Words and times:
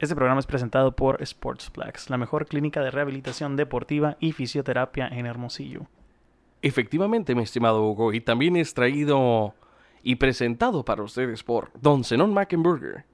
Este 0.00 0.14
programa 0.14 0.38
es 0.38 0.46
presentado 0.46 0.94
por 0.94 1.26
Sportsplex, 1.26 2.08
la 2.08 2.18
mejor 2.18 2.46
clínica 2.46 2.80
de 2.82 2.92
rehabilitación 2.92 3.56
deportiva 3.56 4.16
y 4.20 4.30
fisioterapia 4.30 5.08
en 5.08 5.26
Hermosillo. 5.26 5.88
Efectivamente, 6.62 7.34
mi 7.34 7.42
estimado 7.42 7.82
Hugo, 7.82 8.12
y 8.12 8.20
también 8.20 8.54
es 8.54 8.74
traído 8.74 9.54
y 10.04 10.14
presentado 10.14 10.84
para 10.84 11.02
ustedes 11.02 11.42
por 11.42 11.72
Don 11.80 12.04
Zenon 12.04 12.32
Mackenburger. 12.32 13.06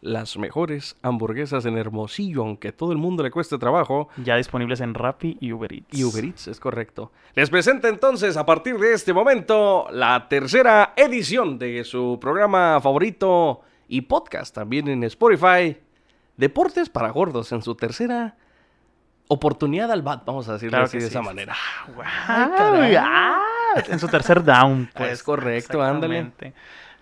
Las 0.00 0.38
mejores 0.38 0.96
hamburguesas 1.02 1.66
en 1.66 1.76
Hermosillo, 1.76 2.40
aunque 2.40 2.68
a 2.68 2.76
todo 2.76 2.92
el 2.92 2.98
mundo 2.98 3.22
le 3.22 3.30
cueste 3.30 3.58
trabajo. 3.58 4.08
Ya 4.16 4.36
disponibles 4.36 4.80
en 4.80 4.94
Rappi 4.94 5.36
y 5.40 5.52
Uber 5.52 5.74
Eats. 5.74 5.98
Y 5.98 6.04
Uber 6.04 6.24
Eats, 6.24 6.48
es 6.48 6.58
correcto. 6.58 7.12
Les 7.34 7.50
presento 7.50 7.86
entonces, 7.86 8.38
a 8.38 8.46
partir 8.46 8.78
de 8.78 8.94
este 8.94 9.12
momento, 9.12 9.88
la 9.90 10.26
tercera 10.26 10.94
edición 10.96 11.58
de 11.58 11.84
su 11.84 12.16
programa 12.18 12.80
favorito 12.80 13.60
y 13.88 14.00
podcast 14.00 14.54
también 14.54 14.88
en 14.88 15.04
Spotify. 15.04 15.76
Deportes 16.36 16.88
para 16.88 17.10
gordos 17.10 17.52
en 17.52 17.62
su 17.62 17.74
tercera 17.74 18.36
oportunidad 19.28 19.90
al 19.90 20.02
bat, 20.02 20.24
vamos 20.24 20.48
a 20.48 20.54
decirlo 20.54 20.72
Claro 20.72 20.84
así 20.84 20.98
de 20.98 21.04
sí. 21.04 21.08
esa 21.08 21.22
manera. 21.22 21.54
Ah. 22.04 23.40
Ah, 23.76 23.82
en 23.88 23.98
su 23.98 24.08
tercer 24.08 24.44
down, 24.44 24.90
pues. 24.94 25.12
Es 25.12 25.22
correcto, 25.22 25.82
ándale. 25.82 26.32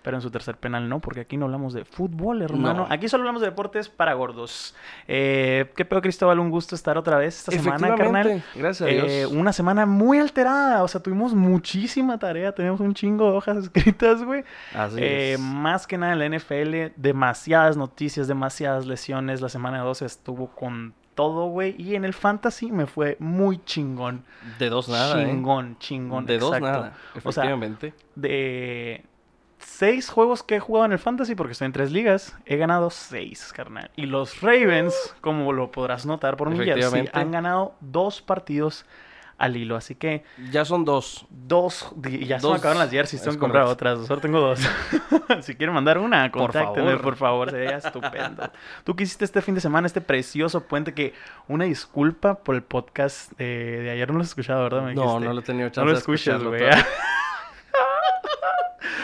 Pero 0.03 0.17
en 0.17 0.21
su 0.21 0.29
tercer 0.29 0.57
penal 0.57 0.89
no, 0.89 0.99
porque 0.99 1.21
aquí 1.21 1.37
no 1.37 1.45
hablamos 1.45 1.73
de 1.73 1.85
fútbol, 1.85 2.41
hermano. 2.41 2.85
No. 2.87 2.87
Aquí 2.93 3.07
solo 3.07 3.21
hablamos 3.21 3.41
de 3.41 3.47
deportes 3.47 3.87
para 3.89 4.13
gordos. 4.13 4.75
Eh, 5.07 5.71
¿Qué 5.75 5.85
pedo, 5.85 6.01
Cristóbal? 6.01 6.39
Un 6.39 6.49
gusto 6.49 6.75
estar 6.75 6.97
otra 6.97 7.17
vez 7.17 7.37
esta 7.39 7.51
semana, 7.53 7.95
carnal. 7.95 8.43
Gracias 8.53 8.81
a 8.87 8.91
Dios. 8.91 9.07
Eh, 9.09 9.25
una 9.25 9.53
semana 9.53 9.85
muy 9.85 10.19
alterada, 10.19 10.83
o 10.83 10.87
sea, 10.89 11.01
tuvimos 11.01 11.33
muchísima 11.33 12.19
tarea, 12.19 12.51
tenemos 12.53 12.81
un 12.81 12.93
chingo 12.93 13.31
de 13.31 13.37
hojas 13.37 13.57
escritas, 13.63 14.23
güey. 14.23 14.43
Así 14.75 14.97
Eh, 14.99 15.33
es. 15.33 15.39
más 15.39 15.87
que 15.87 15.97
nada 15.97 16.13
en 16.13 16.19
la 16.19 16.37
NFL, 16.37 16.91
demasiadas 16.97 17.77
noticias, 17.77 18.27
demasiadas 18.27 18.85
lesiones. 18.85 19.39
La 19.41 19.49
semana 19.49 19.79
12 19.81 20.05
estuvo 20.05 20.47
con 20.47 20.93
todo, 21.15 21.45
güey. 21.45 21.75
Y 21.81 21.95
en 21.95 22.03
el 22.05 22.13
fantasy 22.13 22.71
me 22.71 22.87
fue 22.87 23.15
muy 23.19 23.63
chingón. 23.63 24.25
De 24.59 24.69
dos 24.69 24.89
nada, 24.89 25.21
¿eh? 25.21 25.27
chingón, 25.27 25.77
chingón. 25.79 26.25
De 26.25 26.39
dos 26.39 26.59
nada, 26.59 26.93
O 27.23 27.31
sea, 27.31 27.43
efectivamente. 27.45 27.93
de 28.15 29.05
seis 29.65 30.09
juegos 30.09 30.43
que 30.43 30.55
he 30.55 30.59
jugado 30.59 30.85
en 30.85 30.91
el 30.93 30.99
fantasy, 30.99 31.35
porque 31.35 31.53
estoy 31.53 31.65
en 31.67 31.71
tres 31.73 31.91
ligas, 31.91 32.35
he 32.45 32.57
ganado 32.57 32.89
seis, 32.89 33.51
carnal. 33.53 33.91
Y 33.95 34.05
los 34.05 34.41
Ravens, 34.41 34.93
como 35.21 35.51
lo 35.53 35.71
podrás 35.71 36.05
notar 36.05 36.37
por 36.37 36.49
mi 36.49 36.63
jersey, 36.63 37.09
han 37.13 37.31
ganado 37.31 37.75
dos 37.81 38.21
partidos 38.21 38.85
al 39.39 39.57
hilo. 39.57 39.75
Así 39.75 39.95
que 39.95 40.23
ya 40.51 40.63
son 40.63 40.85
dos. 40.85 41.25
dos, 41.29 41.91
y 42.05 42.25
ya 42.27 42.39
se 42.39 42.45
me 42.45 42.51
Dos, 42.51 42.59
acabaron 42.59 42.79
las 42.79 42.91
jerseys, 42.91 43.21
tengo 43.23 43.33
que 43.35 43.39
comprar 43.39 43.63
otras. 43.63 44.05
Solo 44.05 44.21
tengo 44.21 44.39
dos. 44.39 44.59
si 45.41 45.55
quieren 45.55 45.73
mandar 45.73 45.97
una, 45.97 46.31
Por 46.31 46.43
contáctenme, 46.43 46.91
favor. 46.91 47.01
por 47.01 47.15
favor, 47.15 47.51
sería 47.51 47.77
estupendo. 47.77 48.51
¿Tú 48.83 48.95
qué 48.95 49.03
hiciste 49.03 49.25
este 49.25 49.41
fin 49.41 49.55
de 49.55 49.61
semana, 49.61 49.87
este 49.87 50.01
precioso 50.01 50.61
puente 50.61 50.93
que, 50.93 51.13
una 51.47 51.65
disculpa 51.65 52.35
por 52.35 52.55
el 52.55 52.61
podcast 52.63 53.31
eh, 53.39 53.79
de 53.83 53.89
ayer, 53.91 54.07
no 54.11 54.17
lo 54.17 54.21
has 54.21 54.29
escuchado, 54.29 54.63
¿verdad? 54.63 54.83
Me 54.83 54.93
No, 54.93 55.01
dijiste. 55.01 55.25
no 55.25 55.33
lo 55.33 55.39
he 55.39 55.43
tenido 55.43 55.69
chance 55.69 55.85
No 55.85 55.91
lo 55.91 55.97
escucharlo 55.97 56.49
güey. 56.51 56.61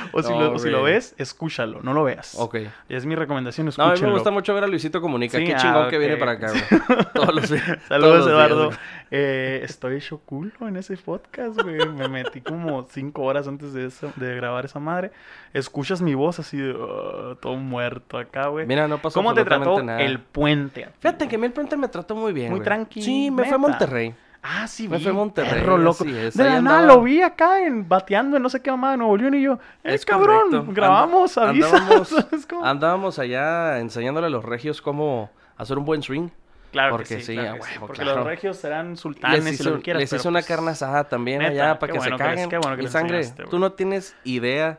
o 0.14 0.24
si, 0.24 0.32
No, 0.32 0.40
lo, 0.42 0.52
o 0.54 0.60
si 0.60 0.70
lo 0.70 0.82
güey. 0.82 0.94
ves, 0.94 1.16
escúchalo, 1.18 1.82
no 1.82 1.94
lo 1.94 2.04
veas. 2.04 2.36
Ok. 2.40 2.58
Es 2.90 3.06
mi 3.06 3.16
recomendación, 3.16 3.66
No, 3.66 3.70
a 3.70 3.72
escúchalo. 3.72 3.96
mí 4.02 4.08
me 4.08 4.14
gusta 4.14 4.32
mucho 4.32 4.54
ver 4.54 4.64
a 4.64 4.68
Luisito 4.68 5.02
Comunica. 5.02 5.38
Sí, 5.38 5.46
Qué 5.46 5.54
ah, 5.56 5.58
chingón 5.58 5.90
que 5.90 5.96
ok. 5.98 6.00
viene 6.00 6.18
para 6.18 6.32
acá, 6.34 6.52
güey. 6.52 7.06
Todos 7.14 7.34
los 7.36 7.50
días. 7.50 7.66
todos 7.66 7.84
Saludos, 7.88 8.26
días, 8.26 8.28
Eduardo. 8.28 8.70
Eh, 9.12 9.62
estoy 9.64 9.96
hecho 9.98 10.20
culo 10.20 10.52
en 10.68 10.76
ese 10.78 10.96
podcast, 10.98 11.62
güey. 11.62 11.80
Me 11.90 12.08
metí 12.08 12.42
como 12.42 12.84
cinco 12.90 13.24
horas 13.24 13.48
antes 13.48 13.74
de, 13.74 13.86
eso, 13.88 14.12
de 14.16 14.36
grabar 14.36 14.66
esa 14.66 14.80
madre. 14.80 15.12
Escuchas 15.54 16.02
mi 16.02 16.14
voz 16.14 16.40
así 16.40 16.58
de 16.58 16.76
"Ah", 16.80 17.36
todo 17.42 17.56
muerto 17.56 18.18
acá, 18.18 18.48
güey. 18.48 18.66
Mira, 18.68 18.88
no 18.88 19.00
pasó 19.02 19.20
¿Cómo 19.20 19.34
te 19.34 19.44
trató 19.44 19.82
nada. 19.82 20.02
el 20.02 20.20
puente? 20.20 20.88
Fíjate 21.00 21.28
que 21.28 21.36
a 21.36 21.40
mí 21.40 21.46
el 21.48 21.54
puente 21.54 21.76
me 21.76 21.88
trató 21.88 22.16
muy 22.16 22.34
bien, 22.34 22.50
Muy 22.50 22.60
güey. 22.60 22.66
tranqui, 22.66 23.02
Sí, 23.02 23.32
me 23.32 23.46
fue 23.46 23.56
a. 23.56 23.58
Monterrey. 23.58 24.14
Ah, 24.42 24.68
sí, 24.68 24.88
vi. 24.88 24.98
fui 25.00 25.10
a 25.10 25.14
Monterrey, 25.14 25.52
perro 25.62 25.78
loco. 25.78 26.06
es, 26.06 26.36
De 26.36 26.44
la 26.46 26.62
nada 26.62 26.82
lo 26.84 27.02
vi 27.02 27.22
acá 27.22 27.62
en 27.66 27.88
bateando 27.88 28.38
en 28.38 28.44
no 28.44 28.50
sé 28.50 28.62
qué 28.62 28.72
mamá 28.72 28.92
de 28.92 28.98
Nuevo 28.98 29.18
León 29.18 29.34
y 29.36 29.42
yo, 29.42 29.54
eh, 29.84 29.94
Es 29.96 30.06
cabrón, 30.06 30.50
correcto. 30.50 30.72
grabamos, 30.74 31.38
Anda- 31.38 31.50
avisa. 31.50 31.78
andábamos- 31.78 32.26
Es 32.34 32.46
como- 32.46 32.66
Andábamos 32.66 33.20
allá 33.20 33.80
enseñándole 33.80 34.28
a 34.28 34.30
los 34.30 34.46
regios 34.46 34.82
cómo 34.82 35.30
hacer 35.58 35.78
un 35.78 35.86
buen 35.86 36.02
swing. 36.02 36.30
Claro 36.72 36.92
porque 36.92 37.16
que 37.16 37.22
sí, 37.22 37.28
sí, 37.28 37.34
claro 37.34 37.50
a 37.50 37.54
que 37.58 37.64
sí, 37.64 37.70
huevo, 37.74 37.88
Porque 37.88 38.02
claro. 38.04 38.18
los 38.20 38.28
regios 38.28 38.56
serán 38.58 38.96
sultanes 38.96 39.44
Les 39.44 39.54
y 39.54 39.56
hizo, 39.62 39.70
lo 39.72 39.78
que 39.78 39.82
quieras. 39.82 40.02
les 40.02 40.14
hizo 40.14 40.30
una 40.30 40.38
pues, 40.40 40.46
carne 40.46 40.70
asada 40.72 41.04
también 41.04 41.40
neta, 41.40 41.52
allá 41.52 41.80
para 41.80 41.92
que 41.94 41.98
bueno 41.98 42.16
se 42.18 42.24
que 42.24 42.24
les- 42.30 42.34
caguen. 42.36 42.50
qué 42.50 42.58
bueno 42.60 42.76
que 42.78 42.84
les 42.84 42.92
sangre, 42.92 43.28
tú 43.50 43.58
no 43.60 43.72
tienes 43.74 44.16
idea. 44.24 44.78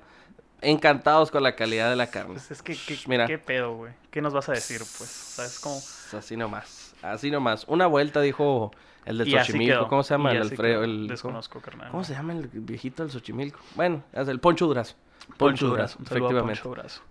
Encantados 0.62 1.30
con 1.30 1.42
la 1.42 1.56
calidad 1.56 1.88
de 1.88 1.96
la 1.96 2.08
carne. 2.08 2.34
pues, 2.34 2.50
es 2.50 2.62
que, 2.62 2.74
que- 2.76 2.98
Mira. 3.06 3.26
¿qué 3.26 3.38
pedo, 3.38 3.74
güey? 3.76 3.92
¿Qué 4.10 4.20
nos 4.20 4.34
vas 4.34 4.48
a 4.50 4.52
decir, 4.52 4.78
pues? 4.78 5.08
¿Sabes 5.08 5.58
cómo? 5.58 5.76
Así 6.18 6.36
nomás. 6.36 6.94
Así 7.02 7.30
nomás. 7.30 7.64
Una 7.66 7.86
vuelta 7.86 8.20
dijo 8.20 8.70
el 9.04 9.18
del 9.18 9.30
Xochimilco. 9.30 9.88
¿Cómo 9.88 10.02
se 10.02 10.14
llama? 10.14 10.32
El 10.32 10.42
Alfredo. 10.42 10.84
El, 10.84 11.08
Desconozco, 11.08 11.60
carnal. 11.60 11.90
¿Cómo 11.90 12.04
se 12.04 12.14
llama 12.14 12.32
el 12.32 12.48
viejito 12.48 13.02
del 13.02 13.12
Xochimilco? 13.12 13.60
Bueno, 13.74 14.02
es 14.12 14.28
el 14.28 14.40
Poncho 14.40 14.66
Durazo. 14.66 14.94
Poncho 15.36 15.68
Durazo. 15.68 15.98
Saludo 16.04 16.26
a 16.26 16.30
efectivamente. 16.30 16.62
Poncho 16.62 16.68
Durazo. 16.68 17.02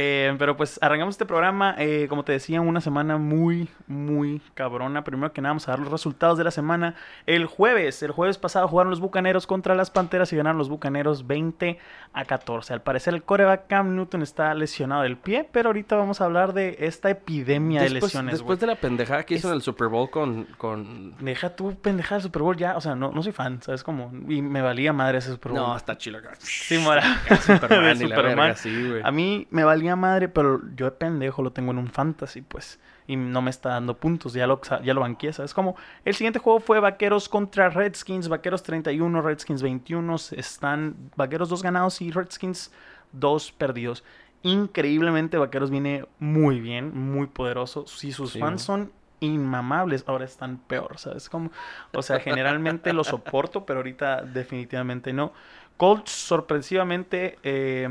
Eh, 0.00 0.32
pero 0.38 0.56
pues 0.56 0.78
arrancamos 0.80 1.14
este 1.14 1.26
programa, 1.26 1.74
eh, 1.76 2.06
como 2.08 2.22
te 2.24 2.30
decía, 2.30 2.60
una 2.60 2.80
semana 2.80 3.16
muy, 3.18 3.68
muy 3.88 4.40
cabrona. 4.54 5.02
Primero 5.02 5.32
que 5.32 5.40
nada, 5.40 5.50
vamos 5.50 5.66
a 5.66 5.72
dar 5.72 5.80
los 5.80 5.90
resultados 5.90 6.38
de 6.38 6.44
la 6.44 6.52
semana. 6.52 6.94
El 7.26 7.46
jueves, 7.46 8.00
el 8.04 8.12
jueves 8.12 8.38
pasado 8.38 8.68
jugaron 8.68 8.90
los 8.90 9.00
Bucaneros 9.00 9.48
contra 9.48 9.74
las 9.74 9.90
Panteras 9.90 10.32
y 10.32 10.36
ganaron 10.36 10.56
los 10.56 10.68
Bucaneros 10.68 11.26
20 11.26 11.80
a 12.12 12.24
14. 12.24 12.74
Al 12.74 12.82
parecer 12.82 13.12
el 13.12 13.24
coreback 13.24 13.66
Cam 13.66 13.96
Newton 13.96 14.22
está 14.22 14.54
lesionado 14.54 15.02
del 15.02 15.16
pie, 15.16 15.48
pero 15.50 15.70
ahorita 15.70 15.96
vamos 15.96 16.20
a 16.20 16.26
hablar 16.26 16.52
de 16.52 16.76
esta 16.78 17.10
epidemia 17.10 17.82
de 17.82 17.90
lesiones. 17.90 18.34
después 18.34 18.60
güey. 18.60 18.68
de 18.68 18.74
la 18.76 18.80
pendejada 18.80 19.24
que 19.24 19.34
hizo 19.34 19.48
Es- 19.48 19.50
en 19.52 19.56
el 19.56 19.62
Super 19.62 19.88
Bowl 19.88 20.08
con... 20.10 20.44
con... 20.58 21.16
Deja 21.18 21.56
tu 21.56 21.74
pendejada 21.74 22.18
del 22.18 22.22
Super 22.22 22.42
Bowl 22.42 22.56
ya, 22.56 22.76
o 22.76 22.80
sea, 22.80 22.94
no, 22.94 23.10
no 23.10 23.20
soy 23.24 23.32
fan, 23.32 23.60
¿sabes 23.62 23.82
cómo? 23.82 24.12
Y 24.28 24.42
me 24.42 24.62
valía 24.62 24.92
madre 24.92 25.18
ese 25.18 25.32
Super 25.32 25.50
Bowl. 25.50 25.60
No, 25.60 25.76
está 25.76 25.98
chido. 25.98 26.20
Sí, 26.38 26.78
mora. 26.78 27.02
Superman 27.44 27.98
De 27.98 28.04
y 28.04 28.08
la 28.08 28.14
Superman. 28.16 28.36
verga, 28.36 28.54
sí. 28.54 28.92
A 29.02 29.10
mí 29.10 29.48
me 29.50 29.64
valía 29.64 29.87
madre, 29.96 30.28
pero 30.28 30.60
yo 30.76 30.86
de 30.86 30.92
pendejo 30.92 31.42
lo 31.42 31.52
tengo 31.52 31.72
en 31.72 31.78
un 31.78 31.88
fantasy, 31.88 32.42
pues. 32.42 32.78
Y 33.06 33.16
no 33.16 33.40
me 33.40 33.50
está 33.50 33.70
dando 33.70 33.96
puntos, 33.96 34.34
ya 34.34 34.46
lo, 34.46 34.60
ya 34.82 34.92
lo 34.94 35.00
banqué, 35.00 35.32
¿sabes? 35.32 35.54
Como 35.54 35.76
el 36.04 36.14
siguiente 36.14 36.38
juego 36.38 36.60
fue 36.60 36.78
Vaqueros 36.80 37.28
contra 37.28 37.70
Redskins, 37.70 38.28
Vaqueros 38.28 38.62
31, 38.62 39.22
Redskins 39.22 39.62
21. 39.62 40.16
Están 40.32 40.94
Vaqueros 41.16 41.48
2 41.48 41.62
ganados 41.62 42.00
y 42.02 42.10
Redskins 42.10 42.70
2 43.12 43.52
perdidos. 43.52 44.04
Increíblemente, 44.42 45.36
Vaqueros 45.38 45.70
viene 45.70 46.04
muy 46.18 46.60
bien, 46.60 46.96
muy 46.96 47.26
poderoso. 47.26 47.86
Si 47.86 48.12
sus 48.12 48.32
Sí. 48.32 48.40
fans 48.40 48.62
son 48.62 48.92
inmamables, 49.20 50.04
ahora 50.06 50.24
están 50.24 50.58
peor, 50.58 50.98
¿sabes? 50.98 51.28
Como, 51.28 51.50
o 51.92 52.02
sea, 52.02 52.20
generalmente 52.20 52.92
lo 52.92 53.02
soporto, 53.04 53.66
pero 53.66 53.80
ahorita 53.80 54.22
definitivamente 54.22 55.12
no. 55.12 55.32
Colts 55.76 56.10
sorpresivamente 56.10 57.38
eh, 57.42 57.88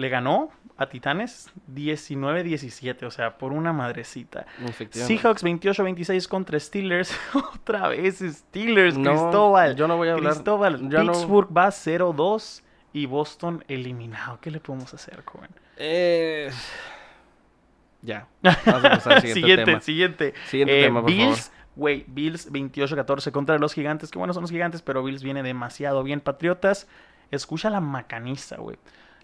le 0.00 0.08
ganó 0.08 0.50
a 0.76 0.88
Titanes 0.88 1.50
19-17, 1.74 3.04
o 3.04 3.10
sea, 3.10 3.36
por 3.36 3.52
una 3.52 3.72
madrecita. 3.72 4.46
Seahawks 4.90 5.44
28-26 5.44 6.26
contra 6.26 6.58
Steelers. 6.58 7.14
Otra 7.54 7.88
vez 7.88 8.18
Steelers, 8.20 8.96
No, 8.96 9.10
Cristóbal. 9.10 9.76
yo 9.76 9.86
no 9.86 9.96
voy 9.98 10.08
a 10.08 10.14
hablar- 10.14 10.32
Cristóbal, 10.34 10.88
ya 10.90 11.02
no- 11.04 11.12
Pittsburgh 11.12 11.48
va 11.56 11.68
0-2 11.68 12.62
y 12.92 13.06
Boston 13.06 13.62
eliminado. 13.68 14.38
¿Qué 14.40 14.50
le 14.50 14.58
podemos 14.60 14.92
hacer, 14.94 15.22
joven? 15.24 15.50
Eh... 15.76 16.50
Ya. 18.02 18.26
Vamos 18.42 18.84
a 18.84 18.90
pasar 18.90 19.12
al 19.14 19.20
siguiente, 19.20 19.34
siguiente, 19.40 19.64
tema. 19.66 19.80
siguiente. 19.80 20.34
Siguiente 20.48 20.80
Eh, 20.80 20.84
tema, 20.84 21.00
por 21.02 21.10
Bills, 21.10 21.52
güey, 21.76 22.04
Bills 22.08 22.50
28-14 22.50 23.30
contra 23.30 23.58
los 23.58 23.74
gigantes. 23.74 24.10
Que 24.10 24.18
bueno, 24.18 24.32
son 24.32 24.40
los 24.42 24.50
gigantes, 24.50 24.80
pero 24.80 25.02
Bills 25.04 25.22
viene 25.22 25.42
demasiado 25.42 26.02
bien. 26.02 26.20
Patriotas, 26.20 26.88
escucha 27.30 27.68
la 27.68 27.80
macaniza, 27.80 28.56
güey. 28.56 28.78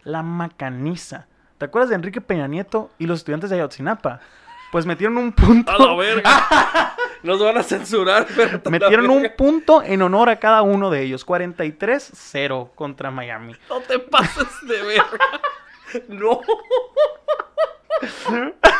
La 0.07 0.23
macaniza. 0.23 1.27
¿Te 1.59 1.65
acuerdas 1.65 1.89
de 1.89 1.97
Enrique 1.97 2.21
Peña 2.21 2.47
Nieto 2.47 2.91
y 2.97 3.07
los 3.07 3.19
estudiantes 3.19 3.51
de 3.51 3.57
Ayotzinapa? 3.57 4.21
Pues 4.71 4.87
metieron 4.87 5.17
un 5.17 5.33
punto. 5.33 5.73
A 5.73 5.79
la 5.79 5.97
verga. 5.97 6.95
Nos 7.25 7.43
van 7.43 7.59
a 7.59 7.65
censurar, 7.65 8.25
pero... 8.37 8.61
Metieron 8.71 9.11
un 9.11 9.29
punto 9.37 9.83
en 9.83 10.03
honor 10.03 10.29
a 10.29 10.39
cada 10.39 10.63
uno 10.63 10.91
de 10.91 11.03
ellos. 11.03 11.27
43-0 11.27 12.71
contra 12.77 13.11
Miami. 13.11 13.57
No 13.69 13.81
te 13.81 13.99
pases 13.99 14.47
de 14.63 14.81
verga. 14.83 15.27
No. 16.09 16.41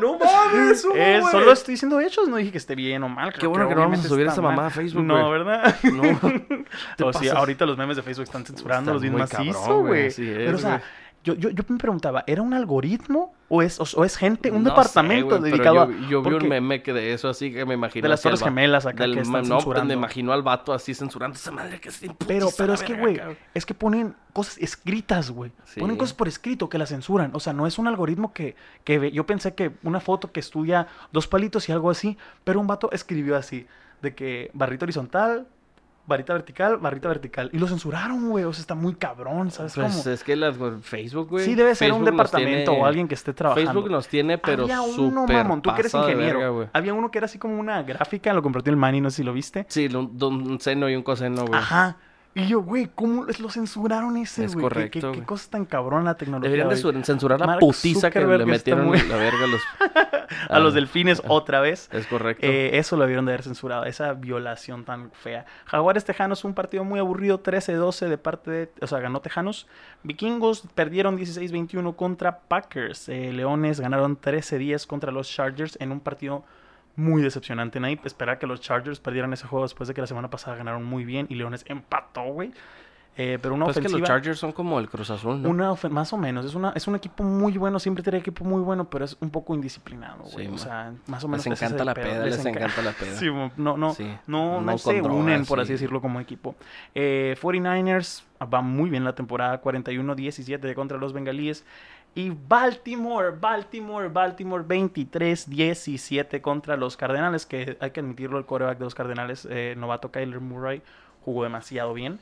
No 0.00 0.18
mames, 0.18 0.84
Hugo, 0.84 0.94
Eh, 0.98 1.18
güey. 1.20 1.32
solo 1.32 1.52
estoy 1.52 1.74
diciendo 1.74 2.00
hechos, 2.00 2.28
no 2.28 2.36
dije 2.36 2.52
que 2.52 2.58
esté 2.58 2.74
bien 2.74 3.02
o 3.02 3.08
mal. 3.08 3.32
Qué 3.32 3.46
bueno 3.46 3.68
que 3.68 3.74
no 3.74 3.82
vamos 3.82 4.04
a 4.04 4.08
subir 4.08 4.26
esa 4.26 4.40
mal. 4.40 4.52
mamada 4.52 4.68
a 4.68 4.70
Facebook, 4.70 5.04
No. 5.04 5.30
¿verdad? 5.30 5.74
No. 5.84 6.02
Te 6.96 7.04
O 7.04 7.36
ahorita 7.36 7.66
los 7.66 7.76
memes 7.76 7.96
de 7.96 8.02
Facebook 8.02 8.24
están 8.24 8.44
censurando 8.44 8.92
los 8.94 9.02
Está 9.02 9.38
bien 9.42 9.52
macizo, 9.52 9.78
güey, 9.80 10.12
Pero, 10.16 10.56
o 10.56 10.60
sea. 10.60 10.82
Yo, 11.22 11.34
yo, 11.34 11.50
yo 11.50 11.62
me 11.68 11.76
preguntaba, 11.76 12.24
¿era 12.26 12.40
un 12.40 12.54
algoritmo 12.54 13.34
o 13.50 13.60
es, 13.60 13.78
o, 13.78 13.84
o 14.00 14.04
es 14.06 14.16
gente, 14.16 14.50
un 14.50 14.62
No 14.62 14.70
departamento 14.70 15.34
sé, 15.34 15.38
güey, 15.40 15.52
pero 15.52 15.56
dedicado 15.64 15.90
yo, 15.92 16.08
yo 16.08 16.22
vi 16.22 16.34
un 16.34 16.48
meme 16.48 16.82
que 16.82 16.94
de 16.94 17.12
eso, 17.12 17.28
así 17.28 17.52
que 17.52 17.66
me 17.66 17.74
imagino. 17.74 18.04
De 18.04 18.08
las 18.08 18.22
Torres 18.22 18.42
Gemelas 18.42 18.86
acá 18.86 19.02
del 19.02 19.14
que 19.16 19.20
están 19.20 19.42
No, 19.46 19.56
censurando. 19.56 19.86
me 19.88 19.94
imagino 19.94 20.32
al 20.32 20.42
vato 20.42 20.72
así 20.72 20.94
censurando 20.94 21.36
esa 21.36 21.50
madre 21.50 21.78
que 21.78 21.90
se 21.90 22.08
Pero, 22.26 22.48
pero 22.56 22.72
es 22.72 22.82
que, 22.82 22.94
güey, 22.94 23.20
es 23.52 23.66
que 23.66 23.74
ponen 23.74 24.14
cosas 24.32 24.56
escritas, 24.58 25.30
güey. 25.30 25.52
Ponen 25.78 25.96
cosas 25.98 26.14
por 26.14 26.26
escrito 26.26 26.70
que 26.70 26.78
las 26.78 26.88
censuran. 26.88 27.30
O 27.34 27.40
sea, 27.40 27.52
no 27.52 27.66
es 27.66 27.78
un 27.78 27.86
algoritmo 27.86 28.32
que, 28.32 28.56
que 28.84 28.98
ve- 28.98 29.12
yo 29.12 29.26
pensé 29.26 29.54
que 29.54 29.72
una 29.82 30.00
foto 30.00 30.32
que 30.32 30.40
estudia 30.40 30.86
dos 31.12 31.26
palitos 31.26 31.68
y 31.68 31.72
algo 31.72 31.90
así, 31.90 32.16
pero 32.44 32.60
un 32.60 32.66
vato 32.66 32.90
escribió 32.92 33.36
así, 33.36 33.66
de 34.00 34.14
que 34.14 34.50
barrita 34.54 34.86
horizontal, 34.86 35.46
varita 36.10 36.34
vertical, 36.34 36.76
barrita 36.76 37.08
vertical. 37.08 37.48
Y 37.52 37.58
lo 37.58 37.66
censuraron, 37.66 38.28
güey. 38.28 38.44
O 38.44 38.52
sea, 38.52 38.60
está 38.60 38.74
muy 38.74 38.94
cabrón, 38.94 39.50
¿sabes 39.50 39.72
Pues 39.74 39.96
cómo? 40.04 40.14
es 40.14 40.22
que 40.24 40.36
las, 40.36 40.56
Facebook, 40.82 41.28
güey. 41.30 41.44
Sí, 41.46 41.54
debe 41.54 41.74
ser 41.74 41.92
un 41.92 42.00
Facebook 42.04 42.10
departamento 42.12 42.70
tiene- 42.72 42.82
o 42.82 42.86
alguien 42.86 43.08
que 43.08 43.14
esté 43.14 43.32
trabajando. 43.32 43.70
Facebook 43.70 43.90
nos 43.90 44.08
tiene, 44.08 44.36
pero 44.36 44.64
Había 44.64 44.82
uno, 44.82 45.26
mamón, 45.26 45.62
tú 45.62 45.72
que 45.72 45.80
eres 45.80 45.94
ingeniero. 45.94 46.38
verga. 46.56 46.70
Había 46.74 46.92
uno 46.92 47.10
que 47.10 47.18
era 47.18 47.24
así 47.24 47.38
como 47.38 47.58
una 47.58 47.82
gráfica, 47.82 48.32
lo 48.34 48.42
compartió 48.42 48.70
el 48.70 48.76
Manny, 48.76 49.00
no 49.00 49.08
sé 49.10 49.18
si 49.18 49.22
lo 49.22 49.32
viste. 49.32 49.64
Sí, 49.68 49.86
un, 49.86 50.22
un 50.22 50.60
seno 50.60 50.90
y 50.90 50.96
un 50.96 51.02
coseno, 51.02 51.46
güey. 51.46 51.58
Ajá. 51.58 51.96
Y 52.32 52.46
yo, 52.46 52.62
güey, 52.62 52.88
¿cómo 52.94 53.24
les- 53.24 53.40
lo 53.40 53.50
censuraron 53.50 54.16
ese, 54.16 54.44
Es 54.44 54.54
güey? 54.54 54.62
¿Qué- 54.62 54.68
correcto, 54.68 55.12
¿Qué, 55.12 55.18
qué, 55.18 55.24
cosa 55.26 55.50
tan 55.50 55.64
cabrón 55.64 56.04
la 56.04 56.14
tecnología. 56.16 56.48
Deberían 56.50 56.68
de 56.68 57.04
censurar 57.04 57.40
la 57.40 57.46
Mark 57.46 57.58
putiza 57.60 58.08
que 58.08 58.20
le 58.24 58.46
metieron 58.46 58.86
muy- 58.86 59.02
la 59.02 59.16
verga 59.16 59.44
a 59.44 59.46
los... 59.48 59.60
a 60.48 60.58
los 60.60 60.72
Ah, 60.72 60.76
delfines 60.76 61.20
otra 61.26 61.60
vez. 61.60 61.88
Es 61.92 62.06
correcto. 62.06 62.46
Eh, 62.46 62.78
eso 62.78 62.94
lo 62.96 63.02
debieron 63.02 63.26
de 63.26 63.32
haber 63.32 63.42
censurado, 63.42 63.84
esa 63.84 64.12
violación 64.12 64.84
tan 64.84 65.10
fea. 65.10 65.44
Jaguares 65.64 66.04
Tejanos, 66.04 66.44
un 66.44 66.54
partido 66.54 66.84
muy 66.84 67.00
aburrido, 67.00 67.42
13-12 67.42 68.08
de 68.08 68.16
parte 68.18 68.50
de, 68.50 68.72
o 68.80 68.86
sea, 68.86 69.00
ganó 69.00 69.20
Tejanos. 69.20 69.66
Vikingos 70.04 70.62
perdieron 70.76 71.18
16-21 71.18 71.96
contra 71.96 72.38
Packers. 72.38 73.08
Eh, 73.08 73.32
Leones 73.32 73.80
ganaron 73.80 74.16
13-10 74.20 74.86
contra 74.86 75.10
los 75.10 75.28
Chargers 75.28 75.76
en 75.80 75.90
un 75.90 75.98
partido 75.98 76.44
muy 77.00 77.22
decepcionante. 77.22 77.80
Nadie 77.80 77.98
esperaba 78.04 78.38
que 78.38 78.46
los 78.46 78.60
Chargers 78.60 79.00
perdieran 79.00 79.32
ese 79.32 79.46
juego 79.46 79.64
después 79.64 79.88
de 79.88 79.94
que 79.94 80.00
la 80.00 80.06
semana 80.06 80.30
pasada 80.30 80.56
ganaron 80.56 80.84
muy 80.84 81.04
bien 81.04 81.26
y 81.28 81.34
Leones 81.34 81.64
empató, 81.66 82.22
güey. 82.24 82.52
Eh, 83.16 83.38
pero 83.42 83.54
una 83.56 83.64
Pues 83.66 83.76
es 83.76 83.80
que 83.82 83.86
ofensiva... 83.88 83.98
los 84.00 84.08
Chargers 84.08 84.38
son 84.38 84.52
como 84.52 84.78
el 84.78 84.88
Cruz 84.88 85.10
Azul, 85.10 85.42
¿no? 85.42 85.48
Una 85.50 85.74
más 85.90 86.12
o 86.12 86.16
menos, 86.16 86.46
es, 86.46 86.54
una, 86.54 86.70
es 86.76 86.86
un 86.86 86.94
equipo 86.94 87.24
muy 87.24 87.52
bueno, 87.58 87.78
siempre 87.80 88.04
tiene 88.04 88.18
equipo 88.20 88.44
muy 88.44 88.62
bueno, 88.62 88.88
pero 88.88 89.04
es 89.04 89.16
un 89.20 89.30
poco 89.30 89.52
indisciplinado, 89.54 90.22
güey. 90.32 90.46
Sí, 90.46 90.52
o 90.54 90.56
sea, 90.56 90.92
más 91.08 91.22
o 91.24 91.28
menos 91.28 91.44
Les 91.44 91.60
encanta 91.60 91.84
la 91.84 91.92
peda, 91.92 92.24
les 92.24 92.42
enca- 92.42 92.50
encanta 92.50 92.82
la 92.82 92.92
peda. 92.92 93.16
Sí, 93.18 93.26
no, 93.56 93.76
no, 93.76 93.94
Sí. 93.94 94.04
no, 94.28 94.60
no, 94.60 94.72
No 94.72 94.78
se 94.78 95.02
unen, 95.02 95.44
por 95.44 95.58
así 95.58 95.66
sí. 95.66 95.72
decirlo, 95.72 96.00
como 96.00 96.20
equipo. 96.20 96.54
Eh, 96.94 97.34
49ers 97.42 98.22
va 98.42 98.62
muy 98.62 98.88
bien 98.88 99.04
la 99.04 99.14
temporada, 99.14 99.60
41-17 99.60 100.72
contra 100.74 100.96
los 100.96 101.12
bengalíes. 101.12 101.66
Y 102.14 102.30
Baltimore, 102.30 103.30
Baltimore, 103.30 104.08
Baltimore, 104.08 104.64
23-17 104.64 106.40
contra 106.40 106.76
los 106.76 106.96
Cardenales, 106.96 107.46
que 107.46 107.76
hay 107.80 107.90
que 107.92 108.00
admitirlo, 108.00 108.38
el 108.38 108.46
coreback 108.46 108.78
de 108.78 108.84
los 108.84 108.94
Cardenales, 108.94 109.46
eh, 109.50 109.74
novato 109.76 110.10
Kyler 110.10 110.40
Murray, 110.40 110.82
jugó 111.24 111.44
demasiado 111.44 111.94
bien. 111.94 112.18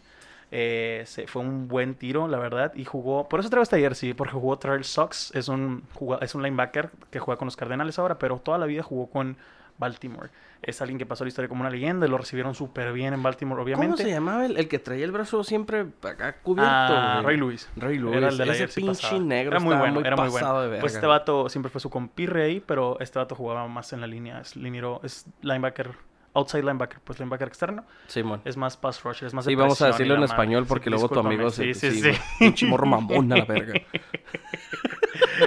Eh, 0.51 1.03
se- 1.07 1.27
fue 1.27 1.43
un 1.43 1.69
buen 1.69 1.95
tiro, 1.95 2.27
la 2.29 2.39
verdad, 2.39 2.73
y 2.75 2.85
jugó, 2.85 3.29
por 3.29 3.41
eso 3.41 3.51
traigo 3.51 3.63
este 3.65 3.81
jersey, 3.81 4.15
porque 4.15 4.33
jugó 4.33 4.59
Terrell 4.59 4.85
Sox, 4.85 5.35
es 5.35 5.49
un, 5.49 5.85
es 6.21 6.35
un 6.35 6.43
linebacker 6.43 6.91
que 7.11 7.19
juega 7.19 7.39
con 7.39 7.47
los 7.47 7.57
Cardenales 7.57 7.99
ahora, 7.99 8.19
pero 8.19 8.39
toda 8.39 8.57
la 8.59 8.67
vida 8.67 8.83
jugó 8.83 9.09
con 9.11 9.37
Baltimore. 9.79 10.31
Es 10.61 10.83
alguien 10.83 10.99
que 10.99 11.07
pasó 11.07 11.25
la 11.25 11.29
historia 11.29 11.49
como 11.49 11.61
una 11.61 11.71
leyenda, 11.71 12.07
y 12.07 12.11
lo 12.11 12.19
recibieron 12.19 12.55
súper 12.55 12.93
bien 12.93 13.15
en 13.15 13.23
Baltimore, 13.23 13.63
obviamente. 13.63 13.97
¿Cómo 13.97 14.09
se 14.09 14.11
llamaba 14.11 14.45
el, 14.45 14.57
el 14.57 14.67
que 14.69 14.81
traía 14.81 15.05
el 15.05 15.13
brazo 15.13 15.45
siempre 15.45 15.87
acá 16.03 16.37
cubierto? 16.43 16.71
Ah? 16.73 17.21
Ray 17.25 17.37
Lewis. 17.37 17.69
Ray 17.77 17.99
Lewis. 17.99 18.17
Era 18.17 18.29
el 18.29 18.39
de 18.39 18.47
la 18.47 18.53
Ese 18.55 18.69
pinche 18.69 19.03
pasada. 19.03 19.21
negro 19.21 19.53
Era 19.53 19.61
muy 19.61 19.77
bueno, 19.77 20.01
era 20.01 20.17
muy 20.17 20.29
bueno. 20.29 20.61
de 20.61 20.67
verga. 20.69 20.81
Pues 20.81 20.95
este 20.95 21.07
vato 21.07 21.49
siempre 21.49 21.71
fue 21.71 21.81
su 21.81 21.91
compirre 21.91 22.45
ahí, 22.45 22.61
pero 22.65 22.99
este 23.01 23.19
vato 23.21 23.35
jugaba 23.37 23.69
más 23.69 23.93
en 23.93 24.01
la 24.01 24.09
línea. 24.09 24.41
Es 24.41 24.57
liniero, 24.57 25.01
es 25.05 25.27
linebacker, 25.43 25.93
outside 26.35 26.63
linebacker, 26.63 26.99
pues 27.05 27.21
linebacker 27.21 27.47
externo. 27.47 27.85
Simón. 28.09 28.41
Es 28.45 28.57
más 28.57 28.77
pass 28.77 29.01
rusher, 29.05 29.29
es 29.29 29.35
más 29.35 29.45
Sí, 29.45 29.55
vamos 29.55 29.81
a 29.81 29.87
decirlo 29.89 30.17
en 30.17 30.25
español 30.25 30.67
porque 30.67 30.91
luego 30.91 31.09
tu 31.09 31.21
amigo 31.21 31.51
se... 31.51 31.73
sí, 31.73 31.91
sí, 31.93 32.13
sí. 32.13 32.21
Pinche 32.41 32.67
morro 32.67 32.87
mamón 32.87 33.33
a 33.33 33.37
la 33.37 33.45
verga. 33.47 33.75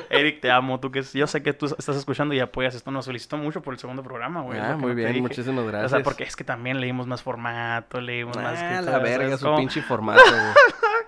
Eric, 0.09 0.41
te 0.41 0.51
amo. 0.51 0.79
Tú 0.79 0.91
que 0.91 1.01
yo 1.01 1.27
sé 1.27 1.41
que 1.43 1.53
tú 1.53 1.65
estás 1.65 1.95
escuchando 1.95 2.33
y 2.33 2.39
apoyas 2.39 2.75
esto. 2.75 2.91
Nos 2.91 3.05
felicitó 3.05 3.37
mucho 3.37 3.61
por 3.61 3.73
el 3.73 3.79
segundo 3.79 4.03
programa, 4.03 4.41
güey. 4.41 4.59
Ah, 4.59 4.77
muy 4.77 4.93
bien, 4.93 5.21
muchísimas 5.21 5.65
gracias. 5.65 5.91
O 5.91 5.95
sea, 5.95 6.03
porque 6.03 6.23
es 6.23 6.35
que 6.35 6.43
también 6.43 6.79
leímos 6.79 7.07
más 7.07 7.21
formato, 7.21 8.01
leímos 8.01 8.35
más. 8.35 8.59
Ah, 8.61 8.79
que 8.79 8.91
la 8.91 8.99
verga, 8.99 9.37
¿sabes 9.37 9.39
su 9.39 9.55
pinche 9.55 9.81
formato, 9.87 10.21
güey. 10.23 10.41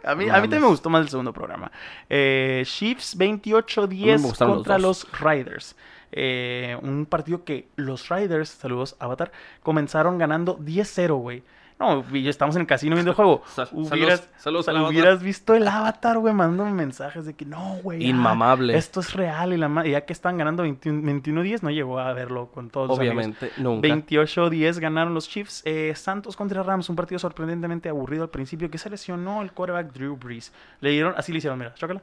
A 0.04 0.16
mí, 0.16 0.30
a 0.30 0.34
mí 0.36 0.42
también 0.42 0.64
me 0.64 0.68
gustó 0.68 0.90
más 0.90 1.02
el 1.02 1.10
segundo 1.10 1.32
programa. 1.32 1.72
Eh, 2.10 2.64
Chiefs 2.66 3.16
A 3.16 3.20
mí 3.20 3.32
me 3.32 3.42
28-10 3.42 4.22
gustaron 4.22 4.56
los 4.56 4.58
contra 4.58 4.78
los, 4.78 5.08
Riders. 5.20 5.76
Eh, 6.12 6.78
un 6.82 7.06
partido 7.06 7.44
que 7.44 7.70
los 7.76 8.10
Riders, 8.10 8.50
saludos 8.50 8.96
Avatar, 9.00 9.32
comenzaron 9.62 10.18
ganando 10.18 10.60
10-0, 10.60 11.16
güey. 11.20 11.44
No, 11.84 12.06
y 12.14 12.28
estamos 12.28 12.56
en 12.56 12.62
el 12.62 12.68
casino 12.68 12.96
viendo 12.96 13.12
el 13.12 13.16
juego. 13.16 13.44
Sal- 13.56 13.68
hubieras, 13.74 14.30
saludos- 14.38 14.66
saludos 14.66 14.68
Avatar. 14.70 14.90
hubieras 14.92 15.22
visto 15.24 15.54
el 15.54 15.68
Avatar, 15.68 16.18
güey, 16.20 16.34
mandando 16.34 16.66
mensajes 16.74 17.26
de 17.26 17.34
que 17.34 17.46
no, 17.46 17.78
güey. 17.84 18.06
Inmamable. 18.08 18.78
esto 18.78 19.00
es 19.02 19.14
real. 19.14 19.54
Y, 19.54 19.58
la 19.58 19.86
ya 19.86 20.02
que 20.02 20.14
están 20.14 20.38
ganando 20.38 20.64
21 20.64 21.02
21-10, 21.22 21.62
no 21.62 21.70
llegó 21.72 22.00
a 22.00 22.14
verlo 22.14 22.48
con 22.52 22.70
todos 22.70 22.88
los 22.90 23.00
amigos. 23.00 23.16
Obviamente, 23.16 23.52
nunca. 23.58 23.88
28-10 23.88 24.80
ganaron 24.80 25.14
los 25.14 25.28
Chiefs. 25.28 25.62
Eh, 25.66 25.94
Santos 25.96 26.36
contra 26.36 26.64
Rams, 26.64 26.90
un 26.90 26.96
partido 26.96 27.20
sorprendentemente 27.20 27.90
aburrido 27.90 28.24
al 28.24 28.30
principio 28.30 28.70
que 28.72 28.78
se 28.78 28.90
lesionó 28.90 29.42
el 29.42 29.52
quarterback 29.52 29.92
Drew 29.94 30.16
Brees. 30.16 30.54
Le 30.80 30.92
dieron, 30.92 31.14
así 31.18 31.32
le 31.32 31.40
hicieron, 31.40 31.60
mira, 31.60 31.74
chócala. 31.76 32.02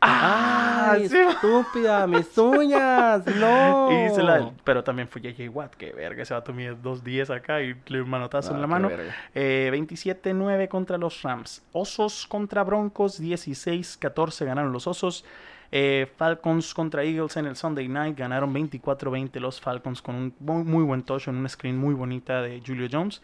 ¡Ah! 0.00 0.90
¡Ay, 0.92 1.08
sí. 1.08 1.16
estúpida! 1.18 2.06
¡Mis 2.06 2.36
uñas! 2.38 3.24
¡No! 3.36 3.88
Y 3.90 4.14
se 4.14 4.22
la- 4.22 4.52
pero 4.62 4.84
también 4.84 5.08
fue 5.08 5.20
JJ 5.22 5.48
Watt, 5.48 5.74
que 5.74 5.92
verga, 5.92 6.22
ese 6.22 6.34
vato 6.34 6.52
mide 6.52 6.76
dos 6.80 7.02
días 7.02 7.30
acá 7.30 7.60
y 7.62 7.74
le 7.86 8.02
manotazo 8.04 8.50
No, 8.50 8.56
en 8.56 8.60
la 8.62 8.66
qué 8.66 8.70
mano. 8.70 8.88
verga. 8.88 9.16
Eh, 9.34 9.70
27-9 9.72 10.68
contra 10.68 10.98
los 10.98 11.22
Rams. 11.22 11.62
Osos 11.72 12.26
contra 12.26 12.62
Broncos, 12.62 13.20
16-14 13.20 14.44
ganaron 14.44 14.72
los 14.72 14.86
Osos. 14.86 15.24
Eh, 15.72 16.06
Falcons 16.16 16.72
contra 16.74 17.02
Eagles 17.02 17.36
en 17.36 17.46
el 17.46 17.56
Sunday 17.56 17.88
Night 17.88 18.16
ganaron 18.16 18.54
24-20 18.54 19.40
los 19.40 19.60
Falcons 19.60 20.00
con 20.00 20.14
un 20.14 20.34
muy, 20.38 20.62
muy 20.62 20.84
buen 20.84 21.02
touch 21.02 21.26
en 21.26 21.34
una 21.36 21.48
screen 21.48 21.76
muy 21.76 21.94
bonita 21.94 22.40
de 22.42 22.62
Julio 22.64 22.86
Jones. 22.90 23.20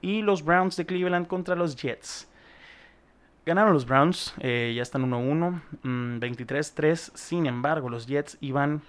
Y 0.00 0.22
los 0.22 0.42
Browns 0.44 0.76
de 0.76 0.84
Cleveland 0.86 1.26
contra 1.28 1.54
los 1.54 1.76
Jets. 1.76 2.28
Ganaron 3.46 3.74
los 3.74 3.84
Browns, 3.84 4.34
eh, 4.40 4.72
ya 4.74 4.82
están 4.82 5.02
1-1, 5.04 5.60
mm, 5.82 6.18
23-3. 6.18 7.12
Sin 7.14 7.44
embargo, 7.44 7.90
los 7.90 8.06
Jets 8.06 8.38
iban 8.40 8.80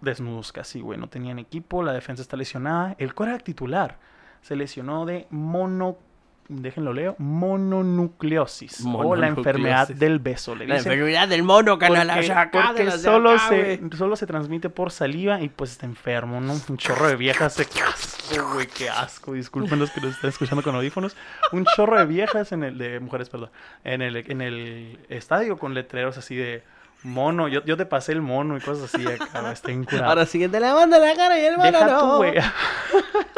desnudos 0.00 0.52
casi, 0.52 0.80
güey. 0.80 0.98
No 0.98 1.08
tenían 1.08 1.40
equipo, 1.40 1.82
la 1.82 1.92
defensa 1.92 2.22
está 2.22 2.36
lesionada. 2.36 2.94
El 2.98 3.14
quarterback 3.14 3.42
titular 3.42 3.98
se 4.42 4.54
lesionó 4.54 5.06
de 5.06 5.26
mono. 5.30 5.98
Déjenlo 6.48 6.92
leo. 6.92 7.16
Mononucleosis. 7.18 8.80
O 8.80 8.84
la 8.84 8.90
Mononucleosis. 8.92 9.36
enfermedad 9.38 9.88
del 9.88 10.18
beso, 10.20 10.54
le 10.54 10.66
La 10.66 10.76
dicen. 10.76 10.92
enfermedad 10.92 11.28
del 11.28 11.42
mono, 11.42 11.78
canal. 11.78 12.06
Porque, 12.08 12.48
porque 12.52 12.90
solo, 12.92 13.38
se, 13.38 13.80
solo 13.96 14.16
se 14.16 14.26
transmite 14.26 14.68
por 14.70 14.92
saliva 14.92 15.40
y 15.40 15.48
pues 15.48 15.72
está 15.72 15.86
enfermo, 15.86 16.40
¿no? 16.40 16.54
Un 16.68 16.76
chorro 16.76 17.08
de 17.08 17.16
viejas. 17.16 17.54
se- 17.54 17.66
¡Qué 17.66 17.80
asco, 17.82 18.48
güey! 18.54 18.66
¡Qué 18.68 18.88
asco! 18.88 19.32
Disculpen 19.32 19.78
los 19.78 19.90
que 19.90 20.00
nos 20.00 20.14
están 20.14 20.30
escuchando 20.30 20.62
con 20.62 20.74
audífonos. 20.76 21.16
Un 21.52 21.64
chorro 21.76 21.98
de 21.98 22.06
viejas 22.06 22.52
en 22.52 22.62
el... 22.62 22.78
De 22.78 23.00
mujeres, 23.00 23.28
perdón. 23.28 23.50
En 23.84 24.00
el, 24.02 24.16
en 24.16 24.40
el 24.40 24.98
estadio 25.08 25.58
con 25.58 25.74
letreros 25.74 26.16
así 26.18 26.36
de... 26.36 26.62
Mono, 27.02 27.46
yo, 27.46 27.62
yo 27.64 27.76
te 27.76 27.86
pasé 27.86 28.12
el 28.12 28.22
mono 28.22 28.56
y 28.56 28.60
cosas 28.60 28.92
así 28.92 29.06
acá, 29.06 29.52
está 29.52 29.70
incurado. 29.70 30.06
Ahora 30.08 30.26
siguiente 30.26 30.58
le 30.58 30.72
manda 30.72 30.98
la 30.98 31.14
cara 31.14 31.38
y 31.38 31.44
el 31.44 31.56
mono 31.56 31.70
Deja 31.70 31.86
no. 31.86 32.18
tú, 32.18 32.24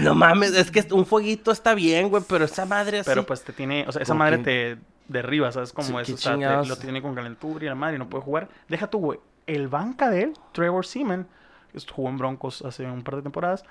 no 0.00 0.14
mames, 0.14 0.54
es 0.54 0.70
que 0.70 0.84
un 0.92 1.06
fueguito 1.06 1.50
está 1.50 1.74
bien, 1.74 2.08
güey, 2.08 2.22
pero 2.28 2.44
esa 2.44 2.64
madre 2.66 3.00
así. 3.00 3.08
Pero 3.10 3.24
pues 3.24 3.42
te 3.42 3.52
tiene, 3.52 3.84
o 3.88 3.92
sea, 3.92 4.02
esa 4.02 4.12
Como 4.12 4.24
madre 4.24 4.38
te 4.38 4.78
derriba, 5.08 5.50
¿sabes 5.52 5.72
cómo 5.72 5.88
Sí, 5.88 5.94
es? 6.00 6.06
qué 6.06 6.12
O 6.14 6.16
sea, 6.38 6.62
te- 6.62 6.68
lo 6.68 6.76
tiene 6.76 7.02
con 7.02 7.14
calentura 7.14 7.64
y 7.64 7.68
la 7.68 7.74
madre 7.74 7.96
y 7.96 7.98
no 7.98 8.08
puede 8.08 8.24
jugar. 8.24 8.48
Deja 8.68 8.88
tú, 8.88 8.98
güey. 8.98 9.20
El 9.46 9.68
banca 9.68 10.08
de 10.10 10.22
él, 10.22 10.32
Trevor 10.52 10.86
Seaman, 10.86 11.26
que 11.72 11.78
jugó 11.92 12.08
en 12.08 12.18
Broncos 12.18 12.62
hace 12.62 12.84
un 12.86 13.02
par 13.02 13.16
de 13.16 13.22
temporadas, 13.22 13.64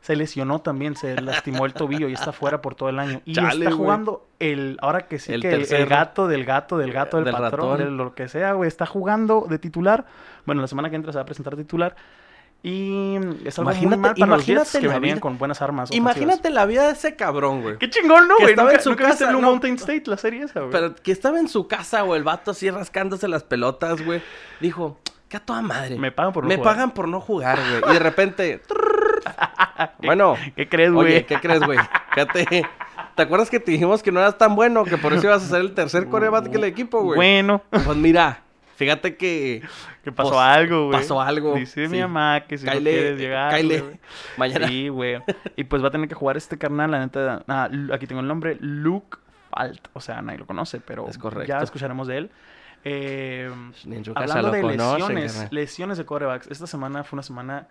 se 0.00 0.16
lesionó 0.16 0.60
también, 0.60 0.96
se 0.96 1.18
lastimó 1.22 1.64
el 1.64 1.72
tobillo 1.72 2.08
y 2.08 2.12
está 2.12 2.32
fuera 2.32 2.60
por 2.60 2.74
todo 2.74 2.90
el 2.90 2.98
año. 2.98 3.22
Y 3.24 3.32
Chale, 3.34 3.64
está 3.64 3.76
jugando 3.76 4.26
el, 4.38 4.76
ahora 4.82 5.06
que 5.06 5.18
sí 5.18 5.32
El 5.32 5.40
que 5.40 5.54
el, 5.54 5.86
gato 5.86 6.26
del 6.28 6.44
gato 6.44 6.76
del 6.76 6.92
gato 6.92 7.16
del, 7.16 7.24
del 7.24 7.32
patrón, 7.34 7.78
ratón. 7.78 7.96
de 7.96 8.04
lo 8.04 8.14
que 8.14 8.28
sea, 8.28 8.52
güey, 8.52 8.68
está 8.68 8.84
jugando 8.84 9.46
de 9.48 9.58
titular. 9.58 10.04
Bueno, 10.44 10.60
la 10.60 10.66
semana 10.68 10.90
que 10.90 10.96
entra 10.96 11.10
se 11.12 11.16
va 11.18 11.22
a 11.22 11.26
presentar 11.26 11.56
titular. 11.56 11.96
Y 12.66 13.16
es 13.44 13.58
algo 13.58 13.70
Imagínate- 13.72 13.86
muy 13.88 13.96
mal 13.98 14.14
para 14.14 14.36
los 14.36 14.46
Jets 14.46 14.48
imagínate 14.74 14.80
que 14.80 14.88
venían 14.88 15.16
vida- 15.16 15.20
con 15.20 15.36
buenas 15.36 15.60
armas. 15.60 15.90
ofensivas. 15.90 16.16
Imagínate 16.16 16.48
la 16.48 16.64
vida 16.64 16.86
de 16.86 16.92
ese 16.94 17.14
cabrón, 17.14 17.60
güey. 17.60 17.76
Qué 17.78 17.90
chingón, 17.90 18.26
¿no, 18.26 18.36
güey? 18.38 18.50
estaba 18.50 18.68
Nunca, 18.70 18.78
en 18.78 18.82
su 18.82 18.90
nunca 18.90 19.04
casa, 19.04 19.28
Blue 19.28 19.40
no. 19.42 19.48
Mountain 19.48 19.74
State, 19.74 20.04
la 20.06 20.16
serie 20.16 20.44
esa, 20.44 20.60
güey. 20.60 20.72
Pero 20.72 20.94
que 20.94 21.12
estaba 21.12 21.38
en 21.38 21.48
su 21.48 21.68
casa, 21.68 22.00
güey, 22.00 22.16
el 22.18 22.24
vato 22.24 22.52
así 22.52 22.70
rascándose 22.70 23.28
las 23.28 23.42
pelotas, 23.42 24.02
güey. 24.02 24.22
Dijo, 24.60 24.98
que 25.28 25.36
a 25.36 25.40
toda 25.40 25.60
madre. 25.60 25.98
Me 25.98 26.10
pagan 26.10 26.32
por 26.32 26.44
no 26.44 26.48
Me 26.48 26.56
jugar". 26.56 26.72
pagan 26.74 26.90
por 26.92 27.06
no 27.06 27.20
jugar, 27.20 27.58
güey. 27.82 27.90
Y 27.90 27.92
de 27.92 27.98
repente. 28.00 28.62
bueno, 30.02 30.36
¿Qué 30.56 30.68
crees, 30.68 30.90
güey? 30.92 31.06
oye, 31.08 31.26
¿qué 31.26 31.36
crees, 31.40 31.60
güey? 31.60 31.78
Fíjate. 32.14 32.66
¿Te 33.14 33.22
acuerdas 33.22 33.48
que 33.50 33.60
te 33.60 33.70
dijimos 33.70 34.02
que 34.02 34.10
no 34.10 34.20
eras 34.20 34.38
tan 34.38 34.56
bueno 34.56 34.84
que 34.84 34.96
por 34.96 35.12
eso 35.12 35.26
ibas 35.26 35.44
a 35.44 35.48
ser 35.48 35.60
el 35.60 35.74
tercer 35.74 36.06
coreback 36.08 36.46
del 36.46 36.64
equipo, 36.64 37.02
güey? 37.02 37.16
Bueno, 37.16 37.62
Pues 37.70 37.96
mira, 37.96 38.40
fíjate 38.76 39.16
que 39.16 39.62
que 40.02 40.12
pasó 40.12 40.30
Pues, 40.30 40.40
algo, 40.42 40.86
güey. 40.88 40.98
pasó 41.00 41.20
algo, 41.20 41.54
Dice 41.54 41.88
mi 41.88 41.96
sí. 41.96 42.02
mamá 42.02 42.42
que 42.46 42.58
si 42.58 42.66
Cáele, 42.66 42.90
no 42.90 42.96
quieres 42.96 43.20
llegar. 43.20 43.64
güey. 43.64 44.00
mañana. 44.36 44.68
Sí, 44.68 44.88
güey. 44.88 45.22
Y 45.56 45.64
pues 45.64 45.82
va 45.82 45.88
a 45.88 45.90
tener 45.90 46.08
que 46.08 46.14
jugar 46.14 46.36
este 46.36 46.58
carnal, 46.58 46.90
la 46.90 46.98
neta. 47.00 47.42
ah, 47.48 47.68
aquí 47.92 48.06
tengo 48.06 48.20
el 48.20 48.28
nombre, 48.28 48.56
Luke 48.60 49.16
Falt. 49.50 49.88
O 49.92 50.00
sea, 50.00 50.20
nadie 50.22 50.38
lo 50.38 50.46
conoce, 50.46 50.80
pero 50.80 51.08
Es 51.08 51.16
correcto. 51.18 51.48
ya 51.48 51.60
escucharemos 51.60 52.06
de 52.08 52.18
él. 52.18 52.30
Eh, 52.86 53.50
hablando 54.14 54.50
de 54.50 54.62
lesiones, 54.62 55.48
lesiones 55.50 55.96
de 55.98 56.04
corebacks. 56.04 56.48
Esta 56.50 56.66
semana 56.66 57.02
fue 57.04 57.16
una 57.16 57.22
semana 57.22 57.66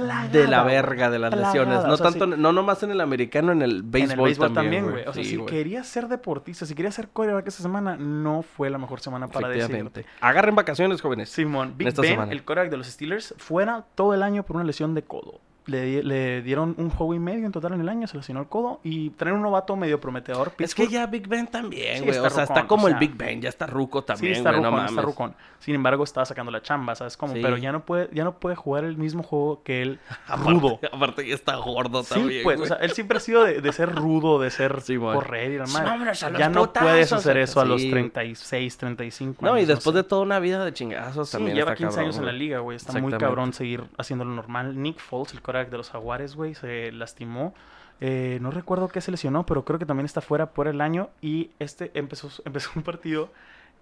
plagada, 0.00 0.28
De 0.28 0.46
la 0.46 0.62
verga 0.62 1.10
de 1.10 1.18
las 1.18 1.30
plagada. 1.32 1.52
lesiones. 1.52 1.84
No 1.84 1.92
O 1.92 1.96
sea, 1.96 2.10
tanto, 2.10 2.26
no 2.26 2.52
nomás 2.52 2.82
en 2.82 2.90
el 2.92 3.00
americano, 3.00 3.52
en 3.52 3.62
el 3.62 3.82
béisbol, 3.82 4.12
en 4.12 4.18
el 4.18 4.24
béisbol 4.24 4.52
también, 4.52 4.64
también, 4.64 4.82
güey. 4.84 4.94
güey. 4.94 5.06
O 5.08 5.12
sea, 5.12 5.22
Sí, 5.24 5.30
si 5.30 5.36
güey. 5.36 5.48
querías 5.48 5.86
ser 5.86 6.08
deportista, 6.08 6.66
si 6.66 6.74
querías 6.74 6.94
ser 6.94 7.08
coreback 7.08 7.46
esta 7.48 7.62
semana, 7.62 7.96
no 7.96 8.42
fue 8.42 8.70
la 8.70 8.78
mejor 8.78 9.00
semana 9.00 9.28
para. 9.28 9.48
Efectivamente. 9.48 10.06
Agarren 10.20 10.54
vacaciones, 10.54 11.00
jóvenes. 11.00 11.30
Simón, 11.30 11.74
Big 11.76 11.88
esta 11.88 12.02
Ben, 12.02 12.12
semana. 12.12 12.32
el 12.32 12.44
coreback 12.44 12.70
de 12.70 12.76
los 12.76 12.86
Steelers, 12.86 13.34
fuera 13.38 13.84
todo 13.94 14.14
el 14.14 14.22
año 14.22 14.42
por 14.44 14.56
una 14.56 14.64
lesión 14.64 14.94
de 14.94 15.02
codo. 15.02 15.40
Le, 15.66 16.02
le 16.02 16.42
dieron 16.42 16.74
un 16.78 16.90
juego 16.90 17.14
y 17.14 17.18
medio 17.18 17.44
en 17.44 17.50
total 17.52 17.72
en 17.72 17.80
el 17.80 17.88
año, 17.88 18.06
se 18.06 18.16
lesionó 18.16 18.40
el 18.40 18.46
codo 18.46 18.80
y 18.84 19.10
traen 19.10 19.34
un 19.36 19.42
novato 19.42 19.74
medio 19.74 20.00
prometedor. 20.00 20.52
Es 20.58 20.74
que 20.74 20.86
ya 20.86 21.06
Big 21.06 21.26
Ben 21.26 21.48
también, 21.48 21.98
Sí, 21.98 22.04
güey. 22.04 22.18
o 22.18 22.30
sea, 22.30 22.44
está 22.44 22.66
como 22.68 22.84
o 22.84 22.88
el 22.88 22.94
Big 22.94 23.16
Ben, 23.16 23.40
ya 23.42 23.48
está 23.48 23.66
ruco 23.66 24.00
Sí, 24.00 24.06
también, 24.06 24.32
está 24.34 24.50
güey. 24.52 24.62
No 24.62 24.70
rucón, 24.70 24.86
está 24.88 25.02
rucón. 25.02 25.34
Sin 25.58 25.74
embargo, 25.74 26.04
estaba 26.04 26.24
sacando 26.24 26.52
la 26.52 26.62
chamba, 26.62 26.94
¿sabes 26.94 27.16
cómo? 27.16 27.32
Sí. 27.34 27.40
Pero 27.42 27.56
ya 27.56 27.72
no 27.72 27.84
puede, 27.84 28.08
ya 28.12 28.22
no 28.22 28.38
puede 28.38 28.54
jugar 28.54 28.84
el 28.84 28.96
mismo 28.96 29.24
juego 29.24 29.62
que 29.64 29.82
él 29.82 29.98
rudo. 30.44 30.78
Aparte, 30.92 31.26
ya 31.26 31.34
está 31.34 31.56
gordo 31.56 32.04
Sí, 32.04 32.14
también. 32.14 32.42
pues, 32.44 32.60
o 32.60 32.66
sea, 32.66 32.76
él 32.76 32.92
siempre 32.92 33.16
ha 33.16 33.20
sido 33.20 33.42
de, 33.42 33.60
de 33.60 33.72
ser 33.72 33.92
rudo, 33.92 34.38
de 34.38 34.50
ser 34.50 34.80
Sí, 34.82 34.96
correr 34.96 35.50
y 35.50 35.52
Sí, 35.54 35.58
los 35.58 36.20
Ya 36.38 36.48
no 36.48 36.60
putazos, 36.66 36.88
puedes 36.88 37.12
hacer 37.12 37.38
eso 37.38 37.60
a 37.60 37.64
los 37.64 37.80
sí. 37.82 37.90
36, 37.90 38.76
35 38.78 39.44
No, 39.44 39.54
y 39.56 39.58
años, 39.60 39.68
después 39.68 39.94
de 39.94 40.04
toda 40.04 40.22
una 40.22 40.38
vida 40.38 40.64
de 40.64 40.72
chingazos 40.72 41.28
Sí, 41.28 41.36
también 41.38 41.56
lleva 41.56 41.72
está 41.72 41.84
15 41.84 42.00
años 42.00 42.18
en 42.18 42.26
la 42.26 42.32
liga, 42.32 42.60
güey. 42.60 42.76
Está 42.76 42.98
muy 43.00 43.12
cabrón 43.14 43.52
seguir 43.52 43.82
haciéndolo 43.98 44.30
normal. 44.32 44.80
Nick 44.80 45.00
Foles, 45.00 45.32
el 45.34 45.42
coreback 45.56 45.70
de 45.70 45.76
los 45.78 45.90
Jaguares, 45.90 46.34
güey, 46.36 46.54
se 46.54 46.92
lastimó. 46.92 47.54
Eh, 48.00 48.38
no 48.42 48.50
recuerdo 48.50 48.88
qué 48.88 49.00
se 49.00 49.10
lesionó, 49.10 49.46
pero 49.46 49.64
creo 49.64 49.78
que 49.78 49.86
también 49.86 50.04
está 50.04 50.20
fuera 50.20 50.46
por 50.50 50.68
el 50.68 50.80
año. 50.80 51.08
Y 51.22 51.50
este 51.58 51.90
empezó, 51.94 52.30
empezó 52.44 52.70
un 52.76 52.82
partido, 52.82 53.30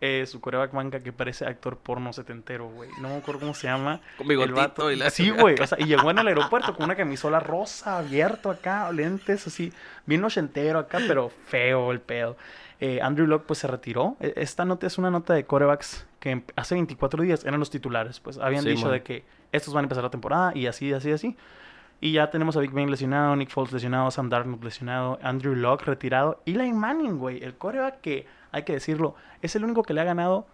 eh, 0.01 0.25
su 0.27 0.41
coreback 0.41 0.73
banca 0.73 1.01
que 1.01 1.13
parece 1.13 1.47
actor 1.47 1.77
porno 1.79 2.13
setentero, 2.13 2.69
güey. 2.69 2.91
No 3.01 3.09
me 3.09 3.17
acuerdo 3.17 3.41
cómo 3.41 3.55
se 3.55 3.67
llama. 3.67 4.01
Con 4.19 4.27
El 4.27 4.29
bigotito 4.37 4.55
vato- 4.57 4.93
y 4.93 4.97
la 4.97 5.11
Sí, 5.11 5.31
güey. 5.31 5.57
O 5.61 5.67
sea, 5.67 5.79
y 5.81 5.85
llegó 5.87 6.11
en 6.11 6.19
el 6.19 6.29
aeropuerto 6.29 6.75
con 6.77 6.85
una 6.85 6.95
camisola 6.97 7.41
rosa, 7.41 7.99
abierto 7.99 8.51
acá, 8.51 8.91
lentes 8.93 9.47
así, 9.47 9.73
bien 10.07 10.23
ochentero 10.25 10.79
acá, 10.79 10.99
pero 11.09 11.31
feo 11.47 11.91
el 11.91 12.01
pedo. 12.01 12.37
Eh, 12.81 13.01
Andrew 13.01 13.27
Locke 13.27 13.47
pues 13.47 13.59
se 13.61 13.67
retiró. 13.67 14.17
E- 14.21 14.35
Esta 14.37 14.65
nota 14.65 14.87
es 14.87 14.99
una 14.99 15.11
nota 15.11 15.33
de 15.35 15.45
corebacks 15.45 16.07
que 16.21 16.43
hace 16.57 16.75
24 16.75 17.23
días 17.23 17.45
eran 17.45 17.59
los 17.61 17.71
titulares. 17.71 18.21
Pues 18.21 18.39
habían 18.39 18.63
Sí, 18.63 18.71
dicho 18.71 18.83
mon. 18.87 18.93
de 18.93 19.03
que 19.03 19.25
estos 19.53 19.73
van 19.75 19.83
a 19.83 19.87
empezar 19.87 20.03
la 20.05 20.11
temporada 20.11 20.53
y 20.55 20.67
así, 20.67 20.93
así, 20.93 21.11
así. 21.13 21.37
Y 22.05 22.13
ya 22.13 22.29
tenemos 22.29 22.55
a 22.55 22.61
Big 22.61 22.71
Ben 22.71 22.91
lesionado, 22.91 23.35
Nick 23.35 23.49
Foles 23.49 23.73
lesionado, 23.73 24.11
Sam 24.11 24.29
Darnold 24.29 24.63
lesionado, 24.63 25.19
Andrew 25.23 25.55
Locke 25.55 25.87
retirado. 25.87 26.43
Eli 26.45 26.71
Manning, 26.71 27.17
güey, 27.17 27.43
el 27.43 27.57
coreback 27.57 28.03
que, 28.03 28.27
hay 28.53 28.65
que 28.65 28.75
decirlo, 28.75 29.15
es 29.41 29.57
el 29.57 29.65
único 29.65 29.83
que 29.83 29.95
le 29.95 30.03
ha 30.03 30.05
ganado 30.05 30.47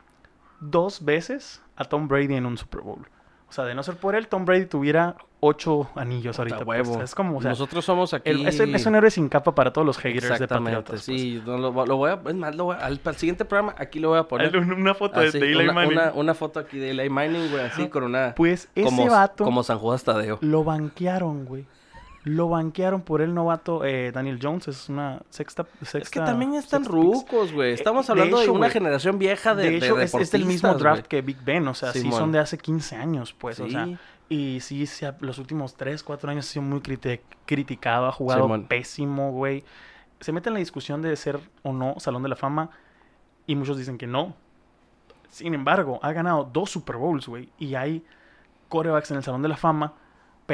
dos 0.61 1.05
veces 1.05 1.61
a 1.75 1.87
Tom 1.87 2.07
Brady 2.07 2.37
en 2.37 2.47
un 2.47 2.57
Super 2.57 2.83
Bowl. 2.83 3.05
O 3.51 3.53
sea, 3.53 3.65
de 3.65 3.75
no 3.75 3.83
ser 3.83 3.97
por 3.97 4.15
él, 4.15 4.29
Tom 4.29 4.45
Brady 4.45 4.67
tuviera 4.67 5.17
ocho 5.41 5.91
anillos 5.97 6.39
ahorita. 6.39 6.65
Pues. 6.65 6.89
es 6.89 7.15
como, 7.17 7.39
o 7.39 7.43
sea, 7.43 7.51
Nosotros 7.51 7.85
somos 7.85 8.15
aquí. 8.15 8.31
el- 8.31 8.47
es, 8.47 8.61
es 8.61 8.87
un 8.87 8.95
héroe 8.95 9.11
sin 9.11 9.29
capa 9.29 9.55
para 9.55 9.73
todos 9.73 9.85
los 9.85 9.99
haters 9.99 10.29
de 10.29 10.33
Exactamente, 10.35 10.77
Patriotas. 10.79 11.05
sí. 11.05 11.43
no, 11.45 11.59
lo, 11.59 11.85
lo 11.85 11.97
voy 11.97 12.11
a, 12.13 12.21
es 12.29 12.35
más, 12.37 12.55
lo 12.55 12.67
voy 12.67 12.77
a- 12.77 12.85
al, 12.87 12.99
para 13.01 13.15
el 13.15 13.19
siguiente 13.19 13.45
programa 13.45 13.75
aquí 13.77 13.99
lo 13.99 14.11
voy 14.11 14.19
a 14.21 14.29
pues. 14.29 14.49
poner. 14.49 14.57
Un- 14.63 14.73
Una 14.81 14.95
foto 14.95 15.19
Así, 15.19 15.39
de, 15.41 15.47
de 15.47 15.53
Eli 15.53 15.65
una, 15.65 15.73
Manning. 15.73 15.93
una, 15.99 16.13
una 16.13 16.35
foto 16.35 16.61
aquí 16.61 16.79
de 16.79 16.91
Eli 16.93 17.11
Mining, 17.11 17.51
güey, 17.51 17.65
así 17.65 17.89
con 17.89 18.05
una... 18.05 18.35
Pues 18.37 18.69
ese 18.75 18.85
como, 18.85 19.07
vato 19.11 19.43
como 19.45 19.63
San 19.65 19.79
Judas 19.79 20.05
Tadeo. 20.05 20.39
lo 20.43 20.63
banquearon, 20.63 21.45
güey. 21.45 21.67
Lo 22.25 22.49
banquearon 22.51 23.01
por 23.01 23.23
el 23.23 23.33
novato 23.33 23.85
eh, 23.85 24.13
Daniel 24.13 24.39
Jones. 24.43 24.69
Es 24.69 24.89
una 24.91 25.23
sexta. 25.31 25.63
Es 25.81 25.93
que 25.93 25.99
sexta- 26.01 26.25
también 26.27 26.53
están 26.55 26.83
sexta 26.85 26.95
rucos, 26.95 27.53
güey. 27.53 27.73
Estamos 27.73 28.07
de 28.07 28.13
hablando 28.13 28.37
de, 28.37 28.43
hecho, 28.45 28.53
una 28.53 28.69
generación 28.69 29.19
vieja 29.19 29.55
de 29.55 29.71
De 29.71 29.77
hecho, 29.79 29.97
de 29.97 30.05
es, 30.05 30.15
es 30.15 30.31
del 30.31 30.45
mismo 30.45 30.75
draft 30.75 31.07
que 31.07 31.23
Big 31.23 31.43
Ben. 31.43 31.67
O 31.69 31.75
sea, 31.75 31.93
sí 31.93 32.11
son 32.13 32.31
de 32.33 32.39
hace 32.39 32.59
15 32.59 32.97
años, 32.97 33.33
pues. 33.33 33.59
O 33.61 33.65
Sí. 33.65 33.71
sea, 33.71 33.89
y 34.29 34.61
sí, 34.61 34.87
los 35.21 35.39
últimos 35.39 35.75
3, 35.77 36.03
4 36.03 36.31
años 36.31 36.47
ha 36.47 36.53
sido 36.53 36.63
muy 36.63 36.81
criti- 36.81 37.21
criticado. 37.47 38.07
Ha 38.07 38.13
jugado 38.13 38.43
Simón. 38.43 38.67
pésimo, 38.67 39.33
güey. 39.33 39.65
Se 40.21 40.31
mete 40.33 40.51
en 40.51 40.55
la 40.55 40.61
discusión 40.61 41.01
de 41.01 41.17
ser 41.17 41.41
o 41.63 41.73
no 41.73 41.95
Salón 42.01 42.23
de 42.23 42.29
la 42.29 42.37
Fama. 42.37 42.69
Y 43.47 43.57
muchos 43.57 43.79
dicen 43.79 43.97
que 43.97 44.07
no. 44.07 44.35
Sin 45.31 45.55
embargo, 45.55 45.99
ha 46.03 46.13
ganado 46.13 46.49
dos 46.53 46.71
Super 46.71 46.97
Bowls, 46.97 47.27
güey. 47.29 47.49
Y 47.59 47.77
hay 47.77 48.05
corebacks 48.69 49.11
en 49.11 49.17
el 49.17 49.23
Salón 49.23 49.41
de 49.43 49.49
la 49.49 49.57
Fama 49.57 49.95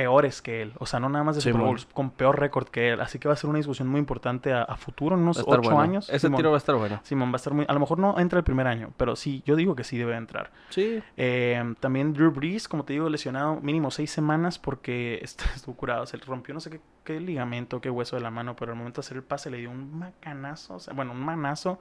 peores 0.00 0.42
que 0.42 0.62
él. 0.62 0.72
O 0.78 0.86
sea, 0.86 1.00
no 1.00 1.08
nada 1.08 1.24
más 1.24 1.36
de 1.36 1.40
Super 1.40 1.54
Simón. 1.54 1.66
Bowls, 1.68 1.86
con 1.92 2.10
peor 2.10 2.38
récord 2.38 2.68
que 2.68 2.90
él. 2.92 3.00
Así 3.00 3.18
que 3.18 3.28
va 3.28 3.34
a 3.34 3.36
ser 3.36 3.48
una 3.48 3.56
discusión 3.58 3.88
muy 3.88 3.98
importante 3.98 4.52
a, 4.52 4.62
a 4.62 4.76
futuro, 4.76 5.16
en 5.16 5.22
unos 5.22 5.38
Va 5.38 5.40
a 5.40 5.42
estar 5.44 5.58
8 5.60 5.68
bueno. 5.70 5.80
años. 5.80 6.08
Ese 6.10 6.20
Simón. 6.26 6.36
tiro 6.36 6.50
va 6.50 6.56
a 6.56 6.58
estar 6.58 6.74
bueno. 6.76 7.00
Simón 7.02 7.30
va 7.30 7.34
a 7.34 7.36
estar 7.36 7.54
muy... 7.54 7.64
A 7.68 7.72
lo 7.72 7.80
mejor 7.80 7.98
no 7.98 8.18
entra 8.18 8.38
el 8.38 8.44
primer 8.44 8.66
año, 8.66 8.92
pero 8.96 9.16
sí, 9.16 9.42
yo 9.46 9.56
digo 9.56 9.74
que 9.74 9.84
sí 9.84 9.96
debe 9.96 10.14
entrar. 10.16 10.50
Sí. 10.68 11.02
Eh, 11.16 11.74
también 11.80 12.12
Drew 12.12 12.30
Brees, 12.30 12.68
como 12.68 12.84
te 12.84 12.92
digo, 12.92 13.08
lesionado 13.08 13.60
mínimo 13.60 13.90
seis 13.90 14.10
semanas 14.10 14.58
porque 14.58 15.18
est- 15.22 15.42
estuvo 15.54 15.74
curado. 15.76 16.04
Se 16.06 16.16
le 16.18 16.24
rompió 16.24 16.52
no 16.54 16.60
sé 16.60 16.70
qué, 16.70 16.80
qué 17.04 17.18
ligamento, 17.20 17.80
qué 17.80 17.88
hueso 17.90 18.16
de 18.16 18.22
la 18.22 18.30
mano, 18.30 18.54
pero 18.56 18.72
al 18.72 18.78
momento 18.78 19.00
de 19.00 19.06
hacer 19.06 19.16
el 19.16 19.22
pase 19.22 19.50
le 19.50 19.58
dio 19.58 19.70
un 19.70 19.98
macanazo, 19.98 20.74
o 20.74 20.78
sea, 20.80 20.92
bueno, 20.94 21.12
un 21.12 21.20
manazo 21.24 21.78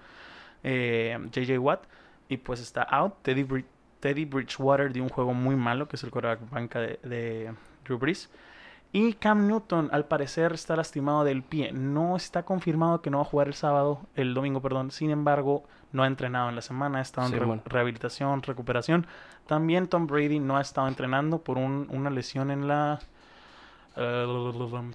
eh, 0.64 1.18
JJ 1.32 1.58
Watt 1.60 1.84
y 2.30 2.38
pues 2.38 2.60
está 2.60 2.84
out. 2.84 3.16
Teddy, 3.22 3.44
Bri- 3.44 3.66
Teddy 4.00 4.26
Bridgewater 4.26 4.92
de 4.94 5.02
un 5.02 5.10
juego 5.10 5.34
muy 5.34 5.56
malo, 5.56 5.88
que 5.88 5.96
es 5.96 6.04
el 6.04 6.12
quarterback 6.12 6.50
banca 6.50 6.80
de, 6.80 7.00
de 7.04 7.54
Drew 7.86 7.98
Brees. 7.98 8.30
Y 8.92 9.14
Cam 9.14 9.48
Newton, 9.48 9.90
al 9.92 10.06
parecer, 10.06 10.54
está 10.54 10.76
lastimado 10.76 11.24
del 11.26 11.44
pie. 11.44 11.72
No 11.74 12.16
está 12.16 12.44
confirmado 12.44 13.02
que 13.02 13.10
no 13.10 13.18
va 13.18 13.24
a 13.24 13.28
jugar 13.28 13.48
el 13.48 13.54
sábado, 13.54 14.00
el 14.16 14.34
domingo, 14.34 14.62
perdón. 14.62 14.92
Sin 14.92 15.10
embargo, 15.12 15.64
no 15.92 16.04
ha 16.04 16.08
entrenado 16.08 16.48
en 16.50 16.56
la 16.56 16.62
semana, 16.62 17.00
ha 17.00 17.02
estado 17.02 17.28
en 17.28 17.34
Sí, 17.34 17.40
re- 17.40 17.46
bueno. 17.46 17.62
rehabilitación, 17.66 18.42
recuperación. 18.42 19.06
También 19.48 19.88
Tom 19.88 20.08
Brady 20.08 20.40
no 20.40 20.56
ha 20.58 20.62
estado 20.62 20.88
entrenando 20.88 21.40
por 21.40 21.58
un- 21.58 21.88
una 21.92 22.10
lesión 22.10 22.52
en 22.52 22.68
la... 22.70 23.00
eh, 23.98 24.26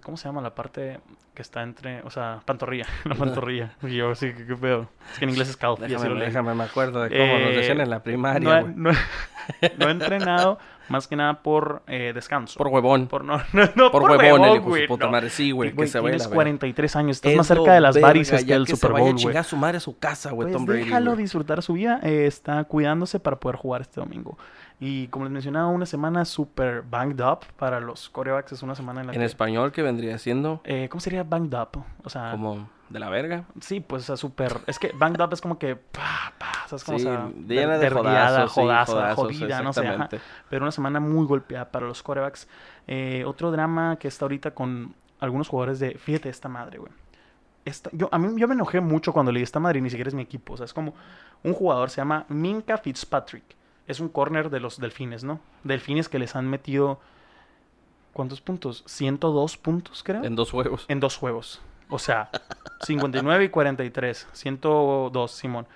¿Cómo 0.02 0.16
se 0.16 0.24
llama 0.28 0.40
la 0.40 0.54
parte 0.54 1.00
que 1.34 1.42
está 1.42 1.62
entre... 1.62 2.02
O 2.02 2.10
sea, 2.10 2.40
pantorrilla. 2.44 2.86
La 3.04 3.14
pantorrilla. 3.14 3.74
Y 3.82 3.96
yo, 3.96 4.14
sí, 4.14 4.32
¿qué, 4.34 4.46
qué 4.46 4.56
pedo? 4.56 4.88
Es 5.12 5.18
que 5.18 5.24
en 5.24 5.30
inglés 5.30 5.48
es 5.50 5.56
calf. 5.56 5.78
Déjame, 5.78 6.54
me 6.54 6.64
acuerdo 6.64 7.02
de 7.02 7.10
cómo 7.10 7.38
nos 7.38 7.50
Eh, 7.50 7.56
decían 7.56 7.80
en 7.80 7.90
la 7.90 7.96
no, 7.96 8.02
primaria, 8.02 8.60
güey. 8.62 8.74
no, 8.74 8.90
no 9.78 9.86
ha 9.86 9.90
entrenado 9.90 10.58
más 10.90 11.08
que 11.08 11.16
nada 11.16 11.42
por 11.42 11.82
eh, 11.86 12.12
descanso. 12.14 12.58
Por 12.58 12.68
huevón. 12.68 13.06
Por 13.06 13.24
no, 13.24 13.38
no, 13.52 13.62
no, 13.74 13.90
Por, 13.90 14.02
por, 14.02 14.10
huevón, 14.12 14.42
el 14.44 14.50
huevón, 14.50 14.62
güey, 14.68 14.86
puta 14.86 15.06
no. 15.06 15.12
madre. 15.12 15.30
Sí, 15.30 15.50
güey, 15.52 15.72
que 15.72 15.86
se 15.86 15.98
vaya 15.98 16.10
tienes 16.10 16.22
la 16.22 16.28
verga. 16.28 16.34
43 16.36 16.96
años, 16.96 17.16
estás 17.16 17.30
Es 17.32 17.38
más 17.38 17.46
cerca 17.46 17.72
de 17.72 17.80
las 17.80 17.94
verga, 17.94 18.08
varices 18.08 18.44
que 18.44 18.52
el 18.52 18.66
se 18.66 18.76
Super 18.76 18.90
Bowl, 18.92 19.00
güey. 19.02 19.14
chingar 19.14 19.38
a 19.38 19.44
su 19.44 19.56
madre 19.56 19.76
a 19.78 19.80
su 19.80 19.98
casa, 19.98 20.30
güey, 20.32 20.46
Pues 20.46 20.52
Tom 20.56 20.66
Brady. 20.66 20.84
déjalo 20.84 21.12
güey. 21.12 21.22
disfrutar 21.22 21.62
su 21.62 21.72
vida, 21.74 22.00
eh, 22.02 22.26
está 22.26 22.62
cuidándose 22.64 23.20
para 23.20 23.36
poder 23.40 23.56
jugar 23.56 23.80
este 23.82 24.00
domingo. 24.00 24.36
Y 24.82 25.08
como 25.08 25.26
les 25.26 25.32
mencionaba, 25.32 25.68
una 25.68 25.84
semana 25.84 26.24
super 26.24 26.82
banged 26.82 27.20
up 27.20 27.40
para 27.58 27.80
los 27.80 28.08
corebacks, 28.08 28.52
es 28.52 28.62
una 28.62 28.74
semana 28.74 29.02
en 29.02 29.08
la 29.08 29.12
En 29.12 29.18
que... 29.20 29.26
español, 29.26 29.72
que 29.72 29.82
vendría 29.82 30.16
siendo 30.16 30.62
eh, 30.64 30.88
¿Cómo 30.90 31.00
sería 31.00 31.22
banged 31.22 31.54
up? 31.54 31.84
O 32.02 32.08
sea, 32.08 32.30
como 32.30 32.66
de 32.88 32.98
la 32.98 33.10
verga. 33.10 33.44
sí, 33.60 33.80
pues 33.80 34.04
o 34.04 34.06
sea, 34.06 34.16
súper... 34.16 34.58
Es 34.66 34.78
que 34.78 34.92
banged 34.92 35.20
up 35.20 35.32
es 35.34 35.40
como 35.42 35.58
que... 35.58 35.76
Pa, 35.76 36.32
pa, 36.38 36.66
¿sabes 36.66 36.82
Sí, 36.82 36.94
o 36.94 36.98
sea, 36.98 37.28
llena 37.46 37.74
de 37.74 37.78
vergueada, 37.78 38.48
jodazos, 38.48 38.52
sí, 38.54 38.60
jodaza, 38.60 38.92
jodazos, 38.92 39.16
jodida, 39.26 39.62
no 39.62 39.72
sé, 39.74 39.86
ajá. 39.86 40.08
Pero 40.48 40.64
una 40.64 40.72
semana 40.72 40.98
muy 40.98 41.26
golpeada 41.26 41.70
para 41.70 41.86
los 41.86 42.02
corebacks. 42.02 42.48
Eh, 42.86 43.22
otro 43.26 43.50
drama 43.52 43.96
que 43.96 44.08
está 44.08 44.24
ahorita 44.24 44.52
con 44.52 44.94
algunos 45.20 45.46
jugadores 45.48 45.78
de... 45.78 45.98
Fíjate 45.98 46.30
esta 46.30 46.48
madre, 46.48 46.78
güey. 46.78 46.90
Esta- 47.66 47.90
yo, 47.92 48.08
a 48.10 48.18
mí 48.18 48.40
yo 48.40 48.48
me 48.48 48.54
enojé 48.54 48.80
mucho 48.80 49.12
cuando 49.12 49.30
leí 49.30 49.42
esta 49.42 49.60
madre 49.60 49.78
y 49.78 49.82
ni 49.82 49.90
siquiera 49.90 50.08
es 50.08 50.14
mi 50.14 50.22
equipo. 50.22 50.54
O 50.54 50.56
sea, 50.56 50.64
es 50.64 50.72
como 50.72 50.94
un 51.44 51.52
jugador, 51.52 51.90
se 51.90 51.98
llama 51.98 52.24
Minka 52.28 52.78
Fitzpatrick. 52.78 53.59
Es 53.90 54.00
un 54.00 54.08
corner 54.08 54.50
de 54.50 54.60
los 54.60 54.78
delfines, 54.78 55.24
¿no? 55.24 55.40
Delfines 55.64 56.08
que 56.08 56.18
les 56.18 56.36
han 56.36 56.46
metido... 56.48 57.00
¿Cuántos 58.12 58.40
puntos? 58.40 58.82
102 58.86 59.56
puntos, 59.56 60.02
creo. 60.02 60.24
En 60.24 60.34
dos 60.36 60.50
juegos. 60.50 60.84
En 60.88 61.00
dos 61.00 61.16
juegos. 61.16 61.60
O 61.88 61.98
sea, 61.98 62.28
59 62.82 63.44
y 63.44 63.48
43. 63.48 64.28
102, 64.32 65.30
Simón. 65.30 65.66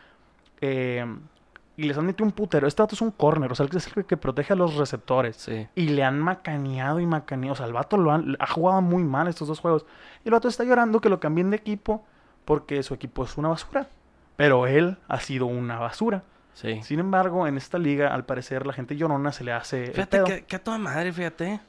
Eh, 0.61 1.04
y 1.76 1.85
les 1.85 1.97
han 1.99 2.06
metido 2.06 2.25
un 2.26 2.33
putero. 2.33 2.66
Este 2.66 2.83
vato 2.83 2.94
es 2.94 3.00
un 3.02 3.11
corner, 3.12 3.50
o 3.50 3.54
sea, 3.54 3.66
es 3.73 3.97
el 3.97 4.04
que, 4.04 4.16
protege 4.16 4.52
a 4.52 4.56
los 4.56 4.75
receptores. 4.76 5.37
Sí. 5.37 5.66
Y 5.75 5.88
le 5.88 6.04
han 6.04 6.18
macaneado 6.21 7.00
y 7.00 7.06
macaneado. 7.06 7.52
O 7.54 7.56
sea, 7.56 7.66
el 7.66 7.73
vato 7.73 7.97
lo 7.97 8.12
han- 8.12 8.37
ha 8.38 8.47
jugado 8.47 8.80
muy 8.83 9.02
mal 9.04 9.26
estos 9.28 9.49
dos 9.49 9.61
juegos. 9.61 9.85
Y 10.25 10.28
el 10.28 10.33
vato 10.33 10.49
está 10.49 10.64
llorando 10.64 11.00
que 11.00 11.09
lo 11.09 11.21
cambien 11.21 11.50
de 11.50 11.56
equipo 11.56 12.04
porque 12.44 12.83
su 12.83 12.94
equipo 12.94 13.25
es 13.25 13.37
una 13.37 13.49
basura. 13.49 13.88
Pero 14.37 14.66
él 14.66 14.99
ha 15.09 15.21
sido 15.21 15.47
una 15.47 15.78
basura. 15.78 16.23
Sí. 16.54 16.80
Sin 16.82 17.00
embargo, 17.00 17.46
en 17.46 17.56
esta 17.56 17.78
liga, 17.78 18.14
al 18.14 18.25
parecer, 18.25 18.66
la 18.66 18.73
gente 18.73 18.96
llorona 18.96 19.32
se 19.32 19.44
le 19.44 19.52
hace. 19.52 19.84
el 19.84 19.92
Fíjate 19.92 20.16
pedo. 20.16 20.25
que, 20.26 20.44
que 20.44 20.56
a 20.56 20.58
toda 20.62 20.78
madre, 20.78 21.12
fíjate. 21.12 21.61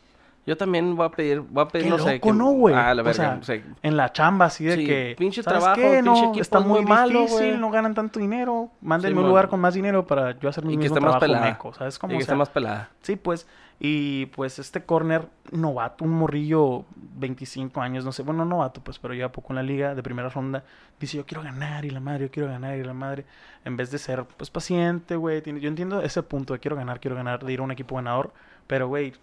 Yo 0.47 0.55
también 0.55 0.95
voy 0.95 1.07
a 1.07 1.09
pedir, 1.09 1.39
voy 1.41 1.63
a 1.63 1.67
pedir, 1.67 1.85
Qué 1.85 1.89
no 1.89 1.97
sé. 1.97 2.13
loco, 2.15 2.27
que- 2.29 2.37
¿no, 2.37 2.51
güey? 2.51 2.75
Ah, 2.75 2.93
la 2.93 3.01
O 3.01 3.05
verga. 3.05 3.13
sea, 3.13 3.37
o 3.41 3.43
sea, 3.43 3.59
En 3.81 3.97
la 3.97 4.13
chamba, 4.13 4.45
así 4.45 4.63
de 4.63 4.75
Sí, 4.75 4.85
que. 4.85 5.15
pinche 5.17 5.41
¿sabes 5.41 5.59
trabajo, 5.59 5.81
qué? 5.81 5.87
pinche 6.03 6.03
No, 6.03 6.17
equipo 6.29 6.39
está 6.41 6.59
es 6.59 6.65
muy 6.65 6.81
muy 6.81 6.89
malo, 6.89 7.19
difícil, 7.21 7.47
güey. 7.47 7.57
no 7.57 7.71
ganan 7.71 7.95
tanto 7.95 8.19
dinero. 8.19 8.69
Mándenme 8.81 9.13
un 9.15 9.21
Simón. 9.21 9.29
lugar 9.31 9.49
con 9.49 9.59
más 9.59 9.73
dinero 9.73 10.05
para 10.05 10.37
yo 10.39 10.47
hacer 10.47 10.63
mi 10.63 10.73
y 10.73 10.75
que 10.75 10.81
mismo 10.83 10.97
esté 10.97 11.01
más 11.03 11.13
trabajo 11.13 11.19
pelada. 11.21 11.45
meco, 11.51 11.73
¿sabes 11.73 11.97
cómo? 11.97 12.13
y 12.13 12.15
O 12.15 12.19
que 12.19 12.21
esté 12.21 12.29
sea, 12.33 12.37
más 12.37 12.49
pelada. 12.49 12.89
Sí, 13.01 13.15
pues. 13.15 13.47
Y 13.79 14.27
pues 14.27 14.57
este 14.57 14.83
corner 14.83 15.27
novato, 15.51 16.05
un 16.05 16.11
morrillo, 16.11 16.85
25 16.95 17.81
años, 17.81 18.05
no 18.05 18.11
sé, 18.11 18.23
bueno, 18.23 18.45
no 18.45 18.55
novato, 18.55 18.81
pues, 18.81 18.99
pero 18.99 19.13
lleva 19.13 19.31
poco 19.31 19.51
en 19.51 19.57
la 19.57 19.63
liga 19.63 19.95
de 19.95 20.01
primera 20.01 20.29
ronda. 20.29 20.63
Dice, 20.99 21.17
yo 21.17 21.25
quiero 21.25 21.43
ganar 21.43 21.83
y 21.83 21.89
la 21.89 21.99
madre, 21.99 22.25
yo 22.25 22.31
quiero 22.31 22.47
ganar 22.47 22.77
y 22.77 22.83
la 22.83 22.93
madre. 22.93 23.25
En 23.65 23.75
vez 23.75 23.91
de 23.91 23.97
ser, 23.97 24.23
pues, 24.23 24.49
paciente, 24.49 25.17
güey. 25.17 25.41
Yo 25.59 25.67
entiendo 25.67 26.01
ese 26.01 26.23
punto 26.23 26.53
de 26.53 26.59
quiero 26.59 26.75
ganar, 26.75 26.99
quiero 26.99 27.15
ganar, 27.15 27.43
de 27.43 27.51
ir 27.51 27.59
a 27.59 27.63
un 27.63 27.71
equipo 27.71 27.95
ganador. 27.95 28.31
Pero, 28.65 28.87
güey, 28.87 29.13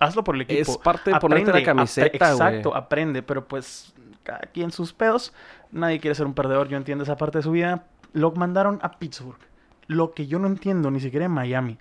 hazlo 0.00 0.24
por 0.24 0.34
el 0.34 0.42
equipo. 0.42 0.72
Es 0.72 0.78
parte 0.78 1.12
de 1.12 1.20
ponerte 1.20 1.52
la 1.52 1.62
camiseta. 1.62 2.30
Exacto, 2.32 2.74
aprende, 2.74 3.22
pero 3.22 3.46
pues 3.46 3.94
cada 4.22 4.40
quien 4.40 4.70
sus 4.70 4.92
pedos. 4.92 5.32
Nadie 5.70 6.00
quiere 6.00 6.14
ser 6.14 6.26
un 6.26 6.34
perdedor, 6.34 6.68
yo 6.68 6.76
entiendo 6.76 7.04
esa 7.04 7.16
parte 7.16 7.38
de 7.38 7.42
su 7.42 7.50
vida. 7.50 7.84
Lo 8.12 8.32
mandaron 8.32 8.78
a 8.82 8.98
Pittsburgh. 8.98 9.38
Lo 9.86 10.12
que 10.12 10.26
yo 10.26 10.38
no 10.38 10.46
entiendo, 10.46 10.90
ni 10.90 11.00
siquiera 11.00 11.26
en 11.26 11.32
Miami. 11.32 11.78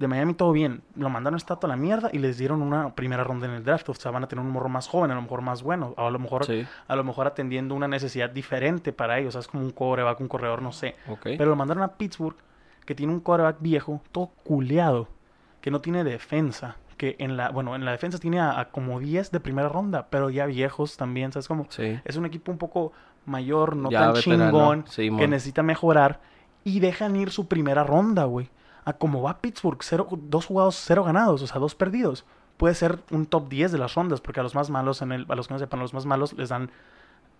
De 0.00 0.08
Miami 0.08 0.32
todo 0.32 0.52
bien. 0.52 0.80
Lo 0.96 1.10
mandaron 1.10 1.38
a 1.38 1.52
a 1.52 1.66
la 1.66 1.76
mierda 1.76 2.08
y 2.10 2.20
les 2.20 2.38
dieron 2.38 2.62
una 2.62 2.94
primera 2.94 3.22
ronda 3.22 3.46
en 3.46 3.52
el 3.52 3.62
draft. 3.62 3.86
O 3.90 3.94
sea, 3.94 4.10
van 4.10 4.24
a 4.24 4.28
tener 4.28 4.42
un 4.42 4.50
morro 4.50 4.70
más 4.70 4.88
joven, 4.88 5.10
a 5.10 5.14
lo 5.14 5.20
mejor 5.20 5.42
más 5.42 5.62
bueno. 5.62 5.92
A 5.98 6.08
lo 6.08 6.18
mejor, 6.18 6.46
Sí, 6.46 6.66
a 6.88 6.96
lo 6.96 7.04
mejor 7.04 7.26
atendiendo 7.26 7.74
una 7.74 7.86
necesidad 7.86 8.30
diferente 8.30 8.94
para 8.94 9.18
ellos. 9.18 9.28
O 9.28 9.32
sea, 9.32 9.40
es 9.40 9.48
como 9.48 9.62
un 9.62 9.72
coreback, 9.72 10.18
un 10.20 10.28
corredor, 10.28 10.62
no 10.62 10.72
sé. 10.72 10.96
Pero 11.22 11.50
lo 11.50 11.54
mandaron 11.54 11.82
a 11.82 11.98
Pittsburgh, 11.98 12.34
que 12.86 12.94
tiene 12.94 13.12
un 13.12 13.20
quarterback 13.20 13.58
viejo, 13.60 14.00
todo 14.10 14.28
culeado, 14.42 15.06
que 15.60 15.70
no 15.70 15.82
tiene 15.82 16.02
defensa. 16.02 16.76
Que 16.96 17.16
en 17.18 17.36
la, 17.36 17.50
bueno, 17.50 17.76
en 17.76 17.84
la 17.84 17.90
defensa 17.90 18.16
tiene 18.16 18.40
a, 18.40 18.58
a 18.58 18.70
como 18.70 19.00
10 19.00 19.30
de 19.30 19.40
primera 19.40 19.68
ronda, 19.68 20.06
pero 20.08 20.30
ya 20.30 20.46
viejos 20.46 20.96
también, 20.96 21.30
¿sabes 21.30 21.46
cómo? 21.46 21.66
sí. 21.68 21.98
Es 22.06 22.16
un 22.16 22.24
equipo 22.24 22.50
un 22.50 22.56
poco 22.56 22.94
mayor, 23.26 23.76
no 23.76 23.90
Ya 23.90 24.00
tan 24.00 24.12
veterano, 24.14 24.46
chingón, 24.46 24.84
sí, 24.88 25.10
que 25.14 25.28
necesita 25.28 25.62
mejorar. 25.62 26.20
Y 26.64 26.80
dejan 26.80 27.16
ir 27.16 27.30
su 27.30 27.48
primera 27.48 27.84
ronda, 27.84 28.24
güey. 28.24 28.48
A 28.84 28.92
como 28.94 29.22
va 29.22 29.38
Pittsburgh, 29.38 29.78
cero, 29.82 30.06
dos 30.10 30.46
jugados, 30.46 30.76
cero 30.76 31.04
ganados, 31.04 31.42
o 31.42 31.46
sea, 31.46 31.58
dos 31.60 31.74
perdidos. 31.74 32.24
Puede 32.56 32.74
ser 32.74 32.98
un 33.10 33.26
top 33.26 33.48
10 33.48 33.72
de 33.72 33.78
las 33.78 33.94
rondas, 33.94 34.20
porque 34.20 34.40
a 34.40 34.42
los 34.42 34.54
más 34.54 34.70
malos, 34.70 35.02
en 35.02 35.12
el, 35.12 35.26
a 35.28 35.34
los 35.34 35.48
que 35.48 35.54
no 35.54 35.58
sepan, 35.60 35.80
a 35.80 35.82
los 35.82 35.94
más 35.94 36.06
malos 36.06 36.32
les 36.34 36.48
dan 36.50 36.70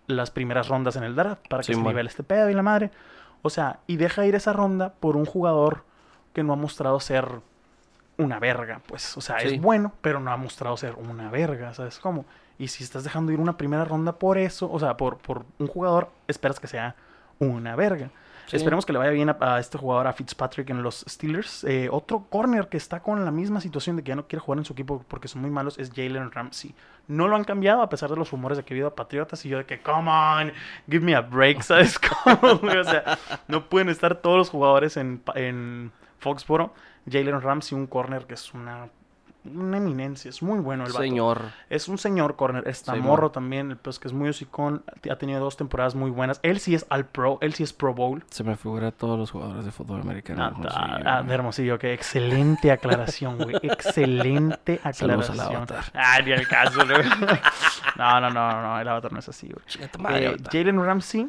las 0.07 0.31
primeras 0.31 0.69
rondas 0.69 0.97
en 0.97 1.05
el 1.05 1.15
draft 1.15 1.47
para 1.49 1.61
que 1.63 1.67
Sí, 1.67 1.75
se 1.75 1.81
nivele 1.81 2.09
este 2.09 2.23
pedo 2.23 2.49
y 2.51 2.55
la 2.55 2.63
madre. 2.63 2.91
O 3.43 3.51
sea, 3.51 3.81
y 3.87 3.97
deja 3.97 4.25
ir 4.27 4.35
esa 4.35 4.53
ronda 4.53 4.93
por 4.99 5.17
un 5.17 5.25
jugador 5.27 5.85
que 6.33 6.43
no 6.43 6.53
ha 6.53 6.57
mostrado 6.57 7.01
ser 7.01 7.29
una 8.19 8.39
verga, 8.39 8.81
pues. 8.87 9.17
O 9.17 9.21
sea, 9.21 9.41
Sí. 9.41 9.49
es 9.49 9.61
bueno, 9.61 9.93
pero 10.01 10.21
no 10.21 10.31
ha 10.33 10.37
mostrado 10.37 10.77
ser 10.77 10.95
una 10.95 11.31
verga, 11.31 11.73
¿sabes 11.75 11.99
cómo? 11.99 12.25
Y 12.59 12.69
si 12.69 12.85
estás 12.85 13.05
dejando 13.05 13.33
ir 13.33 13.41
una 13.41 13.57
primera 13.57 13.85
ronda 13.85 14.13
por 14.13 14.37
eso, 14.37 14.71
o 14.71 14.79
sea, 14.79 14.97
por, 14.97 15.17
por 15.19 15.45
un 15.59 15.67
jugador, 15.67 16.11
esperas 16.29 16.61
que 16.61 16.67
sea 16.67 16.97
una 17.39 17.77
verga. 17.77 18.11
Sí. 18.51 18.57
Esperemos 18.57 18.85
que 18.85 18.93
le 18.93 18.99
vaya 18.99 19.13
bien 19.13 19.29
a, 19.29 19.37
a 19.39 19.61
este 19.61 19.79
jugador, 19.79 20.09
a 20.09 20.13
Fitzpatrick 20.13 20.69
en 20.71 20.83
los 20.83 21.05
Steelers. 21.09 21.63
Eh, 21.63 21.89
otro 21.89 22.27
corner 22.29 22.69
que 22.69 22.77
está 22.77 22.99
con 22.99 23.25
la 23.25 23.31
misma 23.31 23.61
situación 23.61 23.95
de 23.95 24.03
que 24.03 24.09
ya 24.09 24.17
no 24.17 24.27
quiere 24.27 24.41
jugar 24.41 24.59
en 24.59 24.65
su 24.65 24.73
equipo 24.73 25.05
porque 25.07 25.29
son 25.29 25.43
muy 25.43 25.51
malos 25.51 25.79
es 25.79 25.93
Jalen 25.95 26.33
Ramsey. 26.33 26.75
No 27.07 27.29
lo 27.29 27.37
han 27.37 27.45
cambiado 27.45 27.81
a 27.81 27.89
pesar 27.89 28.11
de 28.11 28.17
los 28.17 28.33
rumores 28.33 28.59
de 28.59 28.65
que 28.65 28.75
ha 28.75 28.75
habido 28.75 28.89
a 28.89 28.97
Patriotas 28.97 29.45
y 29.47 29.51
yo 29.51 29.59
de 29.59 29.67
que, 29.67 29.81
come 29.81 30.11
on, 30.11 30.53
give 30.89 31.05
me 31.05 31.15
a 31.15 31.21
break, 31.21 31.63
¿sabes 31.63 31.97
cómo? 31.97 32.61
o 32.63 32.85
sea, 32.85 33.17
no 33.47 33.69
pueden 33.69 33.89
estar 33.89 34.17
todos 34.17 34.37
los 34.37 34.51
jugadores 34.51 34.97
en, 34.97 35.23
en 35.37 35.93
Foxboro. 36.19 36.75
Jalen 37.09 37.41
Ramsey, 37.41 37.79
un 37.79 37.87
corner 37.87 38.27
que 38.27 38.35
es 38.35 38.53
una, 38.53 38.89
una 39.45 39.79
eminencia, 39.79 40.29
es 40.29 40.43
muy 40.43 40.59
bueno 40.61 40.85
el 40.85 40.93
vato. 40.93 41.03
Señor. 41.03 41.43
Es 41.71 41.89
un 41.89 41.99
señor 41.99 42.37
corner. 42.37 42.69
Está 42.69 42.95
Sí, 42.95 43.01
morro 43.01 43.31
también, 43.31 43.79
pues 43.81 43.99
que 43.99 44.09
es 44.09 44.15
muy 44.15 44.29
hocicón. 44.29 44.83
Ha 45.11 45.17
tenido 45.17 45.41
dos 45.41 45.57
temporadas 45.57 45.95
muy 45.95 46.11
buenas. 46.11 46.41
Él 46.43 46.61
sí 46.61 46.75
es 46.75 46.87
al 46.91 47.07
pro, 47.07 47.39
él 47.41 47.55
sí 47.55 47.63
es 47.63 47.73
Pro 47.73 47.95
Bowl. 47.95 48.23
Se 48.31 48.45
me 48.45 48.57
figura 48.57 48.91
todos 48.91 49.19
los 49.19 49.31
jugadores 49.31 49.65
de 49.65 49.71
fútbol 49.71 50.01
americano. 50.03 50.45
Ah, 50.45 50.49
Hermosillo, 50.51 50.77
ah, 50.77 51.19
ah, 51.19 51.23
de 51.23 51.35
Hermosillo, 51.35 51.79
que 51.79 51.95
excelente 51.95 52.71
aclaración, 52.71 53.39
güey. 53.39 53.57
Excelente 53.63 54.81
aclaración. 54.83 55.41
al 55.41 55.57
Avatar. 55.57 55.85
Ah, 55.95 56.19
ni 56.25 56.33
al 56.33 56.47
caso, 56.47 56.81
güey. 56.87 57.03
No, 57.97 58.21
no, 58.21 58.31
no, 58.31 58.63
no, 58.63 58.81
el 58.81 58.89
avatar 58.89 59.13
no 59.13 59.19
es 59.19 59.29
así, 59.29 59.49
güey. 59.49 60.23
Eh. 60.23 60.37
Jalen 60.51 60.83
Ramsey 60.83 61.29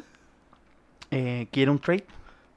eh, 1.10 1.46
quiere 1.50 1.70
un 1.70 1.78
trade 1.78 2.06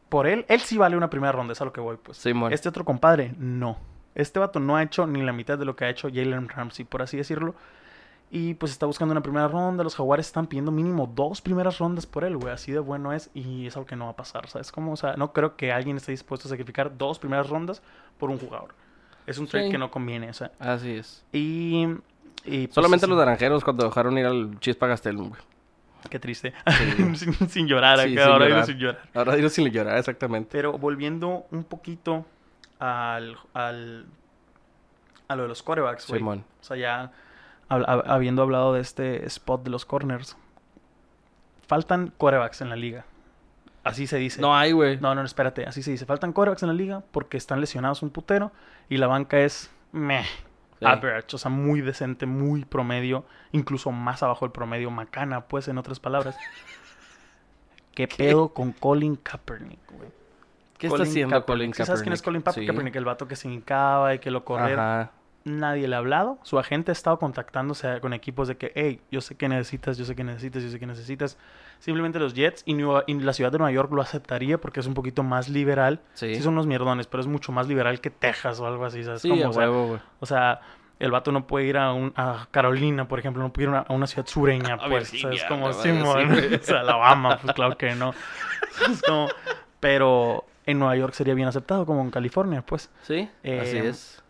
por 0.10 0.28
él. 0.28 0.46
Él 0.48 0.62
sí 0.62 0.78
vale 0.78 0.96
una 0.96 1.10
primera 1.10 1.32
ronda, 1.32 1.54
es 1.54 1.62
a 1.62 1.66
lo 1.66 1.74
que 1.74 1.82
voy, 1.82 1.98
pues. 2.02 2.26
Este 2.52 2.70
otro 2.70 2.86
compadre, 2.86 3.34
no. 3.38 3.78
Este 4.16 4.40
vato 4.40 4.60
no 4.60 4.76
ha 4.78 4.84
hecho 4.84 5.06
ni 5.08 5.22
la 5.22 5.34
mitad 5.34 5.58
de 5.58 5.66
lo 5.66 5.76
que 5.76 5.86
ha 5.86 5.90
hecho 5.90 6.08
Jalen 6.10 6.50
Ramsey, 6.50 6.86
por 6.86 7.02
así 7.02 7.18
decirlo. 7.18 7.54
Y 8.32 8.56
pues 8.56 8.72
está 8.72 8.86
buscando 8.86 9.12
una 9.12 9.22
primera 9.22 9.48
ronda. 9.48 9.84
Los 9.84 9.96
jaguares 9.96 10.26
están 10.26 10.48
pidiendo 10.48 10.72
mínimo 10.72 11.10
dos 11.14 11.42
primeras 11.42 11.78
rondas 11.78 12.06
por 12.08 12.24
él, 12.24 12.36
güey. 12.38 12.52
Así 12.54 12.72
de 12.72 12.80
bueno 12.80 13.14
es. 13.14 13.30
Y 13.34 13.68
es 13.68 13.76
algo 13.78 13.86
que 13.86 13.96
no 13.96 14.06
va 14.06 14.12
a 14.12 14.16
pasar, 14.16 14.48
¿sabes? 14.48 14.72
Como, 14.72 14.94
o 14.94 14.98
sea, 14.98 15.16
no 15.16 15.32
creo 15.32 15.56
que 15.56 15.72
alguien 15.72 15.98
esté 15.98 16.12
dispuesto 16.12 16.48
a 16.48 16.50
sacrificar 16.50 16.98
dos 16.98 17.20
primeras 17.20 17.50
rondas 17.50 17.82
por 18.18 18.30
un 18.32 18.40
jugador. 18.40 18.74
Es 19.28 19.38
un 19.38 19.48
trade 19.48 19.66
Sí. 19.68 19.72
que 19.72 19.78
no 19.78 19.92
conviene, 19.92 20.30
o 20.30 20.34
sea. 20.34 20.52
Así 20.60 20.92
es. 20.92 21.24
Y. 21.32 21.86
y, 22.46 22.68
pues, 22.68 22.74
Solamente 22.76 23.06
así- 23.06 23.10
los 23.12 23.20
naranjeros 23.20 23.64
cuando 23.64 23.86
dejaron 23.86 24.18
ir 24.18 24.26
al 24.26 24.60
Chispa 24.60 24.88
Gastelum, 24.88 25.30
güey. 25.30 25.42
Qué 26.10 26.20
triste. 26.20 26.54
Sí. 26.68 27.16
sin, 27.16 27.50
sin 27.50 27.68
llorar 27.68 28.00
Sí, 28.00 28.14
acá, 28.14 28.24
sin 28.24 28.32
ahora 28.34 28.48
llorar. 28.50 28.66
sin 28.66 28.78
llorar. 28.78 29.02
Ahora 29.14 29.36
digo 29.36 29.50
sin 29.50 29.68
llorar, 29.70 29.98
exactamente. 29.98 30.50
Pero 30.52 30.78
volviendo 30.78 31.46
un 31.52 31.64
poquito 31.64 32.26
al, 32.86 33.38
al 33.54 34.06
a 35.28 35.36
lo 35.36 35.44
de 35.44 35.48
los 35.50 35.64
quarterbacks, 35.64 36.08
güey. 36.08 36.20
Simón. 36.20 36.46
O 36.62 36.64
sea, 36.64 36.78
ya 36.78 37.12
hab- 37.70 37.86
hab- 37.86 38.04
habiendo 38.08 38.42
hablado 38.44 38.74
de 38.74 38.82
este 38.82 39.26
spot 39.26 39.64
de 39.64 39.70
los 39.72 39.86
corners, 39.86 40.38
faltan 41.68 42.14
quarterbacks 42.18 42.62
en 42.62 42.70
la 42.70 42.76
liga. 42.76 43.06
Así 43.84 44.08
se 44.08 44.18
dice. 44.18 44.42
No 44.42 44.56
hay, 44.56 44.72
güey. 44.72 44.98
no, 45.00 45.14
no, 45.14 45.22
espérate, 45.24 45.66
así 45.66 45.84
se 45.84 45.92
dice. 45.92 46.06
Faltan 46.06 46.34
quarterbacks 46.34 46.64
en 46.64 46.70
la 46.70 46.74
liga 46.76 47.04
porque 47.12 47.38
están 47.38 47.62
lesionados 47.62 48.02
un 48.02 48.10
putero 48.10 48.52
y 48.90 48.98
la 48.98 49.08
banca 49.08 49.40
es 49.40 49.70
meh, 49.92 50.26
Sí. 50.80 50.86
average, 50.86 51.36
o 51.36 51.38
sea, 51.38 51.50
muy 51.52 51.82
decente, 51.82 52.26
muy 52.26 52.66
promedio, 52.66 53.26
incluso 53.52 53.92
más 53.92 54.24
abajo 54.24 54.46
del 54.46 54.52
promedio, 54.52 54.92
macana, 54.92 55.46
pues, 55.46 55.68
en 55.70 55.78
otras 55.78 56.00
palabras. 56.00 56.36
¿Qué, 57.96 58.08
pedo 58.10 58.50
con 58.50 58.74
Colin 58.74 59.16
Kaepernick, 59.16 59.80
güey? 59.92 60.10
¿Qué 60.90 60.94
está 60.96 61.04
haciendo 61.04 61.46
Colin 61.46 61.74
¿Sí 61.74 61.84
¿Sabes 61.86 62.02
quién 62.02 62.14
es 62.14 62.22
Colin 62.22 62.44
Sí. 62.54 62.66
Kaepernick? 62.66 62.96
El 62.96 63.06
vato 63.06 63.28
que 63.28 63.36
se 63.36 63.48
hincaba 63.50 64.14
y 64.14 64.20
que 64.20 64.32
lo 64.32 64.44
corría. 64.46 65.12
Nadie 65.48 65.88
le 65.88 65.96
ha 65.96 66.00
hablado. 66.00 66.40
Su 66.42 66.58
agente 66.58 66.90
ha 66.90 66.94
estado 66.94 67.20
contactándose 67.20 68.00
con 68.02 68.14
equipos 68.14 68.48
de 68.48 68.58
que, 68.58 68.72
hey, 68.74 69.00
yo 69.12 69.22
sé 69.22 69.36
que 69.38 69.48
necesitas, 69.48 69.96
yo 69.96 70.04
sé 70.04 70.16
que 70.16 70.24
necesitas, 70.24 70.64
yo 70.64 70.70
sé 70.70 70.80
que 70.80 70.88
necesitas. 70.88 71.38
Simplemente 71.78 72.18
los 72.18 72.34
Jets 72.34 72.64
y, 72.66 72.74
New- 72.74 73.04
y 73.06 73.14
la 73.20 73.32
ciudad 73.32 73.52
de 73.52 73.60
Nueva 73.60 73.72
York 73.72 73.92
lo 73.92 74.02
aceptaría 74.02 74.58
porque 74.60 74.80
es 74.80 74.88
un 74.88 74.96
poquito 74.96 75.22
más 75.22 75.48
liberal. 75.48 76.00
Sí. 76.16 76.34
Sí, 76.34 76.42
son 76.42 76.54
unos 76.54 76.66
mierdones, 76.66 77.06
pero 77.06 77.22
es 77.22 77.28
mucho 77.28 77.52
más 77.52 77.68
liberal 77.68 78.02
que 78.02 78.10
Texas 78.10 78.60
o 78.60 78.66
algo 78.66 78.86
así, 78.86 79.04
¿sabes? 79.04 79.22
Sí, 79.22 79.30
cómo? 79.30 79.46
a 79.46 79.50
O 79.50 79.54
sea, 79.54 79.70
huevo, 79.70 80.00
o 80.20 80.26
sea, 80.26 80.62
el 80.98 81.12
vato 81.12 81.32
no 81.32 81.46
puede 81.46 81.66
ir 81.68 81.78
a, 81.78 81.94
un- 81.94 82.12
a 82.16 82.48
Carolina, 82.50 83.08
por 83.08 83.20
ejemplo, 83.20 83.44
no 83.44 83.54
puede 83.54 83.66
ir 83.66 83.70
a 83.70 83.72
una, 83.74 83.82
a 83.88 83.94
una 83.94 84.08
ciudad 84.08 84.26
sureña, 84.26 84.76
A 84.76 84.88
pues, 84.88 85.12
Virginia, 85.12 85.38
¿sabes? 85.38 85.44
Como 85.44 85.74
Simón, 85.74 86.32
o 86.60 86.64
sea, 86.64 86.80
Alabama, 86.80 87.38
pues 87.40 87.54
claro 87.54 87.78
que 87.78 87.94
no. 87.94 88.16
Es 88.92 89.02
como- 89.04 89.28
pero 89.80 90.44
en 90.66 90.80
Nueva 90.80 90.96
York 90.96 91.14
sería 91.14 91.34
bien 91.34 91.48
aceptado, 91.48 91.86
como 91.86 92.02
en 92.02 92.12
California, 92.12 92.62
pues. 92.66 92.90
Sí, 93.04 93.30
así 93.44 93.78
Eh, 93.78 93.88
es. 93.90 94.22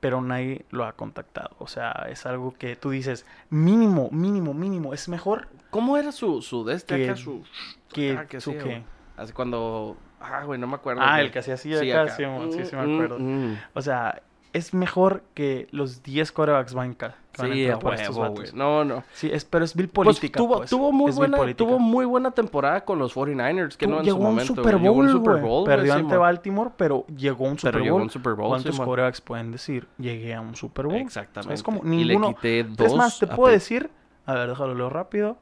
Pero 0.00 0.22
nadie 0.22 0.64
lo 0.70 0.84
ha 0.86 0.92
contactado. 0.92 1.50
O 1.58 1.66
sea, 1.66 2.06
es 2.08 2.24
algo 2.24 2.54
que 2.58 2.74
tú 2.74 2.88
dices, 2.90 3.26
mínimo, 3.50 4.08
mínimo, 4.10 4.54
mínimo, 4.54 4.94
es 4.94 5.08
mejor 5.10 5.48
¿Cómo 5.70 5.96
era 5.98 6.10
su, 6.10 6.40
su 6.42 6.64
de 6.64 6.74
este 6.74 6.96
que- 6.96 7.04
acá, 7.10 7.16
su... 7.16 7.44
que 7.92 8.16
Ah, 8.18 8.26
güey. 8.62 8.82
Así 9.16 9.32
cuando... 9.34 9.96
Ah, 10.20 10.42
güey, 10.44 10.58
no 10.58 10.66
me 10.66 10.74
acuerdo. 10.74 11.02
Ah, 11.04 11.20
el 11.20 11.30
que 11.30 11.38
hacía 11.40 11.54
así 11.54 11.74
Sí, 11.76 11.90
acá, 11.90 12.02
acá. 12.02 12.16
sí, 12.16 12.24
sí, 12.52 12.64
sí 12.64 12.76
me 12.76 12.86
Mm, 12.86 12.94
acuerdo. 12.94 13.18
mm, 13.18 13.52
mm. 13.52 13.58
O 13.74 13.82
sea, 13.82 14.22
es 14.52 14.74
mejor 14.74 15.22
que 15.34 15.68
los 15.70 16.02
10 16.02 16.32
corebacks 16.32 16.74
banca. 16.74 17.16
que 17.32 17.52
Sí, 17.52 17.68
a 17.68 17.78
por 17.78 17.94
huevo, 17.94 18.30
güey. 18.30 18.48
No, 18.54 18.84
no. 18.84 19.04
Sí, 19.12 19.30
es, 19.32 19.44
pero 19.44 19.64
es 19.64 19.74
vil 19.74 19.88
Pues 19.88 20.06
política. 20.06 20.36
tuvo, 20.38 20.58
pues. 20.58 20.70
tuvo, 20.70 20.92
muy 20.92 21.10
Es 21.10 21.16
buena, 21.16 21.54
tuvo 21.54 21.78
muy 21.78 22.04
buena 22.04 22.32
temporada 22.32 22.84
con 22.84 22.98
los 22.98 23.14
49ers, 23.14 23.76
que 23.76 23.86
no 23.86 23.98
en 23.98 24.04
llegó 24.04 24.16
su 24.18 24.22
a 24.24 24.28
un 24.28 24.34
momento. 24.34 24.54
Super 24.54 24.72
güey. 24.76 24.82
Llegó 24.82 24.94
Bowl, 24.94 25.04
un 25.06 25.12
Super. 25.12 25.36
Bowl, 25.40 25.64
Perdió 25.64 25.94
ante. 25.94 26.16
Baltimore, 26.16 26.70
pero 26.76 27.06
llegó 27.16 27.46
a 27.46 27.50
un 27.50 27.58
Super 27.58 27.72
Pero 27.72 27.78
Bowl. 27.84 27.84
llegó 27.84 27.96
un 28.04 28.10
Super 28.10 28.34
Bowl, 28.34 28.48
¿Cuántos 28.48 28.74
Simón. 28.74 28.88
corebacks 28.88 29.20
pueden 29.20 29.52
decir? 29.52 29.86
Llegué 29.98 30.34
a 30.34 30.40
un 30.40 30.56
Super 30.56 30.86
Bowl. 30.86 30.96
Exactamente. 30.96 31.54
Es 31.54 31.62
como 31.62 31.80
Y 31.84 32.04
le 32.04 32.14
ninguno... 32.14 32.34
es 32.42 32.94
más, 32.94 33.18
te 33.18 33.26
puedo 33.26 33.52
decir... 33.52 33.90
A 34.26 34.34
ver, 34.34 34.48
déjalo 34.50 34.74
leo 34.74 34.90
rápido. 34.90 35.36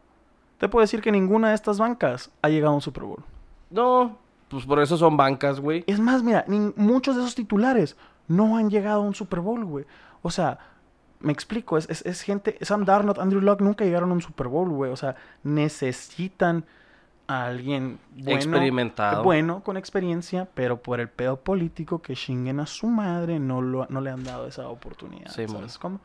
Te 0.59 0.69
puedo 0.69 0.83
decir 0.83 1.01
que 1.03 1.13
ninguna 1.13 1.51
de 1.51 1.55
estas 1.55 1.79
bancas 1.79 2.31
ha 2.43 2.49
llegado 2.49 2.73
a 2.73 2.77
un 2.77 2.81
Super 2.83 3.05
Bowl. 3.05 3.23
No, 3.71 4.19
pues 4.49 4.65
por 4.65 4.81
eso 4.81 4.97
son 4.97 5.17
bancas, 5.17 5.61
güey. 5.61 5.85
Es 5.87 6.01
más, 6.01 6.23
mira, 6.23 6.45
muchos 6.77 7.17
de 7.17 7.23
esos 7.23 7.35
titulares 7.35 7.97
no 8.29 8.57
han 8.57 8.71
llegado 8.71 9.03
a 9.03 9.05
un 9.05 9.15
Super 9.15 9.41
Bowl, 9.41 9.65
güey. 9.65 9.85
O 10.23 10.31
sea, 10.31 10.59
me 11.21 11.33
explico, 11.33 11.77
es, 11.79 11.89
es, 11.91 12.05
es 12.07 12.23
gente, 12.23 12.57
Sam 12.61 12.85
Darnold, 12.85 13.19
Andrew 13.19 13.41
Luck 13.41 13.61
nunca 13.61 13.85
llegaron 13.85 14.11
a 14.11 14.15
un 14.15 14.23
Super 14.23 14.49
Bowl, 14.49 14.69
güey. 14.69 14.93
O 14.93 14.97
sea, 14.97 15.17
necesitan 15.43 16.65
a 17.27 17.47
alguien 17.47 17.99
bueno, 18.17 18.33
Experimentado. 18.33 19.23
bueno, 19.23 19.63
con 19.63 19.77
experiencia, 19.77 20.49
pero 20.55 20.81
por 20.83 20.99
el 20.99 21.09
pedo 21.09 21.39
político 21.39 22.01
que 22.01 22.15
chinguen 22.15 22.59
a 22.61 22.67
su 22.67 22.87
madre, 22.87 23.39
no, 23.39 23.61
lo, 23.61 23.87
no 23.91 24.01
le 24.01 24.11
han 24.11 24.25
dado 24.25 24.47
esa 24.47 24.69
oportunidad. 24.69 25.31
Sí, 25.31 25.47
¿sabes 25.47 25.53
mon. 25.53 25.69
cómo? 25.79 26.01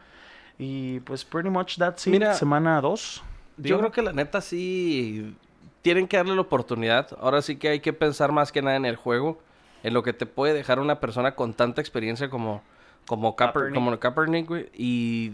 Y 0.57 0.99
pues 1.01 1.23
pretty 1.23 1.49
much 1.49 1.77
that's 1.77 2.05
it. 2.07 2.11
Mira, 2.11 2.33
semana 2.33 2.81
2. 2.81 3.23
Yo 3.57 3.77
creo 3.79 3.91
que 3.91 4.01
la 4.01 4.13
neta 4.13 4.41
sí 4.41 5.35
tienen 5.81 6.07
que 6.07 6.17
darle 6.17 6.35
la 6.35 6.41
oportunidad. 6.41 7.07
Ahora 7.19 7.41
sí 7.41 7.55
que 7.55 7.69
hay 7.69 7.79
que 7.79 7.93
pensar 7.93 8.31
más 8.31 8.51
que 8.51 8.61
nada 8.61 8.75
en 8.75 8.85
el 8.85 8.95
juego, 8.95 9.39
en 9.83 9.93
lo 9.93 10.01
que 10.03 10.13
te 10.13 10.25
puede 10.25 10.53
dejar 10.53 10.79
una 10.79 10.99
persona 10.99 11.35
con 11.35 11.53
tanta 11.53 11.81
experiencia 11.81 12.29
como 12.29 12.61
como 13.05 13.35
Kaeper- 13.35 13.51
Kaepernick. 13.53 13.73
como 13.75 13.99
Kaepernick, 13.99 14.47
güey, 14.47 14.69
y 14.73 15.33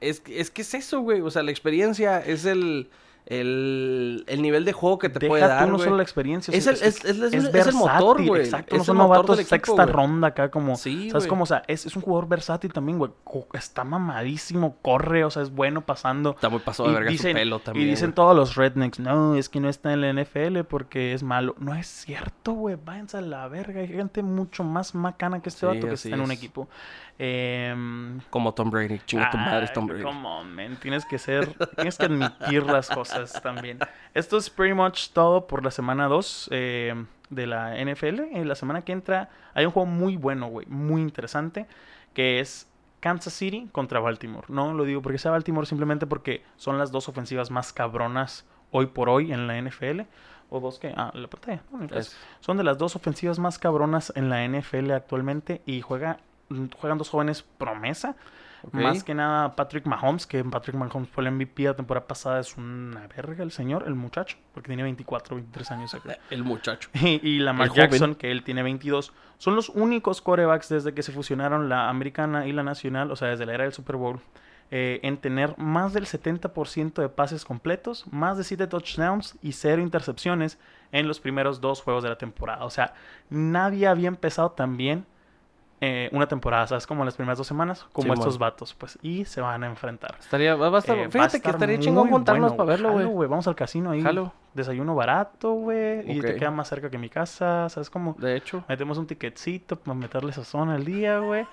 es, 0.00 0.22
es 0.28 0.50
que 0.50 0.62
es 0.62 0.74
eso, 0.74 1.00
güey, 1.00 1.20
o 1.20 1.30
sea, 1.30 1.42
la 1.44 1.52
experiencia 1.52 2.18
es 2.18 2.44
el 2.44 2.88
el, 3.26 4.24
el 4.28 4.40
nivel 4.42 4.64
de 4.64 4.72
juego 4.72 4.98
que 4.98 5.08
te 5.08 5.18
Deja 5.18 5.28
puede 5.30 5.42
tú 5.42 5.48
dar, 5.48 5.68
no 5.68 5.78
solo 5.78 5.96
la 5.96 6.02
experiencia. 6.02 6.54
Es 6.56 6.66
el- 6.66 6.74
es- 6.74 7.04
es- 7.04 7.22
es 7.24 7.32
el 7.66 7.74
motor, 7.74 8.16
versátil, 8.18 8.28
güey. 8.28 8.42
Exacto, 8.42 8.74
Es 8.76 8.78
no 8.80 8.84
son 8.84 8.98
novatos 8.98 9.38
sexta 9.44 9.86
ronda 9.86 10.28
acá 10.28 10.50
como... 10.50 10.76
Sí, 10.76 11.10
¿Sabes 11.10 11.26
cómo? 11.26 11.42
O 11.42 11.46
sea, 11.46 11.62
es, 11.66 11.86
es 11.86 11.96
un 11.96 12.02
jugador 12.02 12.28
versátil 12.28 12.72
también, 12.72 12.98
güey. 12.98 13.10
Está 13.52 13.84
mamadísimo, 13.84 14.76
corre, 14.82 15.24
o 15.24 15.30
sea, 15.30 15.42
es 15.42 15.50
bueno 15.50 15.84
pasando. 15.84 16.30
Está 16.30 16.48
muy 16.48 16.60
pasado 16.60 16.88
de 16.88 16.94
verga 16.94 17.10
dicen, 17.10 17.32
su 17.32 17.38
pelo 17.38 17.58
también. 17.58 17.86
y 17.86 17.90
dicen 17.90 18.12
todos 18.12 18.36
los 18.36 18.54
rednecks, 18.54 19.00
no, 19.00 19.34
es 19.34 19.48
que 19.48 19.60
no 19.60 19.68
está 19.68 19.92
en 19.92 20.00
la 20.00 20.10
NFL 20.22 20.60
porque 20.64 21.12
es 21.12 21.22
malo. 21.22 21.54
No 21.58 21.74
es 21.74 21.86
cierto, 21.86 22.52
güey, 22.52 22.76
váyanse 22.82 23.18
a 23.18 23.20
la 23.22 23.48
verga. 23.48 23.80
Hay 23.80 23.88
gente 23.88 24.22
mucho 24.22 24.62
más 24.64 24.94
macana 24.94 25.40
que 25.42 25.48
este 25.48 25.60
Sí, 25.60 25.66
vato 25.66 25.88
que 25.88 25.94
está 25.94 26.08
en 26.10 26.20
un 26.20 26.30
equipo. 26.30 26.68
Em, 27.18 28.20
Como 28.30 28.52
Tom 28.52 28.70
Brady, 28.70 29.00
chinga 29.06 29.30
tu 29.30 29.38
madre, 29.38 29.64
es 29.64 29.72
Tom 29.72 29.86
Brady. 29.86 30.02
come 30.02 30.26
on, 30.28 30.54
man. 30.54 30.76
Tienes 30.76 31.04
que 31.06 31.18
ser, 31.18 31.54
tienes 31.76 31.96
que 31.96 32.06
admitir 32.06 32.62
las 32.64 32.90
cosas 32.90 33.40
también. 33.42 33.78
Esto 34.14 34.36
es 34.36 34.50
pretty 34.50 34.74
much 34.74 35.10
todo 35.12 35.46
por 35.46 35.64
la 35.64 35.70
semana 35.70 36.08
2 36.08 36.48
de 36.50 37.46
la 37.46 37.74
NFL. 37.82 38.20
En 38.32 38.48
la 38.48 38.54
semana 38.54 38.82
que 38.82 38.92
entra 38.92 39.30
hay 39.54 39.64
un 39.64 39.72
juego 39.72 39.86
muy 39.86 40.16
bueno, 40.16 40.48
güey, 40.48 40.66
muy 40.66 41.00
interesante, 41.00 41.66
que 42.12 42.40
es 42.40 42.70
Kansas 43.00 43.32
City 43.32 43.68
contra 43.72 44.00
Baltimore. 44.00 44.46
No 44.48 44.74
lo 44.74 44.84
digo 44.84 45.00
porque 45.02 45.18
sea 45.18 45.30
Baltimore, 45.30 45.66
simplemente 45.66 46.06
porque 46.06 46.44
son 46.56 46.78
las 46.78 46.92
dos 46.92 47.08
ofensivas 47.08 47.50
más 47.50 47.72
cabronas 47.72 48.44
hoy 48.72 48.86
por 48.86 49.08
hoy 49.08 49.32
en 49.32 49.46
la 49.46 49.56
NFL. 49.60 50.02
O 50.48 50.60
dos 50.60 50.78
que, 50.78 50.94
ah, 50.96 51.10
la 51.12 51.26
pantalla. 51.26 51.60
Son 52.38 52.56
de 52.56 52.62
las 52.62 52.78
dos 52.78 52.94
ofensivas 52.94 53.40
más 53.40 53.58
cabronas 53.58 54.12
en 54.14 54.30
la 54.30 54.44
NFL 54.46 54.92
actualmente 54.92 55.60
y 55.66 55.80
juega, 55.80 56.18
juegan 56.48 56.98
dos 56.98 57.08
jóvenes 57.08 57.42
promesa. 57.42 58.16
Más 58.72 59.04
que 59.04 59.14
nada 59.14 59.54
Patrick 59.54 59.86
Mahomes, 59.86 60.26
que 60.26 60.42
Patrick 60.42 60.76
Mahomes 60.76 61.08
fue 61.08 61.24
el 61.24 61.30
MVP 61.30 61.64
la 61.64 61.74
temporada 61.74 62.06
pasada, 62.06 62.40
es 62.40 62.56
una 62.56 63.06
verga 63.06 63.44
el 63.44 63.52
señor, 63.52 63.84
el 63.86 63.94
muchacho, 63.94 64.38
porque 64.52 64.68
tiene 64.68 64.82
24, 64.82 65.36
23 65.36 65.70
años. 65.70 65.96
creo. 66.02 66.16
El 66.30 66.42
muchacho. 66.42 66.88
Y, 66.94 67.20
y 67.26 67.38
Lamar 67.38 67.68
joven. 67.68 67.90
Jackson, 67.90 68.14
que 68.14 68.30
él 68.32 68.42
tiene 68.42 68.62
22. 68.62 69.12
Son 69.38 69.54
los 69.54 69.68
únicos 69.68 70.20
corebacks 70.20 70.68
desde 70.68 70.94
que 70.94 71.02
se 71.02 71.12
fusionaron 71.12 71.68
la 71.68 71.88
americana 71.88 72.46
y 72.46 72.52
la 72.52 72.62
nacional, 72.62 73.10
o 73.10 73.16
sea, 73.16 73.28
desde 73.28 73.46
la 73.46 73.54
era 73.54 73.64
del 73.64 73.72
Super 73.72 73.96
Bowl, 73.96 74.20
eh, 74.70 74.98
en 75.04 75.18
tener 75.18 75.56
más 75.58 75.92
del 75.92 76.06
70% 76.06 77.00
de 77.00 77.08
pases 77.08 77.44
completos, 77.44 78.04
más 78.10 78.36
de 78.36 78.44
7 78.44 78.66
touchdowns 78.66 79.36
y 79.42 79.52
0 79.52 79.80
intercepciones 79.80 80.58
en 80.90 81.06
los 81.06 81.20
primeros 81.20 81.60
dos 81.60 81.82
juegos 81.82 82.02
de 82.02 82.08
la 82.08 82.18
temporada. 82.18 82.64
O 82.64 82.70
sea, 82.70 82.94
nadie 83.30 83.86
había 83.86 84.08
empezado 84.08 84.50
tan 84.52 84.76
bien 84.76 85.06
eh, 85.80 86.08
una 86.12 86.26
temporada, 86.26 86.66
¿sabes? 86.66 86.86
Como 86.86 87.04
las 87.04 87.16
primeras 87.16 87.36
dos 87.38 87.46
semanas, 87.46 87.86
como 87.92 88.14
estos 88.14 88.38
vatos, 88.38 88.72
pues, 88.74 88.98
y 89.02 89.24
se 89.26 89.40
van 89.42 89.62
a 89.62 89.66
enfrentar. 89.66 90.16
Estaría, 90.18 90.54
va 90.54 90.74
a 90.74 90.78
estar, 90.78 90.96
Eh, 90.96 91.02
va 91.02 91.06
a 91.06 91.10
fíjate 91.10 91.32
que 91.32 91.36
estar 91.36 91.54
estaría 91.54 91.78
chingón 91.78 92.08
juntarnos 92.08 92.52
bueno. 92.52 92.56
para 92.56 92.68
verlo, 92.92 93.08
güey. 93.10 93.28
Vamos 93.28 93.46
al 93.46 93.54
casino 93.54 93.90
ahí. 93.90 94.02
Jalo. 94.02 94.32
Desayuno 94.54 94.94
barato, 94.94 95.52
güey. 95.52 96.10
Y 96.10 96.20
te 96.22 96.36
queda 96.36 96.50
más 96.50 96.68
cerca 96.68 96.88
que 96.88 96.96
mi 96.96 97.10
casa, 97.10 97.68
¿sabes? 97.68 97.90
Como 97.90 98.14
De 98.14 98.36
hecho. 98.36 98.64
metemos 98.68 98.96
un 98.96 99.06
ticketcito 99.06 99.76
para 99.76 99.94
meterle 99.94 100.32
sazón 100.32 100.70
al 100.70 100.84
día, 100.84 101.18
güey. 101.18 101.46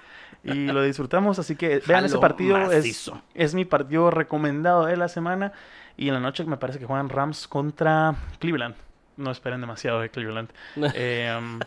Y 0.43 0.67
lo 0.67 0.81
disfrutamos. 0.81 1.38
Así 1.38 1.57
que 1.57 1.81
vean 1.86 2.05
ese 2.05 2.17
partido. 2.17 2.71
Es, 2.71 3.12
es 3.33 3.53
mi 3.55 3.65
partido 3.65 4.09
recomendado 4.09 4.86
de 4.86 4.95
la 4.95 5.09
semana. 5.09 5.51
Y 5.97 6.07
en 6.07 6.13
la 6.13 6.21
noche 6.21 6.45
me 6.45 6.55
parece 6.55 6.79
que 6.79 6.86
juegan 6.86 7.09
Rams 7.09 7.47
contra 7.47 8.15
Cleveland. 8.39 8.75
No 9.15 9.30
esperen 9.32 9.62
demasiado 9.62 9.99
de 10.02 10.10
Cleveland. 10.10 10.49
Eh, 10.95 11.34
um, 11.38 11.60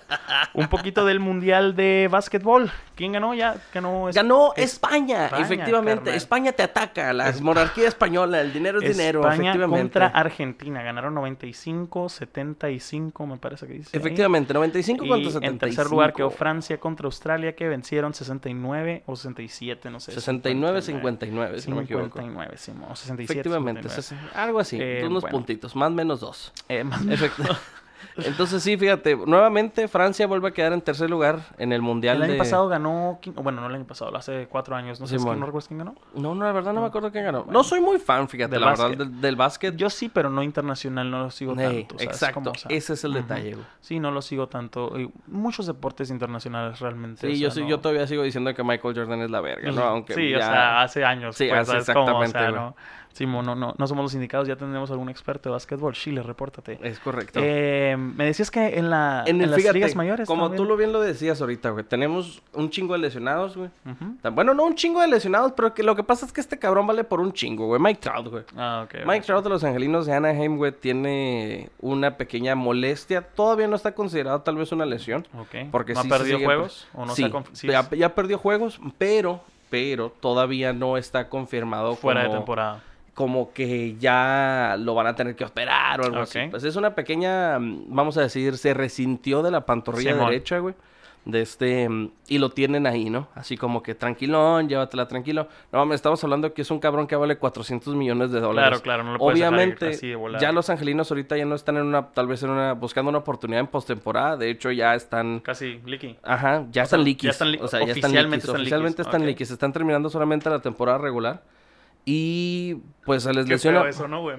un 0.54 0.68
poquito 0.68 1.04
del 1.04 1.20
Mundial 1.20 1.74
de 1.76 2.08
Básquetbol. 2.10 2.70
¿Quién 2.94 3.12
ganó 3.12 3.34
ya? 3.34 3.56
Ganó, 3.74 4.08
es- 4.08 4.16
Ganó 4.16 4.52
es- 4.56 4.72
España, 4.72 5.26
España, 5.26 5.42
efectivamente. 5.44 6.16
España 6.16 6.52
te 6.52 6.62
ataca, 6.62 7.12
la 7.12 7.32
monarquía 7.42 7.88
española, 7.88 8.40
el 8.40 8.52
dinero 8.52 8.80
es 8.80 8.96
dinero, 8.96 9.20
España 9.20 9.54
contra 9.68 10.06
Argentina. 10.06 10.82
Ganaron 10.82 11.14
95, 11.14 12.08
75, 12.08 13.26
me 13.26 13.36
parece 13.36 13.66
que 13.66 13.74
dice. 13.74 13.90
ahí. 13.92 14.00
Efectivamente, 14.00 14.54
95 14.54 15.04
Y 15.04 15.08
contra 15.08 15.30
75. 15.30 15.52
en 15.52 15.58
tercer 15.58 15.90
lugar 15.90 16.12
quedó 16.14 16.30
Francia 16.30 16.78
contra 16.78 17.06
Australia, 17.06 17.54
que 17.54 17.68
vencieron 17.68 18.14
69 18.14 19.02
o 19.06 19.16
65, 19.16 19.90
no 19.90 20.00
sé. 20.00 20.12
69, 20.12 20.82
59, 20.82 21.60
si 21.60 21.70
no 21.70 21.76
me 21.76 21.82
equivoco. 21.82 22.04
59, 22.18 22.56
sí, 22.56 22.72
o 22.88 22.96
67. 22.96 23.32
Efectivamente, 23.40 23.88
59. 23.88 24.30
ses- 24.32 24.36
algo 24.36 24.58
así, 24.58 24.78
Eh, 24.80 25.02
unos 25.06 25.22
bueno. 25.22 25.36
puntitos, 25.36 25.76
más 25.76 25.88
o 25.88 25.94
menos 25.94 26.20
dos. 26.20 26.52
Eh, 26.68 26.82
más- 26.84 27.04
Entonces 28.18 28.62
sí, 28.62 28.78
fíjate, 28.78 29.14
nuevamente 29.26 29.88
Francia 29.88 30.26
vuelve 30.26 30.48
a 30.48 30.50
quedar 30.50 30.72
en 30.72 30.80
tercer 30.80 31.10
lugar 31.10 31.40
en 31.58 31.70
el 31.72 31.82
Mundial 31.82 32.16
el 32.16 32.22
año 32.22 32.32
de... 32.32 32.38
pasado 32.38 32.66
ganó, 32.66 33.20
bueno, 33.34 33.60
no 33.60 33.66
el 33.66 33.74
año 33.74 33.84
pasado, 33.86 34.16
hace 34.16 34.46
cuatro 34.48 34.74
años, 34.74 34.98
no 35.00 35.06
sé, 35.06 35.18
Simón. 35.18 35.38
no 35.38 35.44
recuerdo 35.44 35.68
quién 35.68 35.78
ganó. 35.78 35.94
No, 36.14 36.34
no, 36.34 36.44
la 36.46 36.52
verdad 36.52 36.72
no 36.72 36.80
me 36.80 36.86
acuerdo 36.86 37.12
quién 37.12 37.24
ganó. 37.24 37.44
Bueno. 37.44 37.52
No 37.58 37.62
soy 37.62 37.80
muy 37.80 37.98
fan, 37.98 38.26
fíjate, 38.26 38.52
Del 38.52 38.62
la 38.62 38.68
verdad, 38.70 38.84
básquet. 38.88 38.98
del, 39.06 39.20
del 39.20 39.36
básquet. 39.36 39.76
Yo 39.76 39.90
sí, 39.90 40.08
pero 40.08 40.30
no 40.30 40.42
internacional, 40.42 41.10
no 41.10 41.24
lo 41.24 41.30
sigo 41.30 41.54
tanto. 41.54 41.96
¿sabes? 41.98 42.06
exacto, 42.08 42.34
Como, 42.40 42.50
o 42.52 42.54
sea, 42.54 42.70
ese 42.74 42.94
es 42.94 43.04
el 43.04 43.12
detalle, 43.12 43.52
güey. 43.52 43.66
Sí, 43.80 44.00
no 44.00 44.10
lo 44.10 44.22
sigo 44.22 44.48
tanto. 44.48 44.98
Y 44.98 45.10
muchos 45.26 45.66
deportes 45.66 46.08
internacionales 46.10 46.80
realmente. 46.80 47.20
Sí, 47.30 47.34
o 47.44 47.48
yo, 47.48 47.50
sí, 47.50 47.60
no- 47.62 47.68
yo 47.68 47.80
todavía 47.80 48.06
sigo 48.06 48.22
diciendo 48.22 48.54
que 48.54 48.64
Michael 48.64 48.94
Jordan 48.96 49.20
es 49.20 49.30
la 49.30 49.42
verga, 49.42 49.70
¿no? 49.72 49.82
Aunque 49.82 50.14
sí, 50.14 50.30
ya... 50.30 50.38
o 50.38 50.40
sea, 50.40 50.80
hace 50.82 51.04
años. 51.04 51.36
Sí, 51.36 51.48
pues, 51.48 51.60
hace 51.68 51.82
¿sabes 51.82 51.86
cómo? 51.92 52.18
O 52.18 52.22
exactamente, 52.24 52.58
sea, 52.58 52.74
güey. 53.24 53.44
no, 53.44 53.54
no, 53.54 53.74
no, 53.76 53.86
somos 53.86 54.04
los 54.04 54.14
indicados, 54.14 54.46
ya 54.48 54.56
tendremos 54.56 54.90
algún 54.90 55.08
experto 55.08 55.48
de 55.48 55.54
básquetbol. 55.54 55.94
Chile, 55.94 56.22
repórtate. 56.22 56.78
Es 56.82 56.98
correcto. 56.98 57.40
Eh, 57.42 57.96
me 57.96 58.24
decías 58.24 58.50
que 58.50 58.78
en, 58.78 58.90
la, 58.90 59.24
en 59.26 59.40
el, 59.40 59.50
las 59.50 59.60
fíjate, 59.60 59.74
ligas 59.74 59.94
mayores. 59.94 60.26
como 60.26 60.42
también. 60.44 60.62
tú 60.62 60.68
lo 60.68 60.76
bien 60.76 60.92
lo 60.92 61.00
decías 61.00 61.40
ahorita, 61.40 61.70
güey, 61.70 61.84
tenemos 61.84 62.42
un 62.52 62.70
chingo 62.70 62.92
de 62.94 63.00
lesionados, 63.00 63.56
güey. 63.56 63.70
Bueno, 64.32 64.54
no 64.54 64.64
un 64.64 64.74
chingo 64.74 65.00
de 65.00 65.08
lesionados, 65.08 65.52
pero 65.56 65.74
que 65.74 65.82
lo 65.82 65.96
que 65.96 66.02
pasa 66.02 66.26
es 66.26 66.32
que 66.32 66.40
este 66.40 66.58
cabrón 66.58 66.86
vale 66.86 67.04
por 67.04 67.20
un 67.20 67.32
chingo, 67.32 67.66
güey. 67.66 67.80
Mike 67.80 68.00
Trout, 68.00 68.28
güey. 68.28 68.44
Ah, 68.56 68.84
ok. 68.84 69.06
Mike 69.06 69.24
Trout 69.24 69.44
de 69.44 69.50
los 69.50 69.64
Angelinos 69.64 70.06
de 70.06 70.12
Anaheim, 70.12 70.56
güey, 70.56 70.72
tiene 70.72 71.70
una 71.80 72.16
pequeña 72.16 72.54
molestia. 72.54 73.22
Todavía 73.22 73.66
no 73.68 73.76
está 73.76 73.94
considerado 73.94 74.40
tal 74.42 74.56
vez 74.56 74.72
una 74.72 74.86
lesión. 74.86 75.26
Ok. 75.38 75.70
Porque 75.70 75.94
¿No 75.94 76.02
sí 76.02 76.08
ha 76.08 76.18
perdido 76.18 76.38
juegos? 76.40 76.88
¿O 76.92 77.06
no 77.06 77.14
sí, 77.14 77.30
sí 77.52 77.68
ya, 77.68 77.88
ya 77.90 78.14
perdió 78.14 78.38
juegos, 78.38 78.80
pero, 78.98 79.40
pero 79.70 80.10
todavía 80.20 80.72
no 80.72 80.96
está 80.96 81.28
confirmado 81.28 81.94
fuera 81.94 82.24
de 82.24 82.30
temporada? 82.30 82.82
Como 83.16 83.52
que 83.54 83.96
ya 83.98 84.76
lo 84.78 84.94
van 84.94 85.06
a 85.06 85.16
tener 85.16 85.34
que 85.34 85.44
operar 85.44 86.00
o 86.02 86.04
algo 86.04 86.18
así. 86.20 86.38
Pues 86.50 86.62
es 86.64 86.76
una 86.76 86.94
pequeña, 86.94 87.56
vamos 87.58 88.18
a 88.18 88.20
decir, 88.20 88.58
se 88.58 88.74
resintió 88.74 89.42
de 89.42 89.50
la 89.50 89.64
pantorrilla 89.64 90.12
Simón. 90.12 90.28
derecha, 90.28 90.58
güey. 90.58 90.74
De 91.24 91.40
este, 91.40 91.88
mm, 91.88 92.10
y 92.28 92.38
lo 92.38 92.50
tienen 92.50 92.86
ahí, 92.86 93.08
¿no? 93.10 93.26
Así 93.34 93.56
como 93.56 93.82
que 93.82 93.94
tranquilón, 93.94 94.68
llévatela 94.68 95.08
tranquilo. 95.08 95.48
No 95.72 95.78
mames, 95.80 95.94
estamos 95.96 96.22
hablando 96.22 96.52
que 96.52 96.60
es 96.62 96.70
un 96.70 96.78
cabrón 96.78 97.06
que 97.08 97.16
vale 97.16 97.36
400 97.38 97.94
millones 97.96 98.30
de 98.32 98.38
dólares. 98.40 98.68
Claro, 98.68 98.82
claro, 98.82 99.02
no 99.04 99.12
lo 99.14 99.18
puedes 99.18 99.40
dejar 99.40 99.52
ir 99.54 99.58
Obviamente, 99.58 99.88
así 99.88 100.08
de 100.08 100.38
ya 100.38 100.52
los 100.52 100.68
angelinos 100.70 101.10
ahorita 101.10 101.36
ya 101.38 101.44
no 101.46 101.54
están 101.56 101.78
en 101.78 101.84
una, 101.86 102.08
tal 102.10 102.26
vez 102.28 102.42
en 102.42 102.50
una, 102.50 102.74
buscando 102.74 103.08
una 103.08 103.18
oportunidad 103.18 103.60
en 103.60 103.66
postemporada. 103.66 104.36
De 104.36 104.50
hecho, 104.50 104.70
ya 104.70 104.94
están 104.94 105.40
Casi, 105.40 105.80
Licky. 105.86 106.16
Ajá, 106.22 106.66
ya 106.70 106.82
O 106.82 106.84
están 106.84 107.02
liquis. 107.02 107.24
ya 107.24 107.30
están 107.30 107.50
li- 107.50 107.58
o 107.60 107.66
sea, 107.66 107.80
ya 107.80 107.86
están 107.86 108.04
oficialmente 108.04 108.36
liquis. 108.36 108.44
están 108.44 108.60
liquis, 108.60 108.72
Oficialmente 108.72 109.02
están 109.02 109.20
ok. 109.22 109.26
liquis. 109.26 109.50
Están 109.50 109.72
terminando 109.72 110.10
solamente 110.10 110.48
la 110.50 110.60
temporada 110.60 110.98
regular. 110.98 111.42
Y 112.06 112.76
pues 113.04 113.24
se 113.24 113.34
les 113.34 113.46
Qué 113.46 113.52
lesiona. 113.54 113.80
feo 113.80 113.90
eso, 113.90 114.08
¿no, 114.08 114.22
güey? 114.22 114.36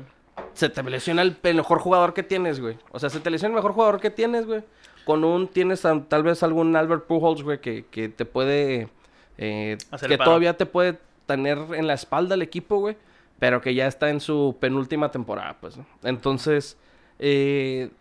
Se 0.53 0.69
te 0.69 0.81
lesiona 0.83 1.21
el, 1.21 1.37
el 1.43 1.55
mejor 1.55 1.79
jugador 1.79 2.13
que 2.15 2.23
tienes, 2.23 2.59
güey. 2.59 2.77
O 2.91 2.99
sea, 2.99 3.09
se 3.09 3.19
te 3.19 3.29
lesiona 3.29 3.51
el 3.53 3.57
mejor 3.57 3.73
jugador 3.73 3.99
que 3.99 4.09
tienes, 4.09 4.45
güey. 4.47 4.63
Con 5.05 5.23
un, 5.23 5.47
tienes 5.49 5.83
tal 6.07 6.23
vez 6.23 6.43
algún 6.43 6.75
Albert 6.75 7.05
Pujols, 7.07 7.43
güey, 7.43 7.59
que, 7.61 7.85
que 7.91 8.09
te 8.09 8.25
puede. 8.25 8.89
eh, 9.37 9.77
que 10.07 10.17
todavía 10.17 10.57
te 10.57 10.65
puede 10.65 10.97
tener 11.27 11.59
en 11.73 11.87
la 11.87 11.93
espalda 11.93 12.35
el 12.35 12.41
equipo, 12.41 12.79
güey. 12.79 12.97
Pero 13.39 13.61
que 13.61 13.75
ya 13.75 13.85
está 13.87 14.09
en 14.09 14.19
su 14.21 14.57
penúltima 14.59 15.11
temporada, 15.11 15.57
pues, 15.61 15.77
¿no? 15.77 15.85
Entonces, 16.03 16.77
eh, 17.19 17.91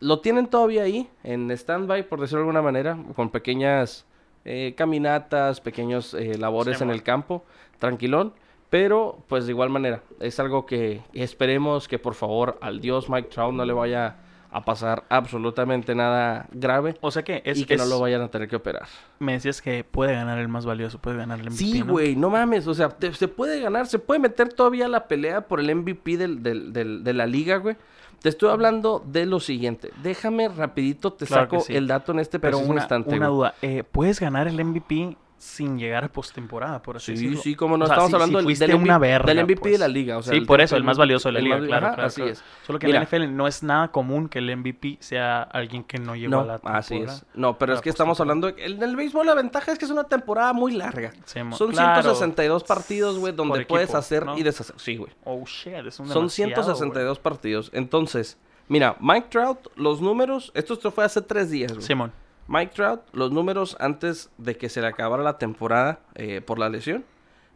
lo 0.00 0.18
tienen 0.20 0.48
todavía 0.48 0.82
ahí, 0.82 1.08
en 1.22 1.50
stand-by, 1.52 2.08
por 2.08 2.20
decirlo 2.20 2.40
de 2.40 2.44
alguna 2.48 2.62
manera, 2.62 2.98
con 3.14 3.30
pequeñas 3.30 4.04
eh, 4.44 4.74
caminatas, 4.76 5.60
pequeños 5.60 6.14
eh, 6.14 6.36
labores 6.36 6.78
Sí, 6.78 6.84
en 6.84 6.90
el 6.90 7.04
campo, 7.04 7.44
tranquilón. 7.78 8.32
Pero, 8.72 9.22
pues 9.28 9.44
de 9.44 9.52
igual 9.52 9.68
manera, 9.68 10.02
es 10.18 10.40
algo 10.40 10.64
que 10.64 11.02
esperemos 11.12 11.88
que 11.88 11.98
por 11.98 12.14
favor 12.14 12.56
al 12.62 12.80
dios 12.80 13.10
Mike 13.10 13.28
Trout 13.28 13.52
no 13.54 13.66
le 13.66 13.74
vaya 13.74 14.16
a 14.50 14.64
pasar 14.64 15.04
absolutamente 15.10 15.94
nada 15.94 16.46
grave 16.52 16.94
O 17.02 17.10
sea 17.10 17.22
que 17.22 17.42
es, 17.44 17.58
y 17.58 17.66
que 17.66 17.76
no 17.76 17.84
lo 17.84 18.00
vayan 18.00 18.22
a 18.22 18.28
tener 18.30 18.48
que 18.48 18.56
operar. 18.56 18.86
me 19.18 19.32
decías 19.34 19.60
que 19.60 19.84
puede 19.84 20.14
ganar 20.14 20.38
el 20.38 20.48
más 20.48 20.64
valioso, 20.64 20.98
puede 20.98 21.18
ganar 21.18 21.38
el 21.40 21.48
MVP, 21.50 21.56
Sí, 21.58 21.80
güey, 21.82 22.16
no 22.16 22.30
mames, 22.30 22.66
o 22.66 22.72
sea, 22.72 22.88
te- 22.88 23.12
se 23.12 23.28
puede 23.28 23.60
ganar, 23.60 23.86
se 23.88 23.98
puede 23.98 24.20
meter 24.20 24.48
todavía 24.54 24.88
la 24.88 25.06
pelea 25.06 25.42
por 25.48 25.60
el 25.60 25.68
MVP 25.74 26.16
del, 26.16 26.42
del- 26.42 26.72
del- 26.72 27.04
de 27.04 27.12
la 27.12 27.26
liga, 27.26 27.58
güey. 27.58 27.76
Te 28.22 28.30
estoy 28.30 28.48
hablando 28.48 29.04
de 29.06 29.26
lo 29.26 29.38
siguiente. 29.38 29.90
Déjame 30.02 30.48
rapidito, 30.48 31.12
te 31.12 31.26
Claro 31.26 31.42
saco 31.44 31.60
sí. 31.60 31.74
el 31.76 31.88
dato 31.88 32.12
en 32.12 32.20
este 32.20 32.38
Pero 32.38 32.52
preciso 32.52 32.72
una, 32.72 32.80
instante. 32.80 33.14
una 33.16 33.28
güey. 33.28 33.36
duda. 33.36 33.54
eh, 33.60 33.84
¿Puedes 33.90 34.18
ganar 34.18 34.48
el 34.48 34.58
MVP 34.64 35.16
sin 35.42 35.76
llegar 35.76 36.04
a 36.04 36.08
postemporada, 36.08 36.80
por 36.80 36.98
así 36.98 37.16
Sí, 37.16 37.24
decirlo? 37.24 37.42
sí, 37.42 37.54
como 37.56 37.76
no. 37.76 37.84
O 37.84 37.88
sea, 37.88 37.96
Estamos 37.96 38.14
hablando 38.14 38.40
del, 38.40 38.74
una 38.76 38.96
verga, 38.98 39.26
del 39.34 39.44
MVP 39.44 39.60
pues. 39.60 39.72
de 39.72 39.78
la 39.78 39.88
liga. 39.88 40.16
O 40.18 40.22
sea, 40.22 40.32
sí, 40.34 40.38
el 40.38 40.46
por 40.46 40.60
eso, 40.60 40.76
el 40.76 40.84
más 40.84 40.96
valioso 40.96 41.28
de 41.28 41.32
la 41.32 41.40
liga, 41.40 41.56
más- 41.58 41.66
claro, 41.66 41.86
ajá, 41.86 41.94
claro, 41.96 42.06
Así 42.06 42.16
claro. 42.20 42.30
es. 42.32 42.44
Solo 42.64 42.78
que 42.78 42.86
Mira. 42.86 42.98
en 42.98 43.02
la 43.02 43.06
NFL 43.18 43.36
no 43.36 43.48
es 43.48 43.62
nada 43.64 43.88
común 43.88 44.28
que 44.28 44.38
el 44.38 44.56
MVP 44.56 44.98
sea 45.00 45.42
alguien 45.42 45.82
que 45.82 45.98
no 45.98 46.14
llegó 46.14 46.30
No, 46.30 46.40
a 46.42 46.44
la 46.44 46.54
así 46.62 46.94
temporada. 46.94 47.18
es. 47.18 47.26
No, 47.34 47.58
pero 47.58 47.74
es 47.74 47.80
que 47.80 47.90
estamos 47.90 48.20
hablando. 48.20 48.52
de- 48.52 48.64
En 48.64 48.80
el 48.80 48.94
béisbol 48.94 49.26
la 49.26 49.34
ventaja 49.34 49.72
es 49.72 49.78
que 49.80 49.84
es 49.84 49.90
una 49.90 50.04
temporada 50.04 50.52
muy 50.52 50.72
larga. 50.74 51.10
Sí, 51.24 51.40
Son 51.56 51.72
claro. 51.72 52.02
162 52.02 52.62
partidos, 52.62 53.18
güey, 53.18 53.32
donde 53.32 53.66
puedes 53.66 53.94
hacer 53.96 54.24
¿no? 54.24 54.38
y 54.38 54.44
deshacer. 54.44 54.76
Sí, 54.78 54.96
güey. 54.96 55.10
Oh, 55.24 55.44
shit, 55.44 55.72
es 55.74 55.98
un 55.98 56.06
Son 56.06 56.14
demasiado, 56.22 56.54
162 56.62 57.18
partidos. 57.18 57.68
Entonces, 57.74 58.38
mira, 58.68 58.94
Mike 59.00 59.26
Trout, 59.28 59.58
los 59.74 60.00
números. 60.00 60.52
Esto 60.54 60.76
fue 60.92 61.04
hace 61.04 61.20
tres 61.20 61.50
días, 61.50 61.72
güey. 61.72 61.84
Simón. 61.84 62.12
Mike 62.48 62.72
Trout, 62.74 63.00
los 63.12 63.30
números 63.32 63.76
antes 63.80 64.30
de 64.38 64.56
que 64.56 64.68
se 64.68 64.80
le 64.80 64.86
acabara 64.88 65.22
la 65.22 65.38
temporada 65.38 66.00
eh, 66.14 66.40
por 66.40 66.58
la 66.58 66.68
lesión, 66.68 67.04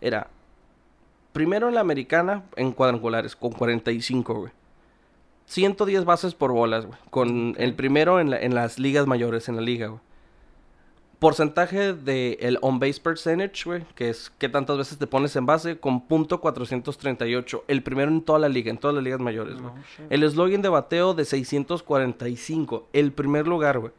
era 0.01 0.29
primero 1.33 1.69
en 1.69 1.75
la 1.75 1.81
americana 1.81 2.45
en 2.57 2.73
cuadrangulares, 2.73 3.37
con 3.37 3.53
45, 3.53 4.35
güey. 4.35 4.53
110 5.47 6.05
bases 6.05 6.35
por 6.35 6.53
bolas, 6.53 6.87
güey. 6.87 6.99
Con 7.11 7.55
el 7.59 7.75
primero 7.75 8.19
en, 8.21 8.31
la- 8.31 8.41
en 8.41 8.55
las 8.55 8.79
ligas 8.79 9.07
mayores, 9.07 9.49
en 9.49 9.57
la 9.57 9.63
liga, 9.63 9.89
güey. 9.89 10.01
Porcentaje 11.19 11.95
de 11.95 12.37
el 12.43 12.59
on-base 12.61 13.01
percentage, 13.01 13.65
güey, 13.65 13.85
que 13.95 14.11
es 14.11 14.31
qué 14.39 14.51
tantas 14.51 14.77
veces 14.77 14.99
te 14.99 15.07
pones 15.07 15.35
en 15.37 15.47
base, 15.47 15.79
con 15.79 16.03
punto 16.07 16.41
438. 16.43 17.65
El 17.69 17.83
primero 17.83 18.11
en 18.11 18.21
toda 18.21 18.39
la 18.39 18.51
liga, 18.51 18.71
en 18.71 18.77
todas 18.77 18.95
las 18.95 19.03
ligas 19.03 19.19
mayores, 19.21 19.55
güey. 19.59 19.73
No. 19.75 19.83
El 20.11 20.23
eslogan 20.25 20.61
de 20.61 20.69
bateo 20.69 21.15
de 21.15 21.25
645, 21.25 22.89
el 22.93 23.13
primer 23.13 23.47
lugar, 23.49 23.79
güey. 23.79 23.93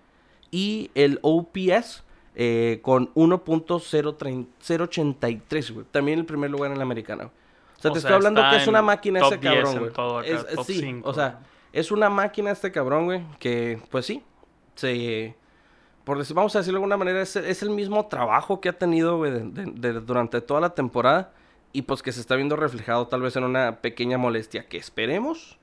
Y 0.52 0.92
el 0.96 1.20
OPS 1.24 2.04
eh, 2.36 2.80
con 2.84 3.14
1.083, 3.16 5.74
güey. 5.74 5.86
También 5.92 6.20
el 6.20 6.26
primer 6.26 6.50
lugar 6.50 6.72
en 6.72 6.78
la 6.78 6.84
americana. 6.84 7.26
güey. 7.26 7.36
O 7.78 7.82
sea, 7.82 7.92
O 7.92 7.94
te 7.94 8.00
sea, 8.00 8.10
estoy 8.10 8.16
hablando 8.16 8.42
que 8.50 8.56
es 8.58 8.68
una 8.68 8.82
máquina 8.82 9.20
top 9.20 9.40
10 9.40 9.54
cabrón, 9.54 9.80
güey. 9.80 9.92
Es- 10.32 10.48
top 10.56 10.66
sí, 10.66 10.80
5, 10.80 11.08
o 11.10 11.14
sea, 11.14 11.40
es 11.74 11.92
una 11.92 12.10
máquina 12.10 12.52
este 12.52 12.72
cabrón, 12.72 13.06
güey, 13.06 13.22
que 13.40 13.80
pues 13.92 14.06
sí, 14.06 14.24
se... 14.76 15.36
Por 16.04 16.18
decir, 16.18 16.36
vamos 16.36 16.56
a 16.56 16.60
decirlo 16.60 16.80
de 16.80 16.84
alguna 16.86 16.98
manera, 16.98 17.22
es, 17.22 17.36
es 17.36 17.62
el 17.62 17.70
mismo 17.70 18.08
trabajo 18.08 18.62
que 18.62 18.70
ha 18.70 18.74
tenido, 18.74 19.18
güey, 19.18 19.32
de- 19.32 19.44
de- 19.44 19.72
de- 19.94 20.02
durante 20.02 20.42
toda 20.42 20.62
la 20.62 20.70
temporada. 20.74 21.34
Y 21.74 21.82
pues 21.84 22.02
que 22.02 22.12
se 22.14 22.22
está 22.22 22.36
viendo 22.36 22.56
reflejado 22.56 23.08
tal 23.08 23.22
vez 23.22 23.36
en 23.36 23.44
una 23.44 23.82
pequeña 23.82 24.18
molestia 24.18 24.68
que 24.68 24.78
esperemos, 24.78 25.60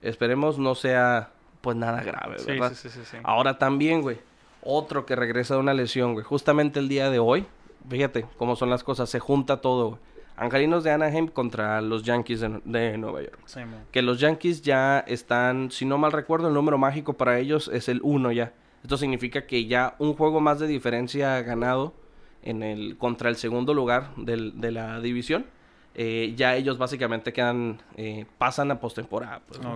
esperemos 0.00 0.58
no 0.58 0.74
sea 0.76 1.32
pues 1.60 1.76
nada 1.76 2.02
grave, 2.02 2.38
Sí, 2.38 2.46
¿verdad? 2.52 2.72
sí, 2.74 2.88
sí, 2.88 3.00
sí, 3.00 3.00
sí. 3.10 3.16
Ahora 3.22 3.58
también, 3.58 4.00
güey, 4.02 4.18
otro 4.62 5.06
que 5.06 5.16
regresa 5.16 5.54
de 5.54 5.60
una 5.60 5.74
lesión, 5.74 6.12
güey, 6.14 6.24
justamente 6.24 6.78
el 6.80 6.88
día 6.88 7.10
de 7.10 7.18
hoy, 7.18 7.46
fíjate 7.88 8.26
cómo 8.36 8.56
son 8.56 8.70
las 8.70 8.84
cosas, 8.84 9.08
se 9.10 9.18
junta 9.20 9.60
todo, 9.60 9.88
güey. 9.90 10.00
Angelinos 10.36 10.84
de 10.84 10.92
Anaheim 10.92 11.26
contra 11.26 11.80
los 11.80 12.04
Yankees 12.04 12.40
de, 12.40 12.60
de 12.64 12.96
Nueva 12.96 13.22
York. 13.22 13.40
Simón. 13.46 13.80
Que 13.90 14.02
los 14.02 14.20
Yankees 14.20 14.62
ya 14.62 15.00
están, 15.00 15.72
si 15.72 15.84
no 15.84 15.98
mal 15.98 16.12
recuerdo, 16.12 16.46
el 16.46 16.54
número 16.54 16.78
mágico 16.78 17.14
para 17.14 17.40
ellos 17.40 17.68
es 17.72 17.88
el 17.88 17.98
1 18.04 18.30
ya. 18.30 18.52
Esto 18.84 18.96
significa 18.96 19.46
que 19.48 19.66
ya 19.66 19.96
un 19.98 20.14
juego 20.14 20.38
más 20.40 20.60
de 20.60 20.68
diferencia 20.68 21.42
ganado 21.42 21.92
en 22.44 22.62
el, 22.62 22.96
contra 22.98 23.30
el 23.30 23.34
segundo 23.36 23.74
lugar 23.74 24.10
del- 24.16 24.60
de 24.60 24.70
la 24.70 25.00
división. 25.00 25.44
eh, 26.00 26.34
ya 26.36 26.54
ellos 26.54 26.78
básicamente 26.78 27.32
quedan, 27.32 27.80
eh, 27.96 28.24
pasan 28.38 28.70
a 28.70 28.78
postemporada. 28.78 29.40
pues, 29.48 29.58
¿no? 29.60 29.72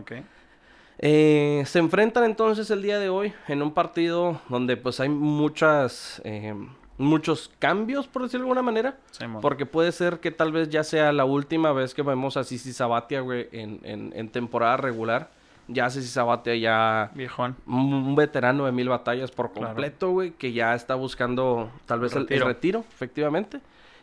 Eh, 1.04 1.64
se 1.66 1.80
enfrentan 1.80 2.22
entonces 2.22 2.70
el 2.70 2.80
día 2.80 3.00
de 3.00 3.08
hoy 3.08 3.32
en 3.48 3.60
un 3.60 3.74
partido 3.74 4.40
donde 4.48 4.76
pues 4.76 5.00
hay 5.00 5.08
muchas, 5.08 6.22
eh, 6.24 6.54
muchos 6.96 7.50
cambios, 7.58 8.06
por 8.06 8.22
decirlo 8.22 8.44
de 8.44 8.50
alguna 8.50 8.62
manera. 8.62 8.96
Porque 9.40 9.66
puede 9.66 9.90
ser 9.90 10.20
que 10.20 10.30
tal 10.30 10.52
vez 10.52 10.70
ya 10.70 10.84
sea 10.84 11.12
la 11.12 11.24
última 11.24 11.72
vez 11.72 11.92
que 11.92 12.02
vemos 12.02 12.36
a 12.36 12.44
Sisi 12.44 12.72
Sabatia, 12.72 13.20
güey, 13.20 13.48
en, 13.50 13.80
en, 13.82 14.12
en 14.14 14.28
temporada 14.28 14.76
regular. 14.76 15.30
Ya 15.66 15.90
Sisi 15.90 16.08
Sabatia 16.08 16.54
ya 16.54 17.10
Viejón. 17.14 17.56
un, 17.66 17.92
un 17.92 18.14
veterano 18.14 18.66
de 18.66 18.72
mil 18.72 18.88
batallas 18.88 19.32
por 19.32 19.52
completo, 19.52 20.10
güey, 20.10 20.30
que 20.30 20.52
ya 20.52 20.74
está 20.74 20.94
buscando 20.94 21.68
tal 21.86 21.98
vez 21.98 22.14
el 22.14 22.26
el 22.30 22.42
retiro, 22.42 22.84
efectivamente. 22.94 23.60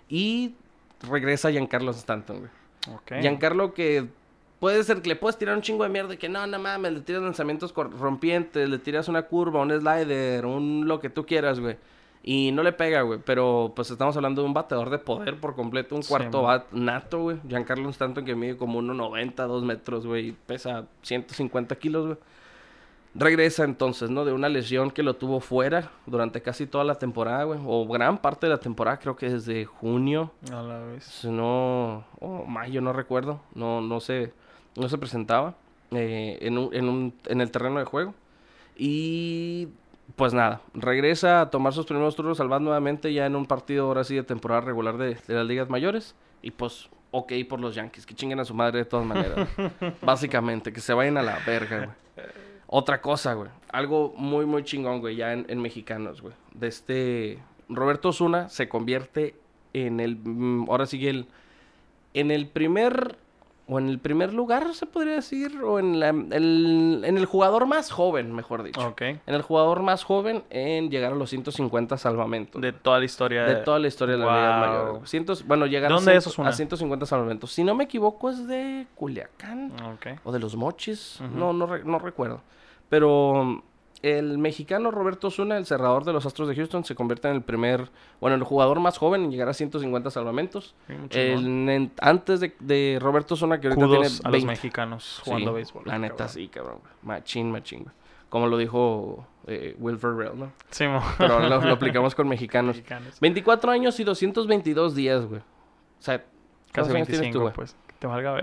Y 0.10 0.54
regresa 1.10 1.50
Giancarlo 1.50 1.92
Stanton, 1.92 2.40
güey. 2.40 3.22
Giancarlo 3.22 3.74
que 3.74 4.08
puede 4.60 4.84
ser 4.84 5.02
que 5.02 5.10
le 5.10 5.16
puedes 5.16 5.38
tirar 5.38 5.56
un 5.56 5.62
chingo 5.62 5.84
de 5.84 5.90
mierda 5.90 6.14
y 6.14 6.18
que 6.18 6.30
no, 6.30 6.46
no 6.48 6.60
mames, 6.60 6.94
le 6.94 7.02
tiras 7.02 7.22
lanzamientos 7.22 7.74
rompientes, 7.74 8.68
le 8.70 8.78
tiras 8.80 9.08
una 9.08 9.24
curva, 9.24 9.62
un 9.62 9.72
slider, 9.72 10.46
un 10.46 10.88
lo 10.88 11.00
que 11.00 11.10
tú 11.10 11.26
quieras, 11.26 11.60
güey. 11.60 11.78
Y 12.22 12.52
no 12.52 12.64
le 12.64 12.74
pega, 12.74 13.02
güey. 13.04 13.20
Pero 13.26 13.72
pues 13.76 13.90
estamos 13.92 14.16
hablando 14.18 14.42
de 14.42 14.48
un 14.48 14.54
bateador 14.54 14.90
de 14.90 15.00
poder 15.00 15.40
por 15.40 15.56
completo, 15.56 15.96
un 15.96 16.04
Sí, 16.04 16.10
cuarto 16.10 16.44
man. 16.44 16.46
bat 16.48 16.72
nato, 16.74 17.22
güey. 17.22 17.38
Giancarlo 17.48 17.90
Stanton 17.90 18.26
que 18.26 18.36
mide 18.36 18.58
como 18.58 18.82
1.90, 18.82 19.48
2 19.48 19.64
metros, 19.64 20.06
güey. 20.06 20.34
Pesa 20.46 20.86
150 21.02 21.76
kilos, 21.78 22.06
güey. 22.08 22.18
Regresa 23.16 23.64
entonces, 23.64 24.10
¿no? 24.12 24.24
De 24.24 24.34
una 24.34 24.50
lesión 24.50 24.92
que 24.92 25.02
lo 25.02 25.16
tuvo 25.16 25.40
fuera 25.40 25.92
durante 26.06 26.42
casi 26.44 26.68
toda 26.68 26.84
la 26.84 26.96
temporada, 26.96 27.46
güey. 27.46 27.60
O 27.66 27.88
gran 27.88 28.20
parte 28.20 28.46
de 28.46 28.52
la 28.52 28.60
temporada, 28.60 29.00
creo 29.00 29.16
que 29.16 29.30
desde 29.30 29.66
junio 29.66 30.32
A 30.54 30.62
la 30.62 30.80
vez. 30.80 31.06
si 31.06 31.28
no, 31.30 32.04
o 32.20 32.46
mayo, 32.46 32.82
no 32.82 32.94
recuerdo, 32.94 33.40
no, 33.56 33.82
no 33.82 34.00
se, 34.00 34.32
no 34.80 34.90
se 34.90 34.98
presentaba 34.98 35.56
eh, 35.92 36.38
en, 36.42 36.58
un, 36.58 36.74
en, 36.74 36.90
un- 36.90 37.14
en 37.28 37.42
el 37.42 37.52
terreno 37.52 37.80
de 37.80 37.86
juego. 37.86 38.14
Y 38.78 39.68
pues 40.16 40.34
nada, 40.34 40.62
regresa 40.74 41.42
a 41.42 41.50
tomar 41.50 41.74
sus 41.74 41.86
primeros 41.86 42.16
turnos 42.16 42.40
al 42.40 42.48
bat 42.50 42.62
nuevamente 42.62 43.14
ya 43.14 43.26
en 43.26 43.36
un 43.36 43.46
partido 43.46 43.86
ahora 43.88 44.04
sí 44.04 44.16
de 44.16 44.24
temporada 44.24 44.62
regular 44.62 44.98
de, 44.98 45.16
de 45.28 45.34
las 45.34 45.46
ligas 45.46 45.70
mayores. 45.70 46.16
Y 46.42 46.52
pues, 46.52 46.90
ok 47.12 47.34
por 47.48 47.60
los 47.60 47.76
Yankees, 47.76 48.06
que 48.06 48.16
chinguen 48.16 48.40
a 48.40 48.46
su 48.46 48.54
madre 48.54 48.80
de 48.80 48.86
todas 48.86 49.06
maneras. 49.06 49.48
Básicamente, 50.02 50.72
que 50.74 50.80
se 50.82 50.94
vayan 50.94 51.18
a 51.18 51.22
la 51.22 51.40
verga, 51.46 51.78
güey. 51.78 51.90
Otra 52.68 53.02
cosa, 53.02 53.34
güey. 53.34 53.50
Algo 53.72 54.14
muy, 54.16 54.46
muy 54.46 54.64
chingón, 54.64 55.00
güey, 55.00 55.16
ya 55.16 55.34
en, 55.34 55.46
en 55.50 55.62
mexicanos, 55.62 56.22
güey. 56.22 56.34
De 56.54 56.68
este... 56.68 57.40
Roberto 57.68 58.10
Osuna 58.10 58.50
se 58.50 58.68
convierte 58.70 59.36
en 59.74 60.00
el... 60.00 60.16
mm, 60.18 60.70
Ahora 60.70 60.86
sigue 60.86 61.10
el... 61.10 61.28
En 62.14 62.32
el 62.32 62.48
primer... 62.48 63.18
O 63.72 63.78
en 63.78 63.88
el 63.88 64.00
primer 64.00 64.34
lugar, 64.34 64.74
se 64.74 64.88
podría 64.88 65.14
decir. 65.14 65.62
O 65.64 65.78
en, 65.78 66.00
la- 66.00 66.10
el, 66.10 67.04
en 67.06 67.18
el 67.18 67.26
jugador 67.28 67.68
más 67.68 67.92
joven, 67.92 68.34
mejor 68.34 68.64
dicho. 68.64 68.82
Ok. 68.88 69.02
En 69.02 69.20
el 69.28 69.44
jugador 69.44 69.84
más 69.84 70.04
joven 70.04 70.44
en 70.50 70.90
llegar 70.90 71.12
a 71.14 71.16
los 71.16 71.30
150 71.30 71.96
salvamentos. 71.98 72.60
De 72.62 72.74
toda 72.74 72.98
la 73.00 73.06
historia. 73.06 73.44
De 73.44 73.58
toda 73.58 73.78
la 73.78 73.88
historia 73.88 74.18
de 74.18 74.26
la 74.26 74.26
Liga. 74.26 74.60
Mayor. 74.60 75.08
Cientos, 75.08 75.46
bueno, 75.46 75.68
llegar 75.68 75.90
¿De 75.90 75.94
a, 75.94 75.98
dónde 75.98 76.12
ciento- 76.14 76.30
Osuna? 76.30 76.50
a 76.50 76.54
150 76.54 77.06
salvamentos. 77.06 77.52
Si 77.52 77.64
no 77.64 77.76
me 77.76 77.84
equivoco, 77.84 78.32
es 78.32 78.48
de 78.48 78.88
Culiacán 78.96 79.72
Ok. 79.94 80.20
o 80.24 80.32
de 80.32 80.40
los 80.40 80.56
Mochis. 80.56 81.20
No, 81.36 81.54
no, 81.54 81.68
re- 81.68 81.84
no 81.86 82.00
recuerdo. 82.00 82.42
Pero 82.90 83.64
el 84.02 84.38
mexicano 84.38 84.92
Roberto 84.92 85.28
Osuna, 85.28 85.58
el 85.58 85.66
cerrador 85.66 86.06
de 86.06 86.14
los 86.14 86.26
Astros 86.26 86.48
de 86.48 86.56
Houston, 86.56 86.86
se 86.86 86.96
convierte 86.96 87.28
en 87.28 87.36
el 87.36 87.42
primer, 87.42 87.90
bueno, 88.22 88.36
el 88.38 88.44
jugador 88.44 88.80
más 88.80 88.98
joven 88.98 89.26
en 89.26 89.32
llegar 89.32 89.50
a 89.50 89.54
150 89.54 90.10
salvamentos. 90.12 90.74
Sí. 90.88 91.20
El- 91.20 91.68
en- 91.70 91.92
antes 92.02 92.40
de, 92.40 92.56
de 92.60 92.98
Roberto 93.02 93.34
Osuna, 93.34 93.60
que 93.60 93.68
ahorita 93.68 93.86
Kudos 93.86 94.00
tiene 94.00 94.16
a 94.24 94.30
20. 94.32 94.38
los 94.38 94.46
mexicanos 94.46 95.22
jugando 95.26 95.52
Sí, 95.52 95.56
béisbol. 95.56 95.84
La 95.86 96.00
neta, 96.00 96.16
cabrón. 96.16 96.30
sí, 96.30 96.48
cabrón. 96.48 96.78
Machín, 97.04 97.52
machín, 97.52 97.84
güey. 97.84 97.96
Como 98.30 98.46
lo 98.48 98.58
dijo 98.58 99.26
eh, 99.48 99.76
Will 99.80 99.98
Ferrell, 99.98 100.38
¿no? 100.38 100.52
Sí, 100.70 100.88
mo. 100.88 101.02
Pero 101.18 101.40
lo, 101.40 101.60
lo 101.62 101.74
aplicamos 101.74 102.14
con 102.16 102.28
mexicanos. 102.28 102.76
Mexicanos. 102.78 103.20
24 103.20 103.72
años 103.72 104.00
y 104.00 104.04
222 104.04 104.94
días, 104.96 105.26
güey. 105.26 105.42
O 105.42 106.02
sea, 106.02 106.20
Casi 106.20 106.92
¿cuántos 106.92 106.96
años 106.96 107.08
tienes 107.08 107.32
tú, 107.34 107.40
25, 107.40 107.54
pues. 107.56 107.76
Que 107.88 107.94
te 108.00 108.06
valga. 108.08 108.40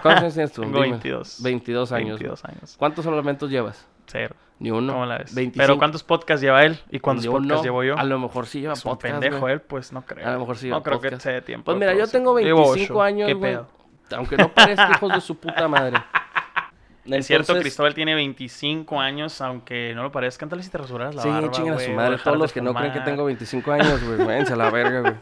¿Cuántos 0.00 0.22
años 0.22 0.34
tienes 0.34 0.52
tú? 0.52 0.62
Tengo 0.62 0.76
Dime. 0.76 0.90
22. 0.92 1.42
22 1.42 1.92
años. 1.92 2.04
güey. 2.06 2.28
22 2.30 2.44
años. 2.44 2.76
¿Cuántos 2.78 3.04
salvamentos 3.04 3.50
llevas? 3.50 3.86
Cero. 4.06 4.34
Ni 4.58 4.70
uno. 4.70 4.92
¿Cómo 4.94 5.04
la 5.06 5.18
ves? 5.18 5.34
25. 5.34 5.62
Pero 5.62 5.78
¿cuántos 5.78 6.02
podcasts 6.02 6.40
lleva 6.42 6.64
él? 6.64 6.78
¿Y 6.90 6.98
cuántos 7.00 7.24
Ni 7.26 7.30
podcasts 7.30 7.52
uno. 7.54 7.62
llevo 7.62 7.84
yo? 7.84 7.98
A 7.98 8.04
lo 8.04 8.18
mejor 8.18 8.46
sí 8.46 8.60
lleva 8.60 8.72
es 8.72 8.84
un 8.84 8.92
podcast, 8.92 9.12
pendejo 9.20 9.40
güey. 9.40 9.52
él, 9.54 9.60
pues 9.60 9.92
no 9.92 10.02
creo. 10.06 10.26
A 10.26 10.32
lo 10.32 10.40
mejor 10.40 10.56
sí 10.56 10.68
No 10.68 10.76
lleva 10.76 10.82
creo 10.84 11.00
que 11.00 11.08
podcast. 11.08 11.22
se 11.24 11.32
dé 11.32 11.42
tiempo. 11.42 11.64
Pues 11.66 11.78
de 11.78 11.86
mira, 11.86 11.98
yo 11.98 12.10
tengo 12.10 12.38
Llevo 12.38 12.62
25 12.72 12.92
ocho. 12.94 13.02
años, 13.02 13.26
¿Qué 13.28 13.34
güey. 13.34 13.58
Aunque 14.16 14.36
no 14.36 14.48
parezca 14.52 14.90
hijos 14.92 15.12
de 15.12 15.20
su 15.20 15.36
puta 15.38 15.68
madre. 15.68 15.98
Es 17.08 17.24
cierto, 17.28 17.56
Cristóbal 17.56 17.94
tiene 17.94 18.16
25 18.16 18.98
años, 19.00 19.40
aunque 19.40 19.92
no 19.94 20.02
lo 20.02 20.10
parezca. 20.10 20.44
Tal 20.48 20.60
si 20.64 20.68
te 20.70 20.76
rasuras 20.78 21.14
la 21.14 21.22
Sí, 21.22 21.28
barba, 21.28 21.50
chingan 21.52 21.74
a 21.74 21.78
su 21.78 21.92
madre. 21.92 22.18
Todos 22.18 22.32
de 22.36 22.38
los 22.42 22.52
que 22.52 22.60
no 22.60 22.74
creen 22.74 22.92
que 22.92 22.98
tengo 23.00 23.24
25 23.24 23.70
años, 23.72 24.02
güey. 24.02 24.26
Váyanse 24.26 24.54
a 24.54 24.56
la 24.56 24.70
verga, 24.70 25.00
güey. 25.02 25.14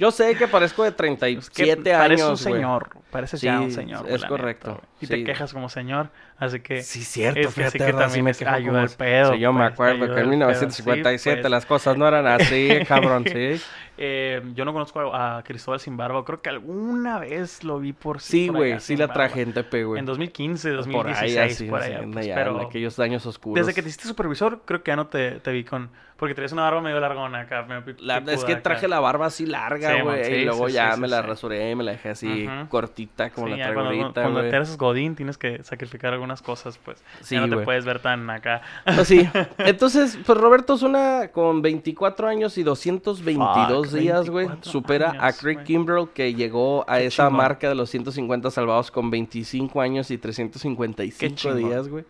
Yo 0.00 0.10
sé 0.10 0.34
que 0.34 0.48
parezco 0.48 0.82
de 0.82 0.88
Es 0.88 0.94
que 0.94 0.98
37 0.98 1.92
parece 1.92 2.22
años, 2.24 2.40
un 2.40 2.50
güey. 2.50 2.60
señor. 2.60 2.88
Pareces 3.12 3.38
Sí, 3.38 3.46
ya 3.46 3.60
un 3.60 3.70
señor. 3.70 4.04
es 4.08 4.24
correcto. 4.24 4.80
Y 5.00 5.06
te 5.06 5.16
Sí. 5.16 5.24
quejas 5.24 5.52
como 5.52 5.68
señor. 5.68 6.10
Así 6.38 6.60
que 6.60 6.82
Sí, 6.82 7.02
cierto, 7.02 7.40
es 7.40 7.46
que 7.46 7.52
fíjate, 7.52 7.72
sí 7.72 7.84
que 7.84 7.90
sí 7.92 7.98
también 7.98 8.24
me 8.24 8.34
quejo 8.34 8.50
ayuda 8.50 8.86
como 8.86 8.96
pedo. 8.96 9.32
Sí, 9.32 9.38
yo 9.40 9.52
me 9.52 9.60
pues, 9.60 9.72
acuerdo 9.72 9.98
que 9.98 10.04
en 10.04 10.10
al 10.10 10.16
pedo. 10.16 10.28
1957 10.28 11.36
Sí, 11.38 11.40
pues. 11.42 11.50
las 11.50 11.66
cosas 11.66 11.96
no 11.96 12.06
eran 12.06 12.26
así, 12.26 12.68
cabrón, 12.88 13.24
sí. 13.26 13.60
Eh, 14.00 14.40
yo 14.54 14.64
no 14.64 14.72
conozco 14.72 15.12
a, 15.14 15.42
Cristóbal 15.42 15.80
Sin 15.80 15.96
Barba. 15.96 16.24
Creo 16.24 16.40
que 16.40 16.48
alguna 16.50 17.18
vez 17.18 17.64
lo 17.64 17.80
vi 17.80 17.92
por 17.92 18.20
Sí, 18.20 18.46
por 18.46 18.56
güey, 18.58 18.78
sí 18.78 18.96
la 18.96 19.08
traje 19.12 19.42
en 19.42 19.52
TP, 19.52 19.82
güey. 19.84 19.98
En 19.98 20.06
2015, 20.06 20.68
Por 20.68 20.76
2016, 20.76 21.36
ahí, 21.36 21.50
así, 21.50 21.64
por 21.66 21.82
sí, 21.82 21.92
allá. 21.92 22.06
pues, 22.12 22.28
pero 22.28 22.60
en 22.60 22.66
aquellos 22.66 22.98
años 23.00 23.26
oscuros. 23.26 23.56
desde 23.66 23.74
que 23.74 23.82
te 23.82 23.88
hiciste 23.88 24.06
supervisor, 24.06 24.60
creo 24.64 24.82
que 24.84 24.90
ya 24.92 24.96
no 24.96 25.08
te, 25.08 25.40
te 25.40 25.50
vi 25.50 25.64
con... 25.64 25.90
Porque 26.16 26.34
traías 26.34 26.50
una 26.52 26.62
barba 26.62 26.80
medio 26.80 26.98
largona 26.98 27.40
acá. 27.42 27.62
medio 27.62 27.94
La- 28.00 28.18
es 28.18 28.44
que 28.44 28.54
acá. 28.54 28.62
traje 28.62 28.88
la 28.88 28.98
barba 28.98 29.26
así 29.26 29.46
larga, 29.46 29.94
Sí, 29.96 30.00
güey. 30.02 30.24
sí, 30.24 30.32
y 30.32 30.44
luego 30.44 30.66
sí, 30.68 30.74
ya 30.74 30.92
sí, 30.92 31.00
me 31.00 31.06
sí, 31.06 31.10
la 31.12 31.20
sí. 31.22 31.26
rasuré, 31.28 31.76
me 31.76 31.84
la 31.84 31.92
dejé 31.92 32.08
así 32.10 32.48
cortita 32.68 33.30
como 33.30 33.46
Sí, 33.46 33.52
la 33.54 33.64
traigo 33.66 33.80
ahorita, 33.82 34.22
cuando 34.22 34.40
godín 34.88 35.14
tienes 35.16 35.38
que 35.38 35.62
sacrificar 35.64 36.12
algunas 36.12 36.42
cosas, 36.42 36.78
pues. 36.78 37.02
Sí, 37.20 37.34
ya 37.36 37.46
no 37.46 37.56
te 37.58 37.64
puedes 37.64 37.84
ver 37.84 38.00
tan 38.00 38.28
acá. 38.30 38.62
Pues 38.84 39.08
sí. 39.08 39.28
Entonces, 39.58 40.18
pues 40.26 40.38
Roberto 40.38 40.76
Zuna 40.76 41.28
con 41.32 41.62
24 41.62 42.28
años 42.28 42.58
y 42.58 42.62
222 42.62 43.88
Fuck, 43.90 43.98
días, 43.98 44.30
güey, 44.30 44.46
24 44.46 44.70
supera 44.72 45.14
a 45.18 45.32
Craig. 45.32 45.62
Kimbrell 45.64 46.08
que 46.14 46.34
llegó 46.34 46.84
a 46.88 46.98
Qué 46.98 47.06
esa 47.06 47.24
chingón. 47.24 47.36
marca 47.36 47.68
de 47.68 47.74
los 47.74 47.90
150 47.90 48.50
salvados 48.50 48.90
con 48.90 49.10
25 49.10 49.80
años 49.80 50.10
y 50.10 50.16
Qué 50.16 50.22
355 50.22 51.34
chingón. 51.36 51.58
días, 51.58 51.88
güey. 51.88 52.04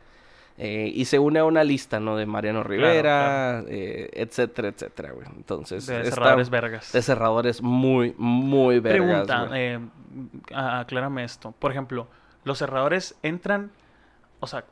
Eh, 0.61 0.91
y 0.93 1.05
se 1.05 1.21
une 1.21 1.39
a 1.39 1.45
una 1.45 1.63
lista, 1.63 2.01
¿no? 2.01 2.17
De 2.17 2.27
Mariano 2.27 2.65
Rivera, 2.65 3.63
eh, 3.69 4.11
etcétera, 4.13 4.67
etcétera, 4.69 5.13
güey. 5.13 5.27
Entonces, 5.37 5.87
De 5.87 6.03
cerradores 6.11 6.51
vergas. 6.51 6.91
de 6.93 7.01
cerradores 7.01 7.63
muy, 7.63 8.13
muy 8.19 8.81
vergas, 8.81 9.07
Pregunta, 9.29 9.49
eh, 9.53 9.79
aclárame 10.53 11.23
esto. 11.25 11.53
Por 11.59 11.71
ejemplo, 11.71 12.09
los 12.49 12.59
cerradores 12.59 13.15
entran, 13.23 13.71
o 14.41 14.47
sea, 14.49 14.65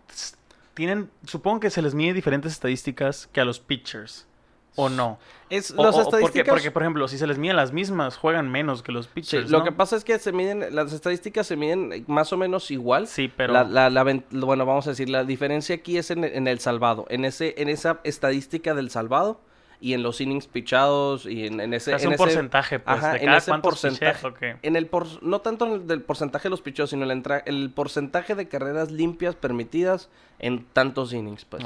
tienen, 0.74 1.10
supongo 1.26 1.60
que 1.60 1.70
se 1.70 1.80
les 1.82 1.94
mide 1.94 2.12
diferentes 2.12 2.52
estadísticas 2.52 3.28
que 3.32 3.40
a 3.40 3.44
los 3.44 3.60
pitchers, 3.60 4.26
¿o 4.74 4.88
no? 4.90 5.18
Es, 5.48 5.70
O- 5.70 5.82
las 5.82 5.94
o- 5.94 5.98
porque, 5.98 6.08
estadísticas... 6.16 6.48
porque, 6.48 6.70
por 6.70 6.82
ejemplo, 6.82 7.08
si 7.08 7.16
se 7.18 7.26
les 7.26 7.38
miden 7.38 7.56
las 7.56 7.72
mismas, 7.72 8.16
juegan 8.16 8.50
menos 8.50 8.82
que 8.82 8.92
los 8.92 9.06
Sí, 9.06 9.10
pitchers, 9.14 9.50
lo 9.50 9.58
¿no? 9.60 9.64
que 9.64 9.72
pasa 9.72 9.96
es 9.96 10.04
que 10.04 10.18
se 10.18 10.32
miden, 10.32 10.74
las 10.74 10.92
estadísticas 10.92 11.46
se 11.46 11.56
miden 11.56 12.04
más 12.08 12.32
o 12.32 12.36
menos 12.36 12.70
igual. 12.70 13.06
Sí, 13.06 13.32
pero... 13.34 13.52
La, 13.54 13.64
la- 13.64 13.88
la 13.90 14.02
ven- 14.02 14.24
bueno, 14.32 14.66
vamos 14.66 14.86
a 14.86 14.90
decir, 14.90 15.08
la 15.08 15.24
diferencia 15.24 15.76
aquí 15.76 15.96
es 15.96 16.10
en, 16.10 16.24
en 16.24 16.46
el 16.48 16.58
salvado, 16.58 17.06
en 17.08 17.24
ese, 17.24 17.54
en 17.58 17.68
esa 17.68 18.00
estadística 18.04 18.74
del 18.74 18.90
salvado 18.90 19.40
y 19.80 19.92
en 19.94 20.02
los 20.02 20.20
innings 20.20 20.46
pichados 20.46 21.26
y 21.26 21.46
en, 21.46 21.60
en 21.60 21.74
ese, 21.74 21.92
hace 21.94 22.04
en 22.04 22.08
un 22.08 22.14
ese- 22.14 22.24
porcentaje, 22.24 22.78
pues, 22.78 22.96
ajá, 22.98 23.12
de 23.14 23.24
en 23.24 23.32
ese 23.34 23.52
porcentaje. 23.58 24.56
en 24.62 24.76
el 24.76 24.86
por, 24.86 25.22
no 25.22 25.40
tanto 25.40 25.66
en 25.66 25.72
el 25.72 25.86
del 25.86 26.02
porcentaje 26.02 26.44
de 26.44 26.50
los 26.50 26.62
pichados, 26.62 26.90
sino 26.90 27.04
el, 27.04 27.10
entra- 27.10 27.42
el 27.46 27.70
porcentaje 27.70 28.34
de 28.34 28.48
carreras 28.48 28.90
limpias 28.90 29.34
permitidas 29.34 30.08
en 30.38 30.64
tantos 30.72 31.12
innings, 31.12 31.44
pues. 31.44 31.62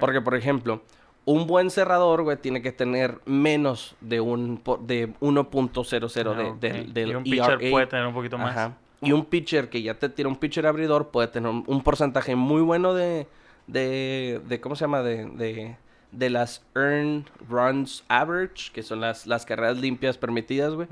Porque, 0.00 0.20
por 0.20 0.34
ejemplo, 0.34 0.82
un 1.24 1.46
buen 1.46 1.70
cerrador, 1.70 2.22
güey, 2.24 2.36
tiene 2.36 2.62
que 2.62 2.72
tener 2.72 3.20
menos 3.26 3.94
de 4.00 4.20
un 4.20 4.60
de 4.80 5.08
1.00 5.20 6.32
Ah, 6.32 6.34
de- 6.34 6.44
ok. 6.50 6.58
del, 6.58 6.92
del 6.94 7.10
y 7.10 7.14
un 7.14 7.22
pitcher 7.24 7.58
ERA. 7.62 7.70
puede 7.70 7.86
tener 7.86 8.06
un 8.06 8.14
poquito 8.14 8.38
más. 8.38 8.56
Ajá. 8.56 8.76
Y 9.00 9.12
un 9.12 9.24
pitcher 9.24 9.68
que 9.68 9.82
ya 9.82 9.94
te 9.94 10.08
tira 10.08 10.28
un 10.28 10.36
pitcher 10.36 10.66
abridor 10.66 11.08
puede 11.10 11.28
tener 11.28 11.50
un, 11.50 11.64
un 11.66 11.82
porcentaje 11.82 12.36
muy 12.36 12.60
bueno 12.62 12.94
de, 12.94 13.26
de, 13.66 14.40
de 14.46 14.60
¿cómo 14.60 14.76
se 14.76 14.84
llama? 14.84 15.02
De, 15.02 15.26
de, 15.26 15.76
de 16.12 16.30
las 16.30 16.62
earned 16.76 17.24
runs 17.48 18.04
average, 18.08 18.70
que 18.72 18.82
son 18.82 19.00
las, 19.00 19.26
las 19.26 19.44
carreras 19.44 19.78
limpias 19.78 20.18
permitidas, 20.18 20.74
güey. 20.74 20.86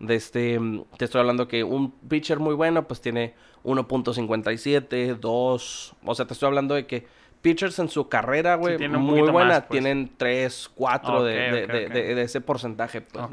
De 0.00 0.14
este, 0.14 0.58
te 0.96 1.04
estoy 1.04 1.20
hablando 1.20 1.46
que 1.46 1.62
un 1.62 1.92
pitcher 1.92 2.38
muy 2.38 2.54
bueno, 2.54 2.88
pues 2.88 3.00
tiene 3.00 3.34
1.57, 3.64 5.18
2, 5.18 5.94
o 6.04 6.14
sea, 6.14 6.26
te 6.26 6.32
estoy 6.32 6.46
hablando 6.48 6.74
de 6.74 6.86
que 6.86 7.06
pitchers 7.42 7.78
en 7.80 7.88
su 7.88 8.08
carrera, 8.08 8.54
güey, 8.54 8.76
un 8.76 9.02
muy 9.02 9.20
buena, 9.32 9.48
más, 9.48 9.58
pues. 9.64 9.70
tienen 9.82 10.12
3, 10.16 10.70
4 10.74 11.24
de, 11.24 11.32
Ok, 11.48 11.52
de, 11.52 11.66
de- 11.66 11.88
de- 11.88 12.14
de 12.14 12.22
ese 12.22 12.40
porcentaje, 12.40 13.00
pues. 13.00 13.24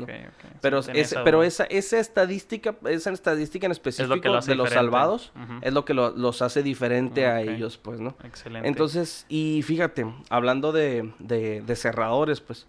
Pero, 0.61 0.81
Sí, 0.81 0.91
pero 1.23 1.43
esa, 1.43 1.63
esa 1.65 1.99
estadística, 1.99 2.75
esa 2.89 3.11
estadística 3.11 3.65
en 3.67 3.71
específico 3.71 4.15
lo 4.15 4.21
de 4.21 4.29
los 4.31 4.45
diferente. 4.47 4.73
salvados 4.73 5.31
es 5.61 5.73
lo 5.73 5.85
que 5.85 5.93
lo- 5.93 6.09
los 6.09 6.41
hace 6.41 6.63
diferente 6.63 7.27
a 7.27 7.41
ellos, 7.41 7.77
pues, 7.77 7.99
¿no? 7.99 8.15
Excelente. 8.23 8.67
Entonces, 8.67 9.25
y 9.29 9.61
fíjate, 9.61 10.05
hablando 10.29 10.71
de, 10.71 11.13
de, 11.19 11.61
de 11.61 11.75
cerradores, 11.75 12.41
pues, 12.41 12.65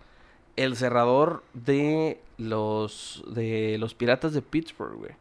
el 0.56 0.76
cerrador 0.76 1.42
de 1.54 2.20
los 2.36 3.22
de 3.28 3.76
los 3.78 3.94
piratas 3.94 4.34
de 4.34 4.42
Pittsburgh, 4.42 4.94
güey. 4.98 5.12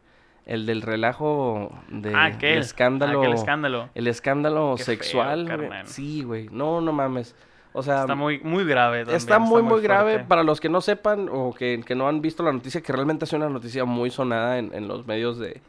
El 0.49 0.65
del 0.65 0.81
relajo 0.81 1.71
de 1.89 2.13
Ah, 2.15 2.25
aquel. 2.25 2.53
el 2.53 2.59
escándalo. 2.59 3.21
Aquel 3.21 3.33
escándalo. 3.33 3.89
El 3.93 4.07
escándalo 4.07 4.73
Qué 4.77 4.83
feo, 4.83 4.95
sexual, 4.95 5.45
güey. 5.57 5.69
Sí, 5.85 6.23
güey. 6.23 6.49
No, 6.51 6.81
no 6.81 6.91
mames. 6.91 7.35
O 7.71 7.83
sea, 7.83 8.01
Está 8.01 8.15
muy, 8.15 8.39
muy 8.39 8.65
grave. 8.65 9.01
también, 9.01 9.15
Está 9.17 9.37
muy, 9.37 9.61
muy 9.61 9.79
grave 9.79 10.19
para 10.19 10.41
los 10.41 10.59
que 10.59 10.69
no 10.69 10.81
sepan 10.81 11.29
o 11.31 11.53
que, 11.53 11.83
que 11.85 11.93
no 11.93 12.07
han 12.07 12.19
visto 12.19 12.41
la 12.41 12.51
noticia, 12.51 12.81
que 12.81 12.91
realmente 12.91 13.25
es 13.25 13.33
una 13.33 13.47
noticia 13.47 13.85
muy 13.85 14.09
sonada 14.09 14.57
en, 14.57 14.73
en 14.73 14.87
los 14.87 15.05
medios 15.05 15.37
de, 15.37 15.61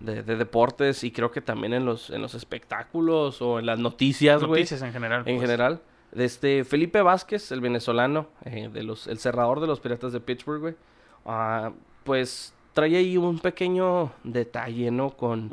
de, 0.00 0.22
de 0.24 0.36
deportes 0.36 1.04
y 1.04 1.12
creo 1.12 1.30
que 1.30 1.40
también 1.40 1.72
en 1.72 1.84
los, 1.84 2.10
en 2.10 2.20
los 2.20 2.34
espectáculos 2.34 3.40
o 3.40 3.60
en 3.60 3.66
las 3.66 3.78
noticias, 3.78 4.40
güey. 4.42 4.62
Noticias 4.62 4.82
en 4.82 4.92
general. 4.92 5.20
En 5.26 5.36
pues. 5.36 5.40
general. 5.48 5.80
De 6.10 6.24
este 6.24 6.64
Felipe 6.64 7.02
Vázquez, 7.02 7.52
el 7.52 7.60
venezolano, 7.60 8.26
eh, 8.44 8.68
de 8.72 8.82
los, 8.82 9.06
el 9.06 9.18
cerrador 9.18 9.60
de 9.60 9.66
los 9.68 9.78
Piratas 9.80 10.12
de 10.12 10.20
Pittsburgh, 10.20 10.60
güey. 10.60 10.74
ah, 11.26 11.70
pues 12.04 12.53
trae 12.74 12.96
ahí 12.96 13.16
un 13.16 13.38
pequeño 13.38 14.12
detalle, 14.22 14.90
¿no? 14.90 15.10
Con... 15.10 15.48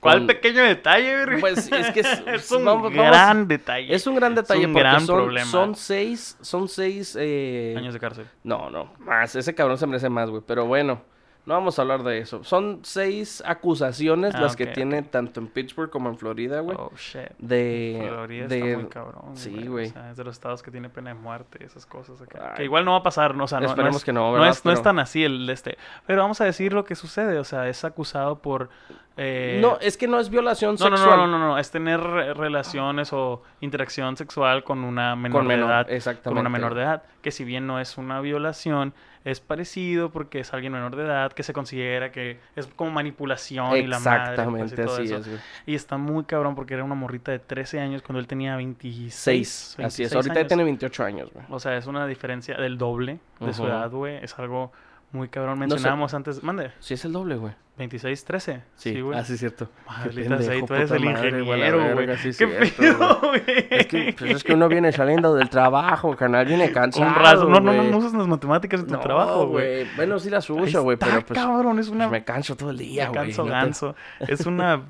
¿Cuál 0.00 0.18
con- 0.18 0.26
pequeño 0.28 0.62
detalle? 0.62 1.38
Pues 1.40 1.72
es 1.72 1.90
que 1.90 2.00
es, 2.00 2.06
es 2.26 2.52
un 2.52 2.64
vamos- 2.64 2.92
vamos- 2.94 2.96
gran 3.08 3.48
detalle. 3.48 3.92
es 3.94 4.06
un 4.06 4.14
gran 4.14 4.34
detalle 4.34 4.66
un 4.66 4.72
porque 4.72 4.88
gran 4.88 5.00
son, 5.06 5.16
problema. 5.16 5.50
son 5.50 5.74
seis, 5.74 6.36
son 6.40 6.68
seis... 6.68 7.16
eh, 7.18 7.74
Años 7.76 7.94
de 7.94 7.98
cárcel. 8.00 8.26
No, 8.44 8.70
no, 8.70 8.92
más. 9.00 9.34
Ese 9.34 9.54
cabrón 9.54 9.78
se 9.78 9.86
merece 9.88 10.08
más, 10.08 10.30
güey. 10.30 10.42
Pero 10.46 10.66
bueno, 10.66 11.00
no 11.46 11.54
vamos 11.54 11.78
a 11.78 11.82
hablar 11.82 12.02
de 12.02 12.18
eso. 12.18 12.44
Son 12.44 12.80
seis 12.82 13.42
acusaciones 13.46 14.34
Ah, 14.34 14.40
las 14.40 14.56
que 14.56 14.66
tiene 14.66 15.02
tanto 15.02 15.40
en 15.40 15.46
Pittsburgh 15.46 15.88
como 15.90 16.08
en 16.08 16.18
Florida, 16.18 16.60
güey. 16.60 16.76
Oh, 16.78 16.90
shit. 16.96 17.30
de... 17.38 18.04
Florida 18.08 18.46
de- 18.48 18.58
está 18.58 18.80
muy 18.80 18.88
cabrón. 18.90 19.36
sí, 19.36 19.66
güey. 19.66 19.86
O 19.86 19.92
sea, 19.92 20.10
es 20.10 20.16
de 20.16 20.24
los 20.24 20.34
estados 20.34 20.62
que 20.62 20.70
tiene 20.70 20.88
pena 20.90 21.10
de 21.10 21.14
muerte, 21.14 21.64
esas 21.64 21.86
cosas 21.86 22.20
acá. 22.20 22.48
Ay. 22.50 22.56
Que 22.56 22.64
igual 22.64 22.84
no 22.84 22.90
va 22.92 22.98
a 22.98 23.02
pasar, 23.02 23.34
no, 23.34 23.44
o 23.44 23.46
sea, 23.48 23.58
no, 23.60 23.64
no 23.66 23.70
Esperemos 23.70 23.96
es, 23.98 24.04
que 24.04 24.12
no, 24.12 24.36
no 24.36 24.44
es, 24.44 24.64
no 24.64 24.72
es 24.72 24.82
tan 24.82 24.98
así 24.98 25.24
el 25.24 25.46
de 25.46 25.52
este. 25.52 25.78
Pero 26.06 26.20
vamos 26.22 26.40
a 26.40 26.44
decir 26.44 26.72
lo 26.72 26.84
que 26.84 26.94
sucede, 26.94 27.38
o 27.38 27.44
sea, 27.44 27.68
es 27.68 27.84
acusado 27.84 28.38
por... 28.40 28.68
eh, 29.16 29.58
No, 29.62 29.78
es 29.80 29.96
que 29.96 30.08
no 30.08 30.18
es 30.18 30.28
violación 30.30 30.76
no, 30.78 30.90
no, 30.90 30.96
sexual. 30.96 31.16
no, 31.18 31.26
no, 31.28 31.38
no, 31.38 31.46
no, 31.48 31.58
es 31.58 31.70
tener 31.70 32.00
re- 32.00 32.34
relaciones 32.34 33.12
o 33.12 33.42
interacción 33.60 34.16
sexual 34.16 34.64
con 34.64 34.82
una 34.84 35.14
menor 35.16 35.38
Con 35.40 35.48
de 35.48 35.54
menor, 35.56 35.70
edad. 35.70 35.90
exactamente. 35.90 36.28
Con 36.30 36.38
una 36.38 36.48
menor 36.48 36.74
de 36.74 36.82
edad, 36.82 37.02
que 37.22 37.30
si 37.30 37.44
bien 37.44 37.66
no 37.66 37.78
es 37.80 37.96
una 37.98 38.20
violación, 38.20 38.94
es 39.26 39.40
parecido 39.40 40.10
porque 40.10 40.38
es 40.38 40.52
alguien 40.54 40.72
menor 40.72 40.94
de 40.94 41.02
edad 41.02 41.32
que 41.32 41.42
se 41.42 41.52
considera 41.52 42.12
que 42.12 42.38
es 42.54 42.68
como 42.68 42.92
manipulación 42.92 43.76
y 43.76 43.84
la 43.86 43.98
madre. 43.98 44.36
pues, 44.44 44.56
y 44.58 44.62
Exactamente, 44.62 44.82
así 44.84 45.02
eso. 45.02 45.16
es, 45.16 45.26
güey. 45.28 45.40
Y 45.66 45.74
está 45.74 45.96
muy 45.96 46.22
cabrón 46.24 46.54
porque 46.54 46.74
era 46.74 46.84
una 46.84 46.94
morrita 46.94 47.32
de 47.32 47.40
13 47.40 47.80
años 47.80 48.02
cuando 48.02 48.20
él 48.20 48.28
tenía 48.28 48.54
26. 48.54 49.12
Seis, 49.12 49.76
así 49.82 50.04
es. 50.04 50.12
26 50.12 50.14
Ahorita 50.14 50.38
años. 50.38 50.48
tiene 50.48 50.62
28 50.64 51.04
años, 51.04 51.32
güey. 51.32 51.44
O 51.50 51.58
sea, 51.58 51.76
es 51.76 51.86
una 51.86 52.06
diferencia 52.06 52.56
del 52.56 52.78
doble 52.78 53.18
de 53.40 53.52
su 53.52 53.66
edad, 53.66 53.90
güey. 53.90 54.16
Es 54.22 54.38
algo 54.38 54.70
muy 55.12 55.28
cabrón. 55.28 55.58
Mencionábamos 55.58 56.12
antes, 56.14 56.42
mande, 56.42 56.72
Sí, 56.80 56.94
es 56.94 57.04
el 57.04 57.12
doble, 57.12 57.36
güey. 57.36 57.54
26, 57.78 58.24
13. 58.24 58.62
Sí, 58.74 59.00
güey. 59.02 59.18
así 59.18 59.34
es 59.34 59.40
cierto. 59.40 59.68
Maldita 59.86 60.38
pendejo, 60.38 60.66
tú 60.66 60.74
eres 60.74 60.90
el 60.92 61.04
ingeniero, 61.04 61.92
güey. 61.94 62.16
sí, 62.16 62.28
¿Qué 62.28 62.32
cierto, 62.32 62.76
pedo, 62.78 63.20
güey. 63.20 63.42
Es 63.70 63.86
que, 63.86 64.14
pues, 64.18 64.30
es 64.30 64.44
que 64.44 64.54
uno 64.54 64.66
viene 64.68 64.92
saliendo 64.92 65.34
del 65.34 65.50
trabajo, 65.50 66.16
canal, 66.16 66.46
viene 66.46 66.72
cansado. 66.72 67.06
Un 67.06 67.14
raso. 67.14 67.44
No, 67.48 67.60
no, 67.60 67.72
no, 67.74 67.82
no 67.84 67.98
usas 67.98 68.14
las 68.14 68.26
matemáticas 68.26 68.80
en 68.80 68.86
tu 68.86 68.94
No, 68.94 69.00
trabajo, 69.00 69.46
güey. 69.48 69.86
Bueno, 69.94 70.18
sí 70.18 70.30
las 70.30 70.48
Ahí 70.48 70.56
uso, 70.58 70.82
güey, 70.84 70.96
pero 70.96 71.20
pues, 71.24 71.38
cabrón, 71.38 71.78
es 71.78 71.88
pues 71.88 71.96
una... 71.96 72.08
me 72.08 72.24
canso 72.24 72.56
todo 72.56 72.70
el 72.70 72.78
día, 72.78 73.04
Me 73.04 73.18
güey. 73.18 73.20
canso 73.26 73.42
no 73.42 73.48
te- 73.48 73.52
ganso. 73.52 73.94
Es 74.20 74.46
una 74.46 74.82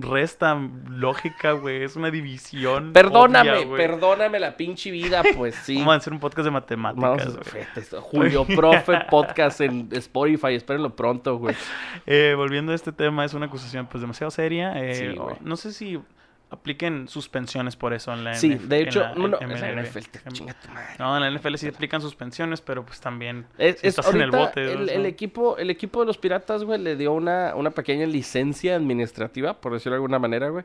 resta 0.00 0.58
lógica, 0.88 1.52
güey. 1.52 1.82
Es 1.82 1.96
una 1.96 2.10
división. 2.10 2.92
Perdóname, 2.92 3.50
obvia, 3.52 3.76
perdóname 3.76 4.40
la 4.40 4.56
pinche 4.56 4.90
vida, 4.90 5.22
pues 5.36 5.54
sí. 5.56 5.76
Vamos 5.78 5.94
a 5.94 5.96
hacer 5.98 6.12
un 6.12 6.20
podcast 6.20 6.44
de 6.44 6.50
matemáticas, 6.50 7.38
Julio 8.02 8.44
Profe 8.46 8.98
Podcast 9.10 9.60
en 9.60 9.88
Spotify, 9.92 10.54
espérenlo 10.54 10.94
pronto, 10.96 11.36
güey. 11.38 11.54
Eh, 12.06 12.34
volviendo 12.36 12.72
a 12.72 12.74
este 12.74 12.92
tema, 12.92 13.24
es 13.24 13.34
una 13.34 13.46
acusación 13.46 13.86
pues 13.86 14.00
demasiado 14.00 14.30
seria. 14.30 14.72
eh, 14.82 14.94
Sí, 14.94 15.18
o- 15.18 15.24
güey. 15.24 15.36
no 15.40 15.56
sé 15.56 15.72
si 15.72 16.00
apliquen 16.54 17.06
suspensiones 17.08 17.76
por 17.76 17.92
eso 17.94 18.12
en 18.12 18.24
la 18.24 18.34
Sí, 18.34 18.54
NF 18.54 18.62
de 18.68 18.80
en 18.80 18.88
hecho, 18.88 19.00
la 19.00 19.14
no, 19.14 19.28
no, 19.28 19.38
MLB. 19.40 19.52
es 19.52 19.60
la 19.60 19.72
NFL, 19.82 19.98
te 20.10 20.18
Em, 20.24 20.32
chinga 20.32 20.54
tu 20.54 20.68
madre. 20.72 20.86
No, 20.98 21.16
en 21.16 21.22
la 21.22 21.30
NFL 21.38 21.54
sí 21.56 21.68
aplican 21.68 22.00
suspensiones, 22.00 22.60
pero 22.60 22.84
pues 22.84 23.00
también 23.00 23.46
Es, 23.58 23.80
si 23.80 23.86
es 23.86 23.98
estás 23.98 24.14
en 24.14 24.20
el 24.20 24.30
bote. 24.30 24.72
el, 24.72 24.86
¿no? 24.86 24.92
el 24.92 25.06
equipo, 25.06 25.56
el 25.58 25.70
equipo 25.70 26.00
de 26.00 26.06
los 26.06 26.18
piratas, 26.18 26.64
güey, 26.64 26.80
le 26.80 26.96
dio 26.96 27.12
una, 27.12 27.54
una 27.54 27.70
pequeña 27.70 28.06
licencia 28.06 28.76
administrativa, 28.76 29.60
por 29.60 29.72
decirlo 29.72 29.92
de 29.92 29.96
alguna 29.98 30.18
manera, 30.18 30.48
güey. 30.48 30.64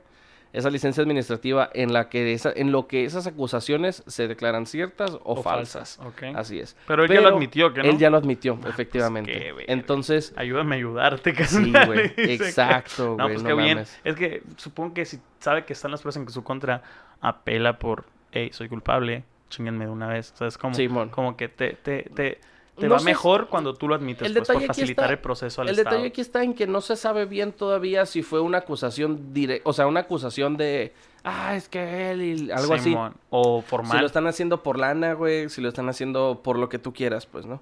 Esa 0.52 0.70
licencia 0.70 1.02
administrativa 1.04 1.70
en 1.74 1.94
la 1.94 2.10
que 2.10 2.34
esa, 2.34 2.52
en 2.56 2.72
lo 2.72 2.88
que 2.88 3.06
esas 3.06 3.28
acusaciones 3.28 4.04
se 4.08 4.28
declaran 4.28 4.66
ciertas 4.66 5.12
o, 5.24 5.34
O 5.34 5.44
falsas. 5.44 6.00
Así 6.36 6.60
es. 6.60 6.76
Pero 6.88 7.04
él 7.04 7.12
ya 7.12 7.22
lo 7.22 7.28
admitió, 7.30 7.74
¿que 7.74 7.84
no? 7.84 7.90
Él 7.90 7.98
ya 7.98 8.10
lo 8.10 8.18
admitió, 8.18 8.56
pues, 8.56 8.74
efectivamente. 8.74 9.32
qué 9.32 9.52
verga. 9.54 9.72
Entonces, 9.74 10.34
Ayúdame 10.36 10.76
a 10.76 10.78
ayudarte, 10.78 11.36
sí, 11.46 11.72
carnal. 11.72 11.86
güey. 11.88 12.14
Exacto, 12.18 13.16
No, 13.18 13.26
güey. 13.26 13.36
pues 13.36 13.44
no 13.44 13.50
qué 13.50 13.62
bien. 13.64 13.80
Es 14.04 14.16
que 14.16 14.44
supongo 14.58 14.94
que 14.94 15.06
si 15.06 15.20
sabe 15.40 15.66
que 15.66 15.74
están 15.74 15.92
las 15.92 16.02
pruebas 16.02 16.18
en 16.18 16.30
su 16.30 16.44
contra, 16.44 16.82
apela 17.22 17.78
por, 17.80 18.06
hey, 18.32 18.50
soy 18.52 18.70
culpable, 18.70 19.24
chinguenme 19.50 19.86
de 19.86 19.92
una 19.92 20.08
vez. 20.08 20.32
O 20.34 20.38
sea, 20.38 20.48
es 20.48 20.58
como, 20.58 20.74
Simón. 20.74 21.10
como 21.10 21.38
que 21.38 21.48
te, 21.50 21.74
te, 21.74 22.04
te, 22.16 22.40
te 22.80 22.88
No 22.88 22.96
va 22.96 23.02
mejor 23.02 23.48
cuando 23.48 23.74
tú 23.76 23.88
lo 23.88 23.96
admites, 23.96 24.26
el 24.28 24.34
pues, 24.34 24.48
por 24.48 24.56
detalle 24.56 24.66
aquí 24.66 24.68
facilitar 24.82 25.06
está- 25.06 25.14
el 25.14 25.20
proceso 25.20 25.62
al 25.62 25.68
El 25.70 25.76
Estado. 25.78 25.96
detalle 25.96 26.08
aquí 26.10 26.22
está 26.22 26.44
en 26.44 26.54
que 26.54 26.66
no 26.68 26.82
se 26.82 26.96
sabe 26.96 27.26
bien 27.26 27.52
todavía 27.52 28.06
si 28.06 28.24
fue 28.24 28.40
una 28.42 28.60
acusación 28.60 29.34
directa, 29.34 29.70
o 29.70 29.74
sea, 29.74 29.86
una 29.88 30.00
acusación 30.02 30.58
de, 30.58 30.94
ah, 31.24 31.56
es 31.56 31.70
que 31.70 32.12
él 32.12 32.22
y 32.22 32.52
algo 32.52 32.74
así. 32.74 32.86
Simón. 32.90 33.14
O 33.30 33.62
Si 33.62 33.68
formal. 33.68 34.00
lo 34.02 34.06
están 34.08 34.26
haciendo 34.28 34.64
por 34.64 34.80
lana, 34.80 35.14
güey, 35.14 35.50
si 35.50 35.62
lo 35.62 35.70
están 35.70 35.88
haciendo 35.90 36.42
por 36.44 36.58
lo 36.58 36.70
que 36.70 36.80
tú 36.80 36.94
quieras, 36.94 37.26
pues, 37.26 37.46
¿no? 37.46 37.62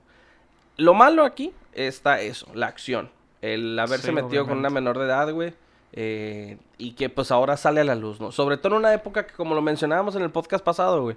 Lo 0.77 0.93
malo 0.93 1.23
aquí 1.23 1.51
está 1.73 2.21
eso, 2.21 2.47
la 2.53 2.67
acción. 2.67 3.09
El 3.41 3.77
haberse 3.79 4.07
Sí, 4.07 4.13
metido 4.13 4.47
con 4.47 4.57
una 4.59 4.69
menor 4.69 4.97
de 4.97 5.05
edad, 5.05 5.31
güey. 5.33 5.53
eh, 5.93 6.57
y 6.77 6.91
que 6.91 7.09
pues 7.09 7.31
ahora 7.31 7.55
sale 7.57 7.81
a 7.81 7.83
la 7.83 7.95
luz, 7.95 8.19
¿no? 8.19 8.31
Sobre 8.31 8.57
todo 8.57 8.73
en 8.73 8.79
una 8.81 8.93
época 8.93 9.25
que, 9.25 9.33
como 9.33 9.55
lo 9.55 9.61
mencionábamos 9.63 10.15
en 10.15 10.21
el 10.21 10.29
podcast 10.29 10.63
pasado, 10.63 11.01
güey. 11.01 11.15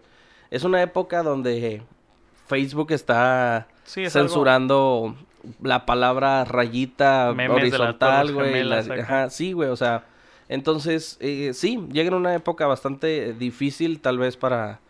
Es 0.51 0.65
una 0.65 0.81
época 0.81 1.23
donde 1.23 1.83
Facebook 2.47 2.93
está 2.93 3.67
Sí, 3.85 4.03
es 4.05 4.15
algo- 4.17 4.29
censurando 4.29 5.17
la 5.63 5.87
palabra 5.87 6.45
rayita 6.45 7.33
Memes 7.35 7.57
horizontal, 7.57 8.33
güey. 8.33 8.63
La-. 8.65 8.79
Ajá, 9.03 9.31
sí, 9.31 9.53
güey, 9.53 9.71
o 9.71 9.77
sea. 9.77 10.05
Entonces, 10.49 11.17
eh, 11.21 11.53
sí, 11.55 11.87
llega 11.93 12.09
en 12.09 12.15
una 12.15 12.35
época 12.35 12.67
bastante 12.67 13.33
difícil, 13.35 14.01
tal 14.01 14.19
vez 14.19 14.37
para, 14.37 14.81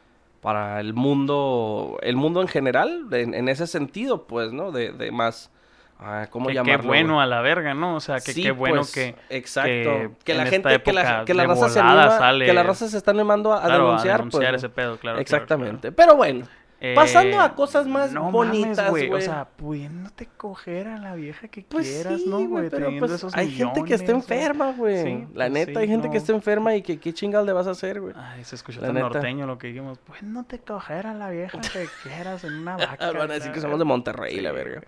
para 0.41 0.81
el 0.81 0.95
mundo, 0.95 1.99
el 2.03 2.17
mundo 2.17 2.41
en 2.41 2.49
general, 2.49 3.09
en, 3.13 3.35
en 3.35 3.49
ese 3.51 3.67
sentido, 3.67 4.23
pues, 4.27 4.53
¿no? 4.55 4.73
De, 4.73 4.91
de 4.93 5.11
más, 5.13 5.51
ah, 5.99 6.29
¿cómo 6.31 6.47
que, 6.47 6.55
llamarlo? 6.55 6.81
qué 6.81 6.87
bueno 6.89 7.21
a 7.21 7.27
la 7.27 7.43
verga, 7.43 7.75
¿no? 7.75 7.97
O 7.97 8.01
sea, 8.01 8.17
que 8.21 8.33
Sí, 8.33 8.43
qué 8.43 8.53
bueno 8.53 8.77
pues, 8.79 8.93
que... 8.95 9.15
exacto 9.29 10.15
que, 10.25 10.33
la 10.33 10.47
gente 10.47 10.81
que 10.83 10.93
la, 10.95 11.25
que 11.27 11.35
raza 11.35 11.69
se 11.69 11.79
volada 11.83 12.03
anima, 12.05 12.19
sale- 12.19 12.47
que 12.47 12.53
la 12.55 12.63
raza 12.63 12.89
se 12.89 12.97
está 12.97 13.11
animando 13.11 13.53
a, 13.53 13.59
a 13.59 13.67
claro, 13.67 13.85
denunciar, 13.85 14.15
a 14.15 14.19
denunciar 14.19 14.51
pues, 14.53 14.63
ese 14.65 14.69
pedo, 14.71 14.87
claro. 14.97 15.01
claro, 15.01 15.19
exactamente 15.21 15.93
pero 15.93 16.17
bueno 16.17 16.47
Pasando 16.95 17.37
Eh, 17.37 17.41
a 17.41 17.55
cosas 17.55 17.87
más 17.87 18.11
no 18.13 18.31
bonitas, 18.31 18.89
güey. 18.91 19.13
O 19.13 19.21
sea, 19.21 19.45
pudiéndote 19.45 20.27
coger 20.37 20.89
a 20.89 20.97
la 20.99 21.15
vieja 21.15 21.49
que 21.49 21.63
Pues 21.63 21.87
quieras, 21.89 22.21
sí, 22.21 22.27
¿no, 22.29 22.41
güey, 22.47 22.71
Teniendo 22.71 23.01
pues 23.01 23.13
esos 23.13 23.35
hay 23.37 23.51
gente 23.51 23.85
que 23.85 23.95
está 23.95 24.13
enferma, 24.13 24.73
güey. 24.73 25.03
Sí, 25.03 25.27
la 25.35 25.45
pues 25.47 25.53
neta, 25.53 25.73
sí, 25.73 25.79
hay 25.79 25.89
gente 25.89 26.07
no. 26.07 26.13
que 26.13 26.19
está 26.19 26.33
enferma 26.33 26.75
y 26.75 26.83
que 26.83 26.99
qué 26.99 27.13
chingados 27.13 27.47
le 27.47 27.53
vas 27.53 27.67
a 27.67 27.73
hacer, 27.73 28.01
güey. 28.01 28.15
Ay, 28.17 28.45
se 28.45 28.55
escuchó 28.55 28.81
La 28.81 28.87
tan 28.89 28.95
neta. 28.95 29.09
norteño 29.11 29.47
lo 29.47 29.59
que 29.59 29.67
dijimos. 29.69 29.99
Pues 30.07 30.23
no 30.23 30.45
te 30.45 30.59
coger 30.59 31.07
a 31.07 31.15
la 31.15 31.29
vieja 31.31 31.59
que 31.61 31.87
quieras 32.03 32.45
en 32.45 32.55
una 32.55 32.77
vaca. 32.77 33.13
Van 33.13 33.31
a 33.31 33.35
decir 33.35 33.53
que 33.53 33.61
somos 33.61 33.79
de 33.79 33.85
Monterrey, 33.85 34.41
la 34.41 34.53
verga. 34.53 34.81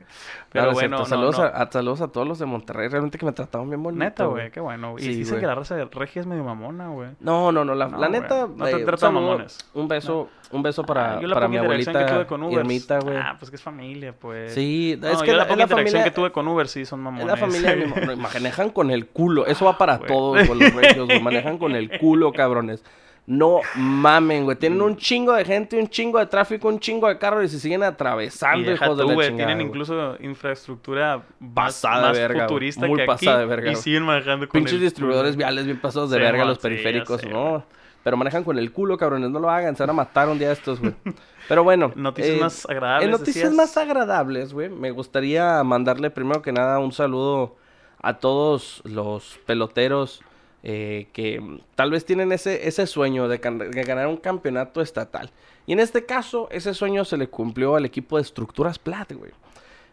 Pero 0.51 0.65
no 0.65 0.71
es 0.71 0.75
bueno, 0.75 1.05
saludos. 1.05 1.39
A, 1.39 1.49
a- 1.49 1.71
saludos 1.71 2.01
a 2.01 2.09
todos 2.09 2.27
los 2.27 2.39
de 2.39 2.47
Monterrey, 2.47 2.89
realmente 2.89 3.19
que 3.19 3.27
me 3.27 3.33
trataron 3.33 3.69
bien 3.69 3.83
bonito. 3.83 4.03
Neta, 4.05 4.25
güey, 4.25 4.51
qué 4.51 4.61
bueno. 4.61 4.95
Y 4.99 5.03
Sí, 5.03 5.15
dicen 5.15 5.41
que 5.41 5.47
la 5.47 5.55
raza 5.55 5.75
de 5.77 5.85
regia 5.85 6.21
es 6.21 6.27
medio 6.27 6.45
mamona, 6.45 6.89
güey. 6.89 7.11
No, 7.21 7.53
no, 7.53 7.65
no, 7.65 7.75
la, 7.75 7.87
neta, 8.09 8.47
No 8.47 8.65
te 8.65 8.71
eh, 8.71 8.75
un 8.77 8.85
tratan 8.85 8.99
saludo, 8.99 9.21
mamones. 9.23 9.59
un 9.75 9.89
beso, 9.89 10.29
un 10.51 10.63
beso 10.63 10.85
para, 10.85 11.19
Ah, 11.19 11.21
la 11.87 12.07
que 12.07 12.13
tuve 12.13 12.27
con. 12.27 12.53
Irmita, 12.53 12.99
güey. 13.01 13.17
Ah, 13.17 13.37
pues 13.39 13.51
que 13.51 13.57
es 13.57 13.63
familia, 13.63 14.13
pues. 14.19 14.53
sí, 14.55 14.97
No, 15.01 15.09
es 15.09 15.19
yo 15.19 15.25
que 15.25 15.33
la 15.33 15.39
la, 15.39 15.43
poca 15.49 15.63
interacción 15.63 15.87
familia, 15.87 16.05
que 16.05 16.11
tuve 16.11 16.33
con 16.33 16.47
Uber 16.49 16.69
sí 16.69 16.85
son 16.85 17.01
mamones. 17.01 17.25
es 17.27 17.31
la 17.31 17.37
familia, 17.37 18.17
manejan 18.17 18.71
con 18.71 18.91
el 18.91 19.07
culo, 19.07 19.47
eso 19.47 19.65
va 19.65 19.79
para 19.79 19.97
güey. 19.99 20.09
todos, 20.09 20.47
con 20.49 20.59
los 20.59 20.75
regios, 20.75 21.07
güey, 21.07 21.21
manejan 21.21 21.59
con 21.59 21.75
el 21.75 21.99
culo, 21.99 22.33
cabrones. 22.33 22.85
No 23.25 23.61
mamen, 23.77 24.45
güey. 24.45 24.57
Tienen 24.59 24.83
un 24.83 24.97
chingo 24.97 25.33
de 25.35 25.45
gente, 25.45 25.79
un 25.79 25.87
chingo 25.89 26.19
de 26.19 26.27
tráfico, 26.27 26.67
un 26.67 26.81
chingo 26.81 27.07
de 27.07 27.19
carros 27.19 27.45
y 27.45 27.49
se 27.49 27.61
siguen 27.61 27.83
Y 27.83 27.85
atravesando, 27.85 28.69
deja 28.69 28.85
hijos 28.87 28.99
de 28.99 29.05
la 29.05 29.15
güey, 29.15 29.29
chingada. 29.29 29.47
tienen 29.47 29.59
güey. 29.59 29.69
incluso 29.69 30.17
infraestructura 30.21 31.23
más, 31.39 31.53
Pasada 31.55 31.97
de 31.99 32.03
más 32.09 32.19
verga, 32.19 32.35
güey. 32.35 32.49
futurista 32.49 32.87
Muy 32.89 32.99
que 32.99 33.05
pasada 33.07 33.37
aquí 33.37 33.41
de 33.43 33.47
verga, 33.47 33.71
y 33.71 33.75
güey. 33.75 33.83
siguen 33.83 34.03
manejando 34.03 34.49
con 34.49 34.59
Pinches 34.59 34.75
el 34.75 34.81
distribuidores 34.81 35.37
viales 35.37 35.67
bien 35.67 35.81
pasados 35.81 36.11
de 36.11 36.17
Sí, 36.17 36.23
verga, 36.23 36.45
los 36.45 36.59
sí, 36.59 36.63
periféricos, 36.63 37.25
¿no? 37.25 37.51
güey. 37.51 37.63
Pero 38.03 38.17
manejan 38.17 38.45
con 38.45 38.59
el 38.59 38.73
culo, 38.73 38.97
cabrones. 38.97 39.31
No 39.31 39.39
lo 39.39 39.51
hagan, 39.51 39.77
se 39.77 39.83
van 39.83 39.91
a 39.91 39.95
matar 39.95 40.29
un 40.29 40.39
día 40.39 40.53
estos, 40.53 40.81
güey. 40.81 40.95
Pero 41.49 41.63
bueno. 41.65 41.93
Noticias 41.97 42.37
eh, 42.37 42.41
más 42.41 42.67
agradables, 42.69 43.05
En 43.05 43.11
noticias 43.11 43.35
decías. 43.35 43.55
más 43.55 43.77
agradables, 43.77 44.53
güey. 44.53 44.69
Me 44.69 44.91
gustaría 44.91 45.63
mandarle 45.63 46.11
primero 46.11 46.43
que 46.43 46.53
nada 46.53 46.79
un 46.79 46.93
saludo 46.93 47.57
a 48.01 48.19
todos 48.19 48.83
los 48.85 49.39
peloteros 49.47 50.23
eh, 50.65 51.09
que 51.13 51.43
tal 51.75 51.91
vez 51.91 52.05
tienen 52.05 52.31
ese, 52.31 52.69
ese 52.69 52.87
sueño 52.87 53.27
de, 53.27 53.39
ganar 53.39 54.07
un 54.07 54.17
campeonato 54.17 54.81
estatal. 54.81 55.31
Y 55.67 55.73
en 55.73 55.81
este 55.81 56.07
caso, 56.07 56.49
ese 56.53 56.73
sueño 56.73 57.05
se 57.05 57.17
le 57.17 57.29
cumplió 57.29 57.75
al 57.75 57.85
equipo 57.85 58.17
de 58.17 58.23
Estructuras 58.23 58.79
Plat, 58.79 59.13
güey. 59.13 59.33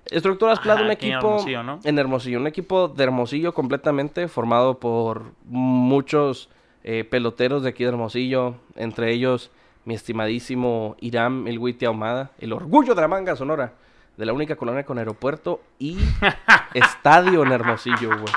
Estructuras 0.06 0.60
Plat, 0.60 0.78
Ajá, 0.78 0.86
un 0.86 0.92
aquí 0.92 1.08
en 1.08 1.14
equipo 1.14 1.28
Hermosillo, 1.28 1.64
¿no? 1.64 1.80
en 1.84 2.00
Hermosillo, 2.00 2.40
un 2.40 2.48
equipo 2.48 2.88
de 2.88 3.04
Hermosillo 3.04 3.54
completamente 3.54 4.28
formado 4.28 4.80
por 4.80 5.34
muchos 5.46 6.50
eh, 6.92 7.04
peloteros 7.04 7.62
de 7.62 7.70
aquí 7.70 7.84
de 7.84 7.92
Hermosillo, 7.92 8.56
entre 8.76 9.12
ellos 9.12 9.52
mi 9.86 9.94
estimadísimo 9.94 10.96
Irán 11.00 11.48
El 11.48 11.60
Huiti 11.60 11.86
Ahumada, 11.86 12.32
el 12.40 12.52
orgullo 12.52 12.96
de 12.96 13.02
la 13.02 13.08
manga 13.08 13.36
sonora, 13.36 13.74
de 14.18 14.26
la 14.26 14.34
única 14.34 14.56
colonia 14.56 14.84
con 14.84 14.98
aeropuerto 14.98 15.62
y 15.78 16.00
estadio 16.74 17.44
en 17.44 17.52
Hermosillo, 17.52 18.10
güey. 18.20 18.34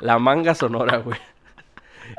La 0.00 0.18
manga 0.18 0.56
sonora, 0.56 0.98
güey. 0.98 1.20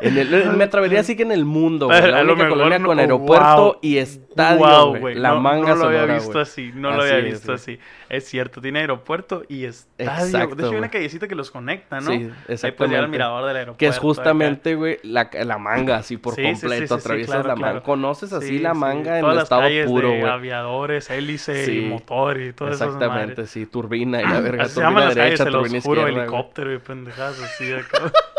En 0.01 0.17
el- 0.17 0.51
me 0.57 0.63
atrevería 0.65 0.99
a 0.99 1.01
decir 1.01 1.15
que 1.17 1.23
en 1.23 1.31
el 1.31 1.45
mundo, 1.45 1.85
güey. 1.87 2.01
La 2.11 2.23
lo 2.23 2.33
única 2.33 2.49
colonia 2.49 2.79
no- 2.79 2.87
con 2.89 2.99
aeropuerto 2.99 3.55
wow. 3.63 3.77
y 3.81 3.97
estadio, 3.97 4.57
Guau, 4.57 4.97
güey. 4.97 5.15
La 5.15 5.29
no, 5.29 5.39
manga 5.41 5.69
no 5.69 5.75
lo 5.75 5.81
sonora, 5.83 6.01
había 6.03 6.13
visto 6.15 6.31
güey. 6.33 6.41
así, 6.41 6.71
no 6.75 6.91
lo 6.91 7.01
Así 7.03 7.13
había 7.13 7.27
es, 7.27 7.33
visto 7.33 7.53
así. 7.53 7.79
Es 8.09 8.25
cierto, 8.25 8.61
tiene 8.61 8.79
aeropuerto 8.81 9.43
y 9.47 9.65
estadio. 9.65 10.25
Exacto, 10.25 10.55
de 10.55 10.63
hecho, 10.63 10.71
hay 10.73 10.77
una 10.77 10.89
callecita 10.91 11.27
que 11.27 11.35
los 11.35 11.49
conecta, 11.49 11.99
¿no? 12.01 12.11
Sí, 12.11 12.13
Ahí 12.13 12.19
puedes 12.19 12.29
llegar 12.29 12.49
exactamente. 12.49 12.97
al 12.97 13.09
mirador 13.09 13.45
del 13.47 13.55
aeropuerto. 13.57 13.77
Que 13.79 13.87
es 13.87 13.97
justamente, 13.97 14.75
güey, 14.75 14.99
la, 15.03 15.29
la 15.45 15.57
manga, 15.57 15.97
así 15.97 16.17
por 16.17 16.35
Sí, 16.35 16.43
completo. 16.43 16.81
sí, 16.81 16.87
sí, 16.87 16.93
Atraviesas 17.07 17.33
claro, 17.35 17.47
la 17.47 17.55
manga. 17.55 17.67
claro. 17.71 17.83
¿Conoces 17.83 18.33
así 18.33 18.47
Sí, 18.47 18.59
la 18.59 18.73
manga 18.73 19.15
en 19.15 19.21
Todas 19.21 19.33
el 19.33 19.35
las 19.37 19.43
estado 19.43 19.61
calles 19.61 19.87
puro, 19.87 20.09
güey? 20.09 20.21
aviadores, 20.23 21.09
hélice 21.09 21.73
y 21.73 21.81
motor 21.87 22.39
y 22.41 22.53
todas 22.53 22.75
esas 22.75 22.87
Exactamente, 22.93 23.47
sí. 23.47 23.65
Turbina 23.65 24.21
y 24.21 24.25
la 24.25 24.39
verga. 24.41 24.63
Así 24.65 24.75
se 24.75 24.81
llaman 24.81 25.05
las 25.05 25.15
calles, 25.15 25.39
se 25.39 25.49
los 25.49 25.83
juro, 25.83 26.07
helicóptero 26.07 26.73
y 26.73 26.77
pendejadas 26.79 27.39
así 27.41 27.65
de 27.65 27.79
acá. 27.79 28.11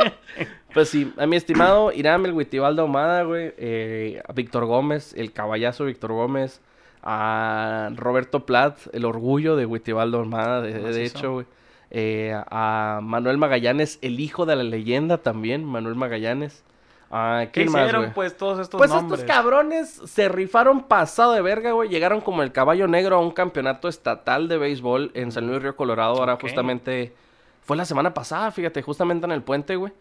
Pues 0.77 0.91
sí, 0.91 1.11
a 1.17 1.27
mi 1.27 1.37
estimado 1.37 1.91
Irán, 1.91 2.27
el 2.27 2.35
Huitibaldo 2.35 2.83
Ahumada, 2.83 3.23
güey. 3.23 3.55
eh, 3.57 4.23
a 4.29 4.33
Víctor 4.35 4.67
Gómez, 4.67 5.15
el 5.17 5.33
caballazo 5.33 5.87
Víctor 5.87 6.13
Gómez. 6.13 6.61
A 7.03 7.89
Roberto 7.97 8.45
Plat, 8.45 8.77
el 8.93 9.07
orgullo 9.07 9.57
de 9.57 9.65
Huitibaldo 9.65 10.19
Ahumada, 10.19 10.61
de, 10.61 11.03
hecho, 11.07 11.33
güey. 11.33 11.47
Eh, 11.91 12.39
a 12.51 13.01
Manuel 13.03 13.39
Magallanes, 13.39 13.99
el 14.03 14.21
hijo 14.21 14.45
de 14.45 14.55
la 14.55 14.65
leyenda 14.65 15.17
también, 15.17 15.65
Manuel 15.65 15.95
Magallanes. 15.95 16.63
Ah, 17.11 17.45
¿Qué 17.47 17.63
¿Quién 17.63 17.73
más, 17.73 17.87
hicieron, 17.87 18.13
pues, 18.13 18.37
todos 18.37 18.59
estos 18.59 18.77
Pues 18.77 18.91
nombres? 18.91 19.21
estos 19.21 19.35
cabrones 19.35 19.89
se 19.89 20.29
rifaron 20.29 20.83
pasado 20.83 21.33
de 21.33 21.41
verga, 21.41 21.73
güey. 21.73 21.89
Llegaron 21.89 22.21
como 22.21 22.43
el 22.43 22.53
caballo 22.53 22.87
negro 22.87 23.17
a 23.17 23.21
un 23.21 23.31
campeonato 23.31 23.89
estatal 23.89 24.47
de 24.47 24.59
béisbol 24.59 25.11
en 25.15 25.33
San 25.33 25.47
Luis 25.47 25.63
Río 25.63 25.75
Colorado. 25.75 26.19
Ahora 26.19 26.37
justamente 26.39 27.15
fue 27.63 27.79
la 27.79 27.87
semana 27.87 28.13
pasada, 28.13 28.51
fíjate, 28.51 28.83
justamente 28.83 29.25
en 29.25 29.33
el 29.33 29.43
puente, 29.43 29.77
güey. 29.77 29.95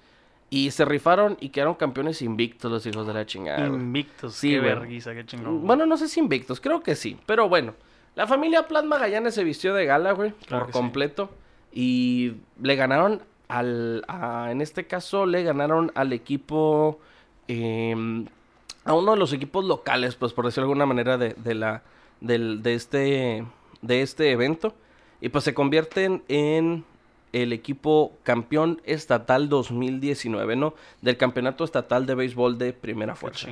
Y 0.49 0.71
se 0.71 0.85
rifaron 0.85 1.37
y 1.39 1.49
quedaron 1.49 1.73
campeones 1.75 2.21
invictos 2.21 2.71
los 2.71 2.85
hijos 2.85 3.05
de 3.07 3.13
la 3.13 3.25
chingada. 3.25 3.67
güey. 3.67 3.79
Invictos, 3.81 4.35
Sí, 4.35 4.51
qué 4.51 4.59
güey. 4.59 4.69
verguiza, 4.73 5.13
qué 5.13 5.25
chingón. 5.25 5.65
Bueno, 5.65 5.85
no 5.85 5.97
sé 5.97 6.07
si 6.07 6.19
invictos, 6.19 6.61
creo 6.61 6.81
que 6.81 6.95
sí. 6.95 7.17
Pero 7.25 7.49
bueno, 7.49 7.73
la 8.15 8.27
familia 8.27 8.67
Plat 8.67 8.85
Magallanes 8.85 9.33
se 9.33 9.43
vistió 9.43 9.73
de 9.73 9.85
gala, 9.85 10.11
güey, 10.13 10.31
Claro 10.47 10.65
por 10.65 10.73
sí. 10.73 10.79
completo. 10.79 11.29
Y 11.73 12.33
le 12.61 12.75
ganaron 12.75 13.21
al. 13.47 14.05
a- 14.07 14.49
en 14.51 14.61
este 14.61 14.85
caso, 14.87 15.25
le 15.25 15.43
ganaron 15.43 15.91
al 15.95 16.13
equipo. 16.13 16.99
em, 17.47 18.25
a 18.85 18.93
uno 18.93 19.11
de 19.13 19.17
los 19.17 19.33
equipos 19.33 19.65
locales, 19.65 20.15
pues 20.15 20.31
por 20.33 20.45
decirlo 20.45 20.67
de 20.67 20.71
alguna 20.71 20.85
manera, 20.85 21.17
de, 21.17 21.33
de 21.33 21.53
la. 21.55 21.83
Del, 22.21 22.61
de 22.63 22.73
este. 22.75 23.45
De 23.81 24.01
este 24.01 24.31
evento. 24.31 24.73
Y 25.21 25.29
pues 25.29 25.43
se 25.43 25.53
convierten 25.53 26.23
en 26.27 26.85
el 27.35 27.51
equipo 27.51 28.13
campeón 28.23 28.81
estatal 28.85 29.49
2019, 29.49 30.55
¿no? 30.55 30.73
Del 31.01 31.17
campeonato 31.17 31.65
estatal 31.65 32.05
de 32.05 32.15
béisbol 32.15 32.57
de 32.57 32.71
primera 32.71 33.15
fuerza. 33.15 33.49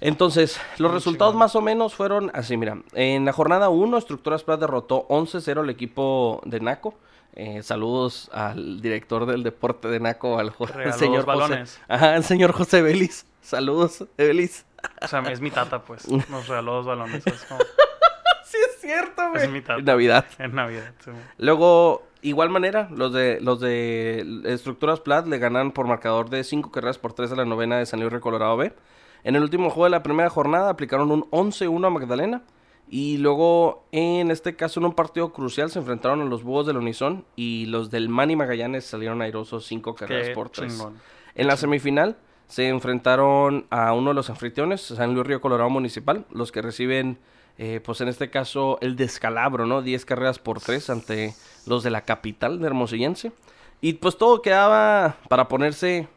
Entonces, 0.00 0.60
los 0.78 0.92
resultados 0.92 1.34
más 1.34 1.56
o 1.56 1.60
menos 1.60 1.94
fueron 1.94 2.30
así, 2.32 2.56
mira. 2.56 2.78
En 2.94 3.24
la 3.24 3.32
jornada 3.32 3.70
1, 3.70 3.98
Estructuras 3.98 4.44
Plat 4.44 4.60
derrotó 4.60 5.08
11-0 5.08 5.60
al 5.60 5.70
equipo 5.70 6.40
de 6.44 6.60
Naco. 6.60 6.94
Eh, 7.32 7.62
saludos 7.64 8.30
al 8.32 8.80
director 8.80 9.26
del 9.26 9.42
deporte 9.42 9.88
de 9.88 9.98
Naco, 9.98 10.38
al, 10.38 10.52
señor 10.94 11.24
José. 11.24 11.26
balones. 11.26 11.80
Ajá, 11.88 12.14
el 12.14 12.22
señor 12.22 12.52
José 12.52 12.82
Belis. 12.82 13.26
Saludos, 13.42 14.04
Belis. 14.16 14.64
O 15.02 15.08
sea, 15.08 15.20
es 15.22 15.40
mi 15.40 15.50
tata, 15.50 15.82
pues. 15.82 16.08
Nos 16.08 16.46
regaló 16.46 16.74
dos 16.74 16.86
balones. 16.86 17.26
Es 17.26 17.44
como... 17.44 17.60
Sí, 18.44 18.56
es 18.66 18.80
cierto, 18.80 19.34
Es 19.34 19.50
mi 19.50 19.60
tata. 19.60 19.82
Navidad. 19.82 20.24
En 20.38 20.54
Navidad. 20.54 20.94
sí. 21.04 21.10
Luego, 21.36 22.07
igual 22.22 22.50
manera, 22.50 22.88
los 22.90 23.12
de 23.12 23.40
los 23.40 23.60
de 23.60 24.42
Estructuras 24.44 25.00
Plat 25.00 25.26
le 25.26 25.38
ganan 25.38 25.72
por 25.72 25.86
marcador 25.86 26.30
de 26.30 26.44
5 26.44 26.70
carreras 26.70 26.98
por 26.98 27.12
3 27.12 27.32
a 27.32 27.36
la 27.36 27.44
novena 27.44 27.78
de 27.78 27.86
San 27.86 28.00
Luis 28.00 28.12
Río 28.12 28.20
Colorado 28.20 28.56
B. 28.56 28.72
En 29.24 29.36
el 29.36 29.42
último 29.42 29.70
juego 29.70 29.84
de 29.84 29.90
la 29.90 30.02
primera 30.02 30.30
jornada 30.30 30.70
aplicaron 30.70 31.10
un 31.10 31.22
11-1 31.30 31.86
a 31.86 31.90
Magdalena. 31.90 32.42
Y 32.90 33.18
luego, 33.18 33.84
en 33.92 34.30
este 34.30 34.56
caso, 34.56 34.80
en 34.80 34.86
un 34.86 34.94
partido 34.94 35.32
crucial, 35.32 35.70
se 35.70 35.78
enfrentaron 35.78 36.22
a 36.22 36.24
los 36.24 36.42
Búhos 36.42 36.66
del 36.66 36.78
Unison 36.78 37.24
y 37.36 37.66
los 37.66 37.90
del 37.90 38.08
Manny 38.08 38.34
Magallanes 38.34 38.86
salieron 38.86 39.20
airosos 39.20 39.66
5 39.66 39.94
carreras 39.94 40.28
Qué 40.28 40.34
por 40.34 40.48
3. 40.48 40.72
chingón. 40.72 40.94
En 41.34 41.46
la 41.46 41.56
semifinal 41.58 42.16
se 42.46 42.68
enfrentaron 42.68 43.66
a 43.68 43.92
uno 43.92 44.10
de 44.10 44.14
los 44.14 44.30
anfitriones, 44.30 44.80
San 44.80 45.14
Luis 45.14 45.26
Río 45.26 45.42
Colorado 45.42 45.68
Municipal, 45.68 46.24
los 46.30 46.50
que 46.50 46.62
reciben, 46.62 47.18
eh, 47.58 47.80
pues 47.84 48.00
en 48.00 48.08
este 48.08 48.30
caso, 48.30 48.78
el 48.80 48.96
descalabro, 48.96 49.66
¿no? 49.66 49.82
10 49.82 50.04
carreras 50.04 50.38
por 50.38 50.60
3 50.60 50.90
ante 50.90 51.34
los 51.66 51.82
de 51.82 51.90
la 51.90 52.02
capital 52.02 52.60
de 52.60 52.66
Hermosillense. 52.68 53.32
Y 53.80 53.94
pues 53.94 54.16
todo 54.16 54.42
quedaba 54.42 55.16
para 55.28 55.48
ponerse 55.48 56.08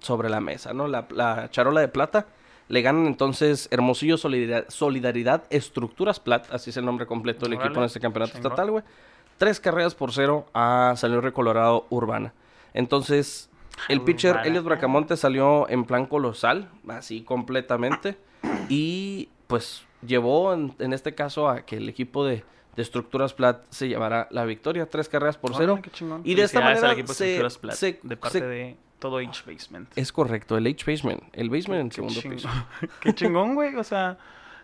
sobre 0.00 0.28
la 0.28 0.40
mesa, 0.40 0.72
¿no? 0.72 0.88
La, 0.88 1.06
la 1.10 1.50
charola 1.50 1.80
de 1.80 1.88
plata. 1.88 2.26
Le 2.68 2.80
ganan 2.82 3.06
entonces 3.06 3.68
Hermosillo 3.70 4.16
Solidaridad, 4.16 4.64
Solidaridad 4.68 5.44
Estructuras 5.50 6.20
Plat, 6.20 6.50
así 6.52 6.70
es 6.70 6.76
el 6.76 6.84
nombre 6.84 7.06
completo 7.06 7.44
del 7.46 7.54
Órale, 7.54 7.66
equipo 7.66 7.80
en 7.80 7.86
este 7.86 8.00
campeonato 8.00 8.32
chingón. 8.32 8.52
estatal, 8.52 8.70
güey. 8.70 8.84
Tres 9.36 9.60
carreras 9.60 9.94
por 9.94 10.12
cero 10.12 10.46
a 10.54 10.94
San 10.96 11.10
Luis 11.10 11.22
Río 11.22 11.32
Colorado 11.32 11.86
Urbana. 11.90 12.32
Entonces, 12.74 13.50
el 13.88 14.00
pitcher. 14.02 14.40
Elliot 14.44 14.64
Bracamonte 14.64 15.16
salió 15.16 15.68
en 15.68 15.84
plan 15.84 16.06
colosal, 16.06 16.70
así 16.88 17.22
completamente. 17.22 18.16
Y 18.68 19.28
pues 19.48 19.84
llevó 20.06 20.52
en, 20.54 20.74
en 20.78 20.92
este 20.92 21.14
caso 21.14 21.48
a 21.48 21.62
que 21.64 21.76
el 21.76 21.88
equipo 21.88 22.24
de, 22.24 22.44
de 22.76 22.82
Estructuras 22.82 23.34
Plat 23.34 23.64
se 23.70 23.88
llevara 23.88 24.28
la 24.30 24.44
victoria. 24.44 24.88
Tres 24.88 25.08
carreras 25.08 25.36
por 25.38 25.54
cero. 25.54 25.80
Y 26.24 26.34
de 26.34 26.42
esta 26.42 26.60
manera 26.60 26.92
equipo 26.92 27.08
de 27.08 27.14
se- 27.14 27.24
Estructuras 27.36 27.58
Plat, 27.58 27.74
se- 27.74 28.00
de 28.02 28.16
parte 28.16 28.38
se- 28.40 28.46
de 28.46 28.76
todo 28.98 29.18
H 29.18 29.42
Basement. 29.46 29.88
Es 29.96 30.12
correcto, 30.12 30.56
el 30.56 30.66
H 30.66 30.84
Basement. 30.90 31.22
El 31.32 31.50
basement 31.50 31.80
en 31.80 31.92
segundo 31.92 32.20
chingón. 32.20 32.36
piso. 32.36 32.48
Qué 33.00 33.12
chingón, 33.14 33.54
güey. 33.54 33.74
O 33.76 33.84
sea, 33.84 34.16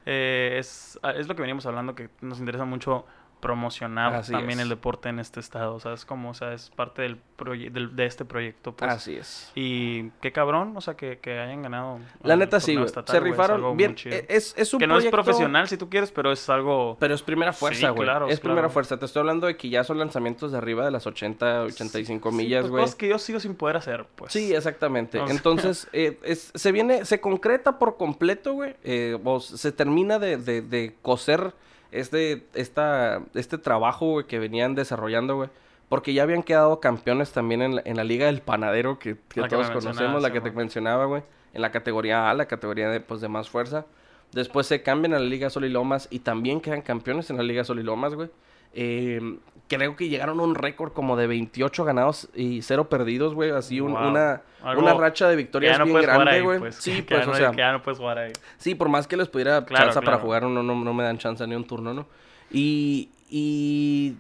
eh, 0.06 0.56
es, 0.58 0.98
es 1.16 1.26
lo 1.28 1.34
que 1.34 1.42
veníamos 1.42 1.66
hablando, 1.66 1.94
que 1.94 2.08
nos 2.20 2.38
interesa 2.38 2.64
mucho 2.64 3.04
promocionar 3.40 4.14
Así 4.14 4.32
también 4.32 4.58
es. 4.58 4.64
el 4.64 4.68
deporte 4.68 5.08
en 5.08 5.18
este 5.18 5.40
estado. 5.40 5.74
O 5.74 5.80
sea, 5.80 5.92
es 5.92 6.04
como, 6.04 6.30
o 6.30 6.34
sea, 6.34 6.52
es 6.52 6.70
parte 6.70 7.02
del, 7.02 7.18
proye- 7.38 7.70
del- 7.70 7.94
de 7.96 8.06
este 8.06 8.24
proyecto. 8.24 8.72
Pues. 8.72 8.90
Así 8.90 9.16
es. 9.16 9.50
Y 9.54 10.10
qué 10.20 10.32
cabrón, 10.32 10.76
o 10.76 10.80
sea, 10.80 10.94
que, 10.94 11.18
que 11.18 11.38
hayan 11.38 11.62
ganado. 11.62 12.00
La 12.22 12.36
neta 12.36 12.60
sí, 12.60 12.74
güey. 12.76 12.88
Se 12.88 13.20
rifaron 13.20 13.76
bien. 13.76 13.96
e- 14.04 14.26
Es, 14.28 14.54
es 14.56 14.72
un 14.74 14.80
que 14.80 14.86
no 14.86 14.94
es 14.98 15.04
proyecto- 15.04 15.10
profesional 15.24 15.68
si 15.68 15.76
tú 15.76 15.88
quieres, 15.88 16.10
pero 16.10 16.32
es 16.32 16.48
algo... 16.48 16.96
Pero 17.00 17.14
es 17.14 17.22
primera 17.22 17.52
fuerza, 17.52 17.80
Sí, 17.88 17.92
güey. 17.94 18.04
claro, 18.04 18.28
es 18.28 18.40
primera 18.40 18.68
fuerza. 18.68 18.98
Te 18.98 19.06
estoy 19.06 19.20
hablando 19.20 19.46
de 19.46 19.56
que 19.56 19.68
ya 19.68 19.84
son 19.84 19.98
lanzamientos 19.98 20.52
de 20.52 20.58
arriba 20.58 20.84
de 20.84 20.90
las 20.90 21.06
80, 21.06 21.62
85 21.62 22.30
Sí, 22.30 22.36
millas, 22.36 22.62
pues, 22.62 22.70
güey. 22.70 22.82
cosas 22.82 22.96
que 22.96 23.08
yo 23.08 23.18
sigo 23.18 23.40
sin 23.40 23.54
poder 23.54 23.76
hacer, 23.76 24.06
pues. 24.16 24.32
Sí, 24.32 24.54
exactamente. 24.54 25.20
O 25.20 25.26
sea- 25.26 25.34
Entonces, 25.36 25.88
eh, 25.92 26.18
es- 26.24 26.50
se 26.54 26.72
viene, 26.72 27.04
se 27.04 27.20
concreta 27.20 27.78
por 27.78 27.96
completo, 27.96 28.52
güey. 28.54 28.74
eh, 28.84 29.16
se 29.40 29.72
termina 29.72 30.18
de, 30.18 30.36
de, 30.36 30.62
de 30.62 30.96
coser 31.02 31.52
este, 31.92 32.44
esta, 32.54 33.22
este 33.34 33.58
trabajo, 33.58 34.10
güey, 34.12 34.26
que 34.26 34.38
venían 34.38 34.74
desarrollando, 34.74 35.36
güey. 35.36 35.48
Porque 35.88 36.12
ya 36.12 36.22
habían 36.22 36.42
quedado 36.42 36.80
campeones 36.80 37.32
también 37.32 37.62
en 37.62 37.76
la, 37.76 37.82
en 37.84 37.96
la 37.96 38.04
Liga 38.04 38.26
del 38.26 38.42
Panadero, 38.42 38.98
que, 38.98 39.16
que 39.28 39.40
La 39.40 39.48
que 39.48 39.56
todos 39.56 39.70
conocemos, 39.70 40.22
la 40.22 40.32
que 40.32 40.40
te 40.40 40.50
mencionaba, 40.50 41.06
güey. 41.06 41.22
En 41.54 41.62
la 41.62 41.70
categoría 41.70 42.28
A, 42.28 42.34
la 42.34 42.46
categoría 42.46 42.90
de, 42.90 43.00
pues, 43.00 43.20
de 43.20 43.28
más 43.28 43.48
fuerza. 43.48 43.86
Después 44.32 44.66
se 44.66 44.82
cambian 44.82 45.14
a 45.14 45.18
la 45.18 45.24
Liga 45.24 45.48
Solilomas 45.48 46.06
y 46.10 46.18
también 46.18 46.60
quedan 46.60 46.82
campeones 46.82 47.30
en 47.30 47.38
la 47.38 47.42
Liga 47.42 47.64
Solilomas, 47.64 48.14
güey. 48.14 48.28
Eh, 48.74 49.38
creo 49.68 49.94
que 49.96 50.08
llegaron 50.08 50.40
a 50.40 50.42
un 50.42 50.54
récord 50.54 50.92
como 50.92 51.16
de 51.16 51.26
28 51.26 51.84
ganados 51.84 52.28
y 52.34 52.62
0 52.62 52.88
perdidos, 52.88 53.34
güey. 53.34 53.50
Así 53.50 53.80
un- 53.80 53.92
Wow. 53.92 54.08
una, 54.08 54.42
Algo 54.62 54.82
una 54.82 54.94
racha 54.94 55.28
de 55.28 55.36
victorias 55.36 55.78
no 55.78 55.84
bien 55.84 56.00
grande, 56.02 56.40
güey. 56.40 56.58
pues. 56.58 56.74
Sí, 56.76 57.02
pues, 57.08 57.26
no, 57.26 57.32
o 57.32 57.34
sea, 57.36 57.50
que 57.50 57.58
ya 57.58 57.72
no 57.72 57.82
puedes 57.82 57.98
jugar 57.98 58.18
ahí. 58.18 58.32
sí, 58.56 58.74
por 58.74 58.88
más 58.88 59.06
que 59.06 59.16
les 59.16 59.28
pudiera 59.28 59.64
Claro, 59.64 59.84
chance 59.86 60.00
para 60.02 60.18
jugar, 60.18 60.42
no, 60.42 60.62
no, 60.62 60.74
no 60.74 60.94
me 60.94 61.04
dan 61.04 61.18
chance 61.18 61.46
ni 61.46 61.54
un 61.54 61.64
turno, 61.66 61.92
¿no? 61.94 62.06
Y, 62.50 63.10
y 63.30 64.16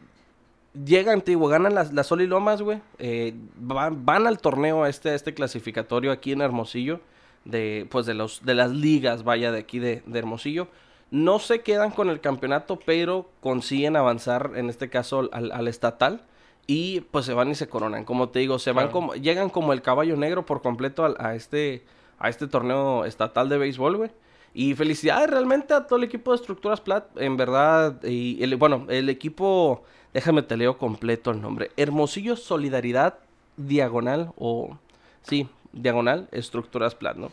llegan, 0.84 1.22
te 1.22 1.30
digo, 1.32 1.48
ganan 1.48 1.74
las, 1.74 1.92
las 1.92 2.06
Sol 2.06 2.20
y 2.22 2.26
Lomas, 2.26 2.62
güey. 2.62 2.80
eh, 2.98 3.34
van, 3.56 4.04
van 4.04 4.26
al 4.26 4.38
torneo 4.38 4.84
a 4.84 4.88
este, 4.88 5.14
este 5.14 5.34
clasificatorio 5.34 6.12
aquí 6.12 6.32
en 6.32 6.40
Hermosillo, 6.42 7.00
de, 7.44 7.86
pues 7.90 8.04
de, 8.06 8.14
los, 8.14 8.44
de 8.44 8.54
las 8.54 8.70
ligas, 8.70 9.24
vaya, 9.24 9.50
de 9.50 9.60
aquí 9.60 9.78
de, 9.78 10.02
de 10.04 10.18
Hermosillo. 10.18 10.68
No 11.10 11.38
se 11.38 11.60
quedan 11.62 11.90
con 11.90 12.10
el 12.10 12.20
campeonato, 12.20 12.78
pero 12.84 13.28
consiguen 13.40 13.96
avanzar, 13.96 14.52
en 14.56 14.68
este 14.68 14.90
caso, 14.90 15.28
al, 15.32 15.52
al 15.52 15.68
estatal. 15.68 16.22
Y 16.66 17.00
pues 17.00 17.24
se 17.24 17.32
van 17.32 17.50
y 17.50 17.54
se 17.54 17.66
coronan. 17.68 18.04
Como 18.04 18.28
te 18.28 18.40
digo, 18.40 18.58
se 18.58 18.72
van 18.72 18.86
Claro. 18.86 18.92
como, 18.92 19.14
llegan 19.14 19.48
como 19.48 19.72
el 19.72 19.80
caballo 19.80 20.16
negro 20.16 20.44
por 20.44 20.60
completo 20.60 21.04
al- 21.06 21.16
a, 21.18 21.34
este, 21.34 21.82
a 22.18 22.28
este 22.28 22.46
torneo 22.46 23.06
estatal 23.06 23.48
de 23.48 23.56
béisbol, 23.56 23.96
güey. 23.96 24.10
Y 24.52 24.74
felicidades 24.74 25.30
realmente 25.30 25.72
a 25.72 25.86
todo 25.86 25.98
el 25.98 26.04
equipo 26.04 26.30
de 26.32 26.36
Estructuras 26.36 26.80
Plat, 26.82 27.04
en 27.16 27.38
verdad. 27.38 28.02
Y 28.04 28.42
el, 28.42 28.56
bueno, 28.56 28.84
el 28.90 29.08
equipo, 29.08 29.82
déjame 30.12 30.42
te 30.42 30.58
leo 30.58 30.76
completo 30.76 31.30
el 31.30 31.40
nombre. 31.40 31.70
Hermosillo 31.78 32.36
Solidaridad 32.36 33.14
Diagonal 33.56 34.32
o, 34.36 34.76
sí, 35.22 35.48
Diagonal 35.72 36.28
Estructuras 36.32 36.94
Plat, 36.94 37.16
¿no? 37.16 37.30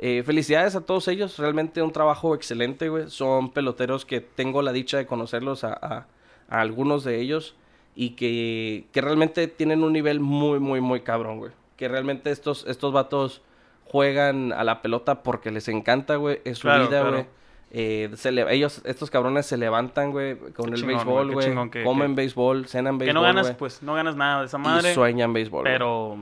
Eh, 0.00 0.22
felicidades 0.24 0.76
a 0.76 0.80
todos 0.86 1.08
ellos, 1.08 1.38
realmente 1.38 1.82
un 1.82 1.92
trabajo 1.92 2.34
excelente, 2.34 2.88
güey. 2.88 3.10
Son 3.10 3.50
peloteros 3.52 4.04
que 4.04 4.20
tengo 4.20 4.62
la 4.62 4.72
dicha 4.72 4.96
de 4.96 5.06
conocerlos 5.06 5.64
a, 5.64 5.72
a- 5.72 6.06
a 6.48 6.60
algunos 6.60 7.02
de 7.04 7.20
ellos 7.20 7.56
y 7.96 8.10
que, 8.10 8.86
que 8.92 9.00
realmente 9.00 9.48
tienen 9.48 9.82
un 9.82 9.92
nivel 9.92 10.20
muy, 10.20 10.60
muy, 10.60 10.80
muy 10.80 11.00
cabrón, 11.00 11.38
güey. 11.38 11.52
Que 11.76 11.88
realmente 11.88 12.30
estos, 12.30 12.64
estos 12.68 12.92
vatos 12.92 13.42
juegan 13.86 14.52
a 14.52 14.62
la 14.64 14.82
pelota 14.82 15.22
porque 15.22 15.50
les 15.50 15.66
encanta, 15.68 16.16
güey. 16.16 16.40
Es 16.44 16.58
su 16.58 16.62
Claro, 16.62 16.86
vida, 16.88 17.00
claro. 17.00 17.10
güey. 17.16 17.26
Eh, 17.70 18.10
se 18.14 18.32
le- 18.32 18.50
ellos, 18.54 18.80
estos 18.84 19.10
cabrones 19.10 19.44
se 19.44 19.56
levantan, 19.58 20.10
güey, 20.10 20.36
con 20.38 20.66
Qué 20.66 20.70
el 20.70 20.76
chingón, 20.76 20.96
béisbol, 20.96 21.32
güey, 21.34 21.70
que- 21.70 21.84
Comen 21.84 22.08
que- 22.10 22.16
béisbol, 22.22 22.66
cenan 22.66 22.96
béisbol, 22.96 23.08
Que 23.10 23.12
no 23.14 23.22
ganas, 23.22 23.50
pues, 23.52 23.82
no 23.82 23.92
ganas 23.94 24.16
nada 24.16 24.40
de 24.40 24.46
esa 24.46 24.56
madre. 24.56 24.90
Y 24.90 24.94
sueñan 24.94 25.32
béisbol. 25.34 25.64
Pero 25.64 26.16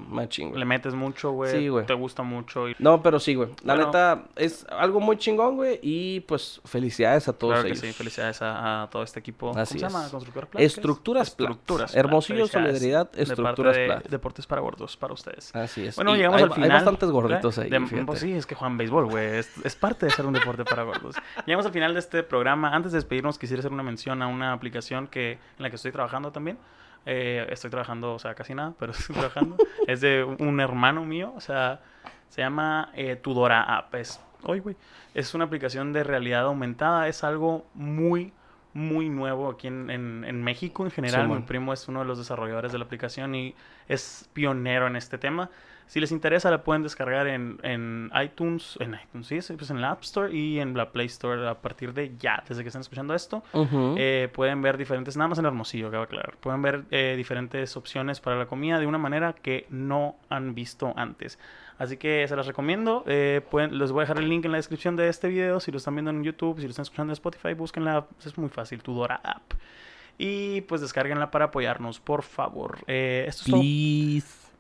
le 0.55 0.65
metes 0.65 0.95
mucho, 0.95 1.31
güey. 1.31 1.53
Sí, 1.57 1.69
güey. 1.69 1.87
Te 1.87 1.95
gusta 1.95 2.23
mucho. 2.25 2.69
Y... 2.69 2.75
No, 2.81 3.01
pero 3.03 3.21
sí, 3.21 3.35
güey. 3.37 3.51
La 3.63 3.75
Bueno. 3.75 3.87
neta 3.87 4.25
es 4.35 4.67
algo 4.71 4.99
muy 5.01 5.19
chingón, 5.19 5.57
güey. 5.57 5.79
Y 5.83 6.21
pues 6.21 6.61
felicidades 6.65 7.29
a 7.29 7.33
todos 7.33 7.53
Claro 7.55 7.63
que 7.67 7.73
ellos. 7.75 7.81
sí, 7.81 7.93
felicidades 7.93 8.43
a, 8.43 8.83
a 8.83 8.91
todo 8.91 9.03
este 9.05 9.21
equipo. 9.21 9.51
Así 9.57 9.79
¿Cómo 9.79 9.89
se 9.89 9.93
llama? 9.95 10.05
es. 10.07 10.11
¿Constructora 10.11 10.47
Plat? 10.49 10.59
¿Qué 10.61 10.65
es? 10.67 10.77
Estructuras 10.77 11.31
Plat. 11.31 11.51
Estructuras 11.51 11.93
Plat, 11.93 12.05
Hermosillo. 12.05 12.47
Solidaridad, 12.49 13.11
De 13.13 13.23
Estructuras 13.23 13.77
de 13.77 13.87
Plat. 13.87 14.09
Deportes 14.09 14.47
para 14.47 14.61
gordos, 14.63 14.97
para 14.97 15.15
ustedes. 15.15 15.55
Así 15.55 15.87
es. 15.87 15.95
Bueno, 15.97 16.15
Y 16.15 16.19
llegamos 16.19 16.39
hay, 16.39 16.43
al 16.45 16.53
final. 16.53 16.71
Hay 16.71 16.75
bastantes 16.77 17.09
gorditos 17.11 17.59
¿eh? 17.59 17.63
ahí. 17.63 17.71
De- 17.71 18.05
pues 18.05 18.21
sí, 18.21 18.33
es 18.33 18.47
que 18.47 18.55
juegan 18.55 18.77
béisbol, 18.77 19.07
güey. 19.07 19.37
Es, 19.39 19.51
es 19.65 19.77
parte 19.77 20.07
de 20.07 20.13
ser 20.13 20.27
un 20.27 20.33
deporte 20.33 20.65
para 20.65 20.83
gordos. 20.83 21.15
Llegamos 21.45 21.67
al 21.67 21.73
final 21.73 21.93
de 21.93 22.01
este 22.01 22.23
programa. 22.23 22.75
Antes 22.75 22.93
de 22.93 22.99
despedirnos, 22.99 23.39
quisiera 23.39 23.61
hacer 23.61 23.73
una 23.73 23.83
mención 23.83 24.23
a 24.23 24.27
una 24.27 24.53
aplicación 24.53 25.07
que, 25.07 25.33
en 25.33 25.39
la 25.59 25.71
que 25.71 25.77
estoy 25.77 25.93
trabajando 25.93 26.33
también. 26.33 26.59
Eh, 27.05 27.47
estoy 27.51 27.71
trabajando, 27.71 28.15
o 28.15 28.19
sea, 28.19 28.35
casi 28.35 28.55
nada, 28.55 28.75
pero 28.79 28.93
estoy 28.99 29.15
trabajando. 29.15 29.57
es 29.87 30.01
de 30.01 30.25
un 30.25 30.61
hermano 30.61 31.05
mío, 31.05 31.33
o 31.37 31.41
sea, 31.41 31.81
se 32.29 32.41
llama 32.41 32.91
eh, 32.95 33.17
Tudora 33.17 33.63
App. 33.63 33.95
Es, 33.95 34.21
güey, 34.43 34.77
es 35.15 35.35
una 35.35 35.45
aplicación 35.45 35.93
de 35.93 36.05
realidad 36.05 36.45
aumentada. 36.45 37.07
Es 37.09 37.23
algo 37.23 37.67
muy, 37.75 38.33
muy 38.77 39.09
nuevo 39.09 39.49
aquí 39.51 39.67
en, 39.69 39.89
en- 39.91 40.25
en 40.27 40.43
México 40.45 40.85
en 40.85 40.91
general. 40.91 41.23
Mi 41.41 41.47
primo 41.47 41.73
es 41.73 41.89
uno 41.89 42.01
de 42.01 42.05
los 42.07 42.19
desarrolladores 42.19 42.73
de 42.73 42.79
la 42.79 42.85
aplicación 42.85 43.35
y 43.35 43.55
es 43.89 44.29
pionero 44.35 44.87
en 44.87 44.97
este 44.97 45.17
tema. 45.17 45.49
Si 45.87 46.01
les 46.01 46.11
interesa, 46.11 46.51
la 46.51 46.65
pueden 46.65 46.83
descargar 46.83 47.29
en, 47.29 47.59
en 47.63 48.11
iTunes, 48.23 48.77
en 48.81 48.95
iTunes, 49.03 49.29
sí, 49.29 49.55
pues 49.57 49.71
en 49.71 49.81
la 49.81 49.93
App 49.93 50.03
Store 50.03 50.35
y 50.37 50.59
en 50.59 50.77
la 50.77 50.91
Play 50.91 51.07
Store 51.07 51.49
a 51.49 51.55
partir 51.55 51.95
de 51.95 52.13
ya, 52.19 52.43
desde 52.49 52.63
que 52.63 52.69
están 52.69 52.81
escuchando 52.81 53.15
esto. 53.15 53.43
Eh, 53.97 54.29
pueden 54.35 54.61
ver 54.63 54.77
diferentes, 54.79 55.17
nada 55.17 55.29
más 55.29 55.39
en 55.39 55.47
Hermosillo, 55.47 55.91
cabe 55.93 56.03
aclarar. 56.03 56.37
Pueden 56.41 56.61
ver 56.61 56.83
eh, 56.91 57.15
diferentes 57.17 57.77
opciones 57.77 58.21
para 58.21 58.37
la 58.37 58.47
comida 58.47 58.81
de 58.81 58.87
una 58.87 58.99
manera 58.99 59.33
que 59.33 59.67
no 59.71 60.17
han 60.29 60.55
visto 60.57 60.93
antes. 60.97 61.39
Así 61.79 61.97
que 61.97 62.27
se 62.27 62.37
las 62.37 62.47
recomiendo. 62.47 63.05
Eh, 63.07 63.43
pueden, 63.51 63.79
les 63.79 63.93
voy 63.93 64.01
a 64.01 64.03
dejar 64.05 64.19
el 64.19 64.29
link 64.29 64.45
en 64.45 64.53
la 64.53 64.59
descripción 64.59 64.97
de 64.97 65.09
este 65.09 65.29
video. 65.29 65.61
Si 65.61 65.71
lo 65.71 65.79
están 65.79 65.95
viendo 65.95 66.11
en 66.11 66.25
YouTube, 66.25 66.57
si 66.57 66.65
lo 66.65 66.71
están 66.71 66.85
escuchando 66.85 67.11
en 67.11 67.15
Spotify, 67.15 67.55
búsquenla. 67.55 68.07
Es 68.25 68.37
muy 68.39 68.49
fácil, 68.49 68.83
Tudora 68.83 69.21
App. 69.23 69.53
Y 70.19 70.63
pues 70.63 70.81
descárguenla 70.81 71.31
para 71.31 71.47
apoyarnos, 71.47 72.01
por 72.01 72.23
favor. 72.23 72.79
Eh, 72.87 73.27
esto 73.29 73.43
es 73.45 73.51
todo. 73.51 73.61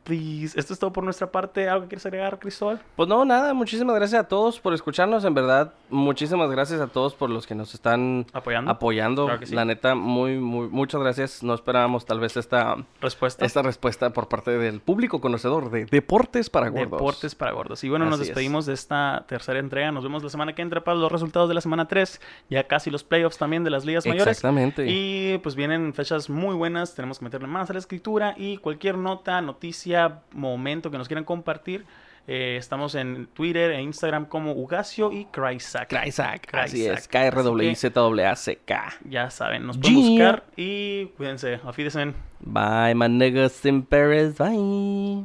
Please. 0.07 0.57
Esto 0.59 0.73
es 0.73 0.79
todo 0.79 0.93
por 0.93 1.03
nuestra 1.03 1.33
parte. 1.33 1.69
¿Algo 1.69 1.83
que 1.83 1.89
quieres 1.89 2.07
agregar, 2.07 2.39
Cristóbal? 2.39 2.81
Pues 2.95 3.09
no, 3.09 3.25
nada, 3.25 3.53
muchísimas 3.55 3.97
gracias 3.97 4.21
a 4.21 4.29
todos 4.29 4.61
por 4.61 4.73
escucharnos, 4.73 5.25
en 5.25 5.35
verdad. 5.35 5.73
Muchísimas 5.91 6.49
gracias 6.49 6.81
a 6.81 6.87
todos 6.87 7.15
por 7.15 7.29
los 7.29 7.45
que 7.45 7.57
nos 7.57 7.75
están 7.75 8.25
Apoyando. 8.33 8.71
apoyando. 8.71 9.25
Claro 9.25 9.41
que 9.41 9.47
sí. 9.47 9.55
La 9.57 9.65
neta, 9.65 9.97
muy, 9.97 10.39
muy, 10.39 10.69
muchas 10.69 11.01
gracias. 11.01 11.43
No 11.43 11.55
esperábamos 11.55 12.07
tal 12.07 12.21
vez 12.21 12.37
esta, 12.37 12.77
Respuesta. 13.01 13.45
esta 13.45 13.63
respuesta 13.63 14.11
por 14.11 14.29
parte 14.29 14.53
del 14.53 14.79
público 14.81 15.21
conocedor 15.21 15.71
de 15.71 15.87
Deportes 15.87 16.51
para 16.51 16.69
Gordos. 16.69 16.93
Deportes 16.93 17.35
para 17.35 17.51
gordos. 17.51 17.83
Y 17.83 17.89
bueno, 17.89 18.05
nos 18.05 18.21
es. 18.21 18.29
despedimos 18.29 18.65
de 18.67 18.75
esta 18.75 19.25
tercera 19.27 19.59
entrega. 19.59 19.91
Nos 19.91 20.05
vemos 20.05 20.23
la 20.23 20.31
semana 20.31 20.55
que 20.55 20.63
entra 20.63 20.85
para 20.85 20.97
los 20.97 21.11
resultados 21.11 21.49
de 21.49 21.55
la 21.57 21.61
semana 21.61 21.89
3. 21.89 22.21
Ya 22.49 22.65
casi 22.69 22.91
los 22.93 23.03
playoffs 23.03 23.39
también 23.39 23.65
de 23.65 23.71
las 23.71 23.85
ligas 23.85 24.07
mayores. 24.07 24.29
Exactamente. 24.29 24.87
Y 24.89 25.39
pues 25.39 25.57
vienen 25.57 25.95
fechas 25.95 26.31
muy 26.31 26.55
buenas. 26.55 26.95
Tenemos 26.95 27.19
que 27.19 27.25
meterle 27.25 27.49
más 27.49 27.71
a 27.71 27.73
la 27.73 27.81
escritura. 27.81 28.35
Y 28.37 28.59
cualquier 28.59 28.99
nota, 28.99 29.41
noticia, 29.41 29.96
momento 30.33 30.91
que 30.91 30.99
nos 30.99 31.09
quieran 31.09 31.25
compartir. 31.25 31.85
eh, 32.29 32.57
estamos 32.59 32.97
en 32.97 33.29
Twitter 33.29 33.71
e 33.71 33.81
Instagram 33.81 34.27
como 34.27 34.53
Ugacio 34.53 35.13
y 35.13 35.27
Crysack. 35.27 35.89
Kryzak, 35.89 36.53
así 36.55 36.85
es. 36.85 37.07
K-R-W-I-Z-W-A-C-K. 37.07 38.95
Ya 39.09 39.31
saben, 39.31 39.65
nos 39.67 39.79
pueden 39.79 39.97
buscar. 39.97 40.45
Y 40.57 41.07
cuídense. 41.17 41.61
Wiedersehen. 41.65 42.15
Bye, 42.41 42.95
my 42.97 43.09
niggas 43.09 43.65
in 43.65 43.85
Paris. 43.85 44.37
Bye. 44.37 45.25